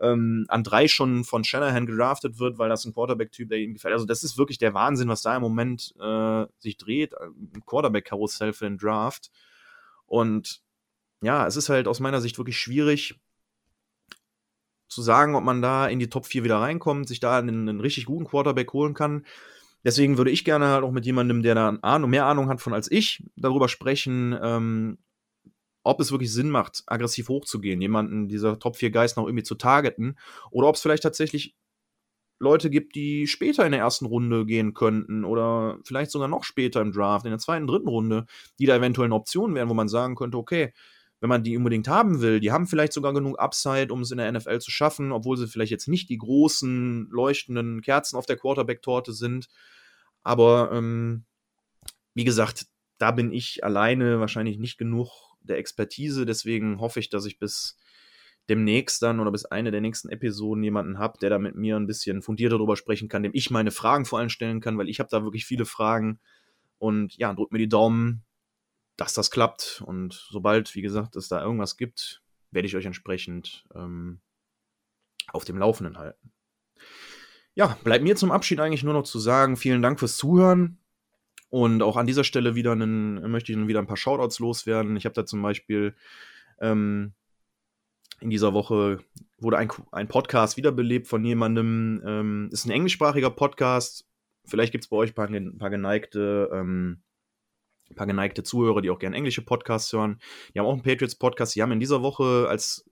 ähm, 0.00 0.44
an 0.46 0.62
drei 0.62 0.86
schon 0.86 1.24
von 1.24 1.42
Shanahan 1.42 1.86
gedraftet 1.86 2.38
wird, 2.38 2.58
weil 2.58 2.68
das 2.68 2.84
ein 2.84 2.94
Quarterback-Typ, 2.94 3.48
der 3.48 3.58
ihm 3.58 3.74
gefällt. 3.74 3.94
Also 3.94 4.06
das 4.06 4.22
ist 4.22 4.38
wirklich 4.38 4.58
der 4.58 4.72
Wahnsinn, 4.72 5.08
was 5.08 5.22
da 5.22 5.34
im 5.34 5.42
Moment 5.42 5.94
äh, 6.00 6.46
sich 6.58 6.76
dreht. 6.76 7.12
Ein 7.20 7.64
Quarterback-Karussell 7.66 8.52
für 8.52 8.66
den 8.66 8.78
Draft. 8.78 9.32
Und 10.06 10.62
ja, 11.22 11.44
es 11.44 11.56
ist 11.56 11.68
halt 11.68 11.88
aus 11.88 11.98
meiner 11.98 12.20
Sicht 12.20 12.38
wirklich 12.38 12.58
schwierig 12.58 13.18
zu 14.92 15.02
sagen, 15.02 15.34
ob 15.34 15.44
man 15.44 15.62
da 15.62 15.86
in 15.88 15.98
die 15.98 16.08
Top 16.08 16.26
4 16.26 16.44
wieder 16.44 16.58
reinkommt, 16.58 17.08
sich 17.08 17.20
da 17.20 17.38
einen, 17.38 17.68
einen 17.68 17.80
richtig 17.80 18.06
guten 18.06 18.24
Quarterback 18.24 18.72
holen 18.72 18.94
kann. 18.94 19.24
Deswegen 19.84 20.16
würde 20.16 20.30
ich 20.30 20.44
gerne 20.44 20.68
halt 20.68 20.84
auch 20.84 20.92
mit 20.92 21.06
jemandem, 21.06 21.42
der 21.42 21.54
da 21.54 21.78
Ahnung, 21.82 22.10
mehr 22.10 22.26
Ahnung 22.26 22.48
hat 22.48 22.60
von 22.60 22.72
als 22.72 22.90
ich, 22.90 23.24
darüber 23.36 23.68
sprechen, 23.68 24.38
ähm, 24.40 24.98
ob 25.82 26.00
es 26.00 26.12
wirklich 26.12 26.32
Sinn 26.32 26.50
macht, 26.50 26.84
aggressiv 26.86 27.28
hochzugehen, 27.28 27.80
jemanden 27.80 28.28
dieser 28.28 28.58
Top 28.58 28.76
4 28.76 28.90
Guys 28.90 29.16
noch 29.16 29.26
irgendwie 29.26 29.42
zu 29.42 29.56
targeten, 29.56 30.18
oder 30.50 30.68
ob 30.68 30.76
es 30.76 30.82
vielleicht 30.82 31.02
tatsächlich 31.02 31.56
Leute 32.38 32.70
gibt, 32.70 32.96
die 32.96 33.26
später 33.28 33.64
in 33.64 33.72
der 33.72 33.80
ersten 33.80 34.04
Runde 34.04 34.44
gehen 34.44 34.74
könnten 34.74 35.24
oder 35.24 35.78
vielleicht 35.84 36.10
sogar 36.10 36.28
noch 36.28 36.42
später 36.42 36.80
im 36.80 36.92
Draft, 36.92 37.24
in 37.24 37.30
der 37.30 37.38
zweiten, 37.38 37.68
dritten 37.68 37.88
Runde, 37.88 38.26
die 38.58 38.66
da 38.66 38.76
eventuell 38.76 39.06
eine 39.06 39.14
Option 39.14 39.54
wären, 39.54 39.68
wo 39.68 39.74
man 39.74 39.88
sagen 39.88 40.16
könnte, 40.16 40.36
okay, 40.36 40.72
wenn 41.22 41.28
man 41.28 41.44
die 41.44 41.56
unbedingt 41.56 41.86
haben 41.86 42.20
will, 42.20 42.40
die 42.40 42.50
haben 42.50 42.66
vielleicht 42.66 42.92
sogar 42.92 43.14
genug 43.14 43.38
Upside, 43.38 43.92
um 43.92 44.00
es 44.00 44.10
in 44.10 44.18
der 44.18 44.30
NFL 44.32 44.58
zu 44.58 44.72
schaffen, 44.72 45.12
obwohl 45.12 45.36
sie 45.36 45.46
vielleicht 45.46 45.70
jetzt 45.70 45.86
nicht 45.86 46.08
die 46.08 46.18
großen 46.18 47.06
leuchtenden 47.12 47.80
Kerzen 47.80 48.16
auf 48.16 48.26
der 48.26 48.36
Quarterback-Torte 48.36 49.12
sind. 49.12 49.46
Aber 50.24 50.72
ähm, 50.72 51.24
wie 52.14 52.24
gesagt, 52.24 52.66
da 52.98 53.12
bin 53.12 53.30
ich 53.30 53.62
alleine 53.62 54.18
wahrscheinlich 54.18 54.58
nicht 54.58 54.78
genug 54.78 55.10
der 55.42 55.58
Expertise. 55.58 56.26
Deswegen 56.26 56.80
hoffe 56.80 56.98
ich, 56.98 57.08
dass 57.08 57.24
ich 57.24 57.38
bis 57.38 57.78
demnächst 58.48 59.00
dann 59.00 59.20
oder 59.20 59.30
bis 59.30 59.44
eine 59.44 59.70
der 59.70 59.80
nächsten 59.80 60.08
Episoden 60.08 60.64
jemanden 60.64 60.98
habe, 60.98 61.18
der 61.20 61.30
da 61.30 61.38
mit 61.38 61.54
mir 61.54 61.76
ein 61.76 61.86
bisschen 61.86 62.22
fundierter 62.22 62.56
darüber 62.56 62.76
sprechen 62.76 63.08
kann, 63.08 63.22
dem 63.22 63.30
ich 63.32 63.48
meine 63.48 63.70
Fragen 63.70 64.06
vor 64.06 64.18
allem 64.18 64.28
stellen 64.28 64.60
kann, 64.60 64.76
weil 64.76 64.88
ich 64.88 64.98
habe 64.98 65.08
da 65.08 65.22
wirklich 65.22 65.46
viele 65.46 65.66
Fragen. 65.66 66.18
Und 66.78 67.16
ja, 67.16 67.32
drückt 67.32 67.52
mir 67.52 67.58
die 67.58 67.68
Daumen, 67.68 68.24
dass 68.96 69.14
das 69.14 69.30
klappt. 69.30 69.82
Und 69.86 70.12
sobald, 70.30 70.74
wie 70.74 70.82
gesagt, 70.82 71.16
es 71.16 71.28
da 71.28 71.42
irgendwas 71.42 71.76
gibt, 71.76 72.22
werde 72.50 72.66
ich 72.66 72.76
euch 72.76 72.84
entsprechend 72.84 73.64
ähm, 73.74 74.20
auf 75.28 75.44
dem 75.44 75.58
Laufenden 75.58 75.98
halten. 75.98 76.32
Ja, 77.54 77.78
bleibt 77.84 78.04
mir 78.04 78.16
zum 78.16 78.30
Abschied 78.30 78.60
eigentlich 78.60 78.82
nur 78.82 78.94
noch 78.94 79.04
zu 79.04 79.18
sagen, 79.18 79.56
vielen 79.56 79.82
Dank 79.82 79.98
fürs 79.98 80.16
Zuhören. 80.16 80.78
Und 81.50 81.82
auch 81.82 81.98
an 81.98 82.06
dieser 82.06 82.24
Stelle 82.24 82.54
wieder 82.54 82.72
einen, 82.72 83.30
möchte 83.30 83.52
ich 83.52 83.68
wieder 83.68 83.78
ein 83.78 83.86
paar 83.86 83.98
Shoutouts 83.98 84.38
loswerden. 84.38 84.96
Ich 84.96 85.04
habe 85.04 85.14
da 85.14 85.26
zum 85.26 85.42
Beispiel 85.42 85.94
ähm, 86.60 87.12
in 88.20 88.30
dieser 88.30 88.54
Woche 88.54 89.00
wurde 89.38 89.58
ein, 89.58 89.70
ein 89.90 90.08
Podcast 90.08 90.56
wiederbelebt 90.56 91.08
von 91.08 91.24
jemandem. 91.24 92.02
Ähm, 92.06 92.48
ist 92.52 92.64
ein 92.64 92.70
englischsprachiger 92.70 93.30
Podcast. 93.30 94.08
Vielleicht 94.46 94.72
gibt 94.72 94.84
es 94.84 94.88
bei 94.88 94.96
euch 94.96 95.10
ein 95.10 95.14
paar, 95.14 95.28
ein 95.28 95.58
paar 95.58 95.70
geneigte 95.70 96.48
ähm, 96.52 97.02
ein 97.90 97.94
paar 97.94 98.06
geneigte 98.06 98.42
Zuhörer, 98.42 98.80
die 98.80 98.90
auch 98.90 98.98
gerne 98.98 99.16
englische 99.16 99.42
Podcasts 99.42 99.92
hören. 99.92 100.20
Die 100.54 100.58
haben 100.58 100.66
auch 100.66 100.72
einen 100.72 100.82
Patriots-Podcast. 100.82 101.54
Die 101.54 101.62
haben 101.62 101.72
in 101.72 101.80
dieser 101.80 102.02
Woche 102.02 102.46
als 102.48 102.88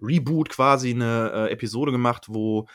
Reboot 0.00 0.48
quasi 0.48 0.90
eine 0.90 1.32
äh, 1.32 1.52
Episode 1.52 1.92
gemacht, 1.92 2.26
wo 2.28 2.66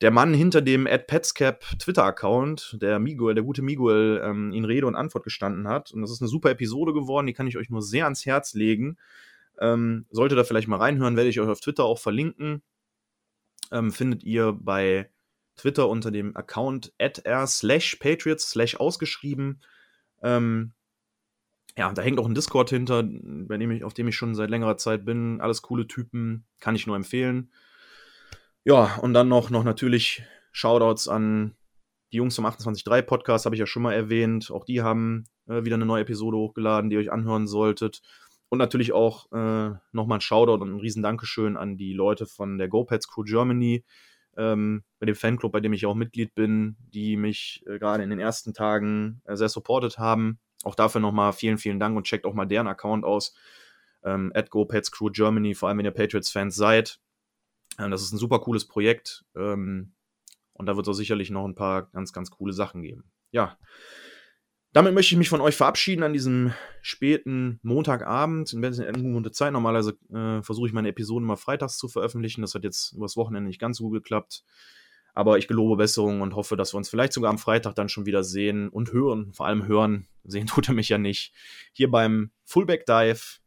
der 0.00 0.10
Mann 0.10 0.32
hinter 0.32 0.62
dem 0.62 0.86
Ed 0.86 1.06
Petscap 1.06 1.60
Twitter-Account, 1.78 2.78
der 2.80 2.98
Miguel, 2.98 3.34
der 3.34 3.44
gute 3.44 3.62
Miguel, 3.62 4.22
ähm, 4.24 4.52
in 4.52 4.64
Rede 4.64 4.86
und 4.86 4.94
Antwort 4.94 5.24
gestanden 5.24 5.68
hat. 5.68 5.92
Und 5.92 6.00
das 6.00 6.10
ist 6.10 6.22
eine 6.22 6.28
super 6.28 6.50
Episode 6.50 6.94
geworden, 6.94 7.26
die 7.26 7.34
kann 7.34 7.46
ich 7.46 7.58
euch 7.58 7.68
nur 7.68 7.82
sehr 7.82 8.04
ans 8.04 8.24
Herz 8.24 8.54
legen. 8.54 8.96
Ähm, 9.60 10.06
solltet 10.10 10.38
ihr 10.38 10.44
vielleicht 10.44 10.68
mal 10.68 10.78
reinhören, 10.78 11.16
werde 11.16 11.28
ich 11.28 11.38
euch 11.38 11.48
auf 11.48 11.60
Twitter 11.60 11.84
auch 11.84 11.98
verlinken. 11.98 12.62
Ähm, 13.70 13.92
findet 13.92 14.24
ihr 14.24 14.52
bei 14.58 15.10
Twitter 15.56 15.88
unter 15.88 16.10
dem 16.10 16.34
Account 16.34 16.94
r 16.96 17.46
slash 17.46 17.96
Patriots 17.96 18.48
slash 18.48 18.76
ausgeschrieben. 18.76 19.60
Ähm, 20.22 20.72
ja, 21.76 21.92
da 21.92 22.02
hängt 22.02 22.18
auch 22.18 22.26
ein 22.26 22.34
Discord 22.34 22.70
hinter, 22.70 23.02
bei 23.04 23.56
dem 23.56 23.70
ich, 23.70 23.84
auf 23.84 23.94
dem 23.94 24.08
ich 24.08 24.16
schon 24.16 24.34
seit 24.34 24.50
längerer 24.50 24.76
Zeit 24.76 25.04
bin. 25.04 25.40
Alles 25.40 25.62
coole 25.62 25.86
Typen, 25.86 26.46
kann 26.60 26.74
ich 26.74 26.86
nur 26.86 26.96
empfehlen. 26.96 27.52
Ja, 28.64 28.96
und 28.96 29.14
dann 29.14 29.28
noch, 29.28 29.50
noch 29.50 29.64
natürlich 29.64 30.22
Shoutouts 30.52 31.08
an 31.08 31.56
die 32.12 32.18
Jungs 32.18 32.36
vom 32.36 32.46
28.3 32.46 33.02
Podcast, 33.02 33.44
habe 33.44 33.54
ich 33.54 33.60
ja 33.60 33.66
schon 33.66 33.82
mal 33.82 33.94
erwähnt. 33.94 34.50
Auch 34.50 34.64
die 34.64 34.82
haben 34.82 35.24
äh, 35.46 35.64
wieder 35.64 35.76
eine 35.76 35.86
neue 35.86 36.02
Episode 36.02 36.36
hochgeladen, 36.36 36.90
die 36.90 36.96
ihr 36.96 37.00
euch 37.00 37.12
anhören 37.12 37.46
solltet. 37.46 38.02
Und 38.48 38.58
natürlich 38.58 38.92
auch 38.92 39.30
äh, 39.32 39.70
nochmal 39.92 40.18
ein 40.18 40.20
Shoutout 40.20 40.62
und 40.62 40.74
ein 40.74 40.80
riesen 40.80 41.02
Dankeschön 41.02 41.56
an 41.56 41.76
die 41.76 41.92
Leute 41.92 42.26
von 42.26 42.58
der 42.58 42.68
GoPads 42.68 43.08
Crew 43.08 43.22
Germany, 43.22 43.84
ähm, 44.36 44.84
bei 44.98 45.06
dem 45.06 45.14
Fanclub, 45.14 45.52
bei 45.52 45.60
dem 45.60 45.72
ich 45.72 45.86
auch 45.86 45.94
Mitglied 45.94 46.34
bin, 46.34 46.76
die 46.92 47.16
mich 47.16 47.64
äh, 47.66 47.78
gerade 47.78 48.02
in 48.02 48.10
den 48.10 48.20
ersten 48.20 48.54
Tagen 48.54 49.22
äh, 49.24 49.36
sehr 49.36 49.48
supportet 49.48 49.98
haben. 49.98 50.38
Auch 50.62 50.74
dafür 50.74 51.00
nochmal 51.00 51.32
vielen, 51.32 51.58
vielen 51.58 51.80
Dank 51.80 51.96
und 51.96 52.04
checkt 52.04 52.26
auch 52.26 52.34
mal 52.34 52.46
deren 52.46 52.68
Account 52.68 53.04
aus. 53.04 53.34
Ähm, 54.02 54.32
at 54.34 54.50
Germany, 55.12 55.54
vor 55.54 55.68
allem 55.68 55.78
wenn 55.78 55.84
ihr 55.84 55.90
Patriots-Fans 55.90 56.54
seid. 56.54 57.00
Ähm, 57.78 57.90
das 57.90 58.02
ist 58.02 58.12
ein 58.12 58.18
super 58.18 58.40
cooles 58.40 58.66
Projekt. 58.66 59.24
Ähm, 59.34 59.92
und 60.52 60.66
da 60.66 60.76
wird 60.76 60.86
es 60.86 60.90
auch 60.90 60.96
sicherlich 60.96 61.30
noch 61.30 61.46
ein 61.46 61.54
paar 61.54 61.90
ganz, 61.90 62.12
ganz 62.12 62.30
coole 62.30 62.52
Sachen 62.52 62.82
geben. 62.82 63.10
Ja, 63.30 63.58
damit 64.72 64.94
möchte 64.94 65.14
ich 65.14 65.18
mich 65.18 65.28
von 65.28 65.40
euch 65.40 65.56
verabschieden 65.56 66.04
an 66.04 66.12
diesem 66.12 66.52
späten 66.80 67.58
Montagabend. 67.62 68.52
In 68.52 68.62
der 68.62 68.94
ungewohnte 68.94 69.32
Zeit. 69.32 69.52
Normalerweise 69.52 69.98
äh, 70.12 70.42
versuche 70.42 70.68
ich 70.68 70.72
meine 70.72 70.88
Episoden 70.88 71.26
mal 71.26 71.36
freitags 71.36 71.76
zu 71.76 71.88
veröffentlichen. 71.88 72.42
Das 72.42 72.54
hat 72.54 72.62
jetzt 72.62 72.92
übers 72.92 73.16
Wochenende 73.16 73.48
nicht 73.48 73.60
ganz 73.60 73.78
so 73.78 73.84
gut 73.84 73.94
geklappt. 73.94 74.44
Aber 75.12 75.38
ich 75.38 75.48
gelobe 75.48 75.76
Besserung 75.76 76.20
und 76.20 76.36
hoffe, 76.36 76.56
dass 76.56 76.72
wir 76.72 76.78
uns 76.78 76.88
vielleicht 76.88 77.12
sogar 77.12 77.30
am 77.30 77.38
Freitag 77.38 77.74
dann 77.74 77.88
schon 77.88 78.06
wieder 78.06 78.22
sehen 78.22 78.68
und 78.68 78.92
hören. 78.92 79.32
Vor 79.32 79.46
allem 79.46 79.66
hören. 79.66 80.06
Sehen 80.22 80.46
tut 80.48 80.68
er 80.68 80.74
mich 80.74 80.88
ja 80.88 80.98
nicht. 80.98 81.34
Hier 81.72 81.90
beim 81.90 82.30
Fullback 82.44 82.86
Dive, 82.86 83.40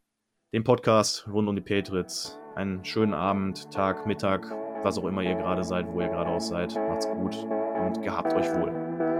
dem 0.52 0.66
Podcast 0.66 1.26
rund 1.28 1.48
um 1.48 1.56
die 1.56 1.62
Patriots. 1.62 2.38
Einen 2.56 2.84
schönen 2.84 3.14
Abend, 3.14 3.72
Tag, 3.72 4.06
Mittag, 4.06 4.46
was 4.84 4.98
auch 4.98 5.06
immer 5.06 5.24
ihr 5.24 5.36
gerade 5.36 5.64
seid, 5.64 5.88
wo 5.88 6.02
ihr 6.02 6.10
gerade 6.10 6.30
aus 6.30 6.50
seid. 6.50 6.76
Macht's 6.76 7.08
gut 7.08 7.36
und 7.36 8.04
gehabt 8.04 8.34
euch 8.34 8.48
wohl. 8.54 9.12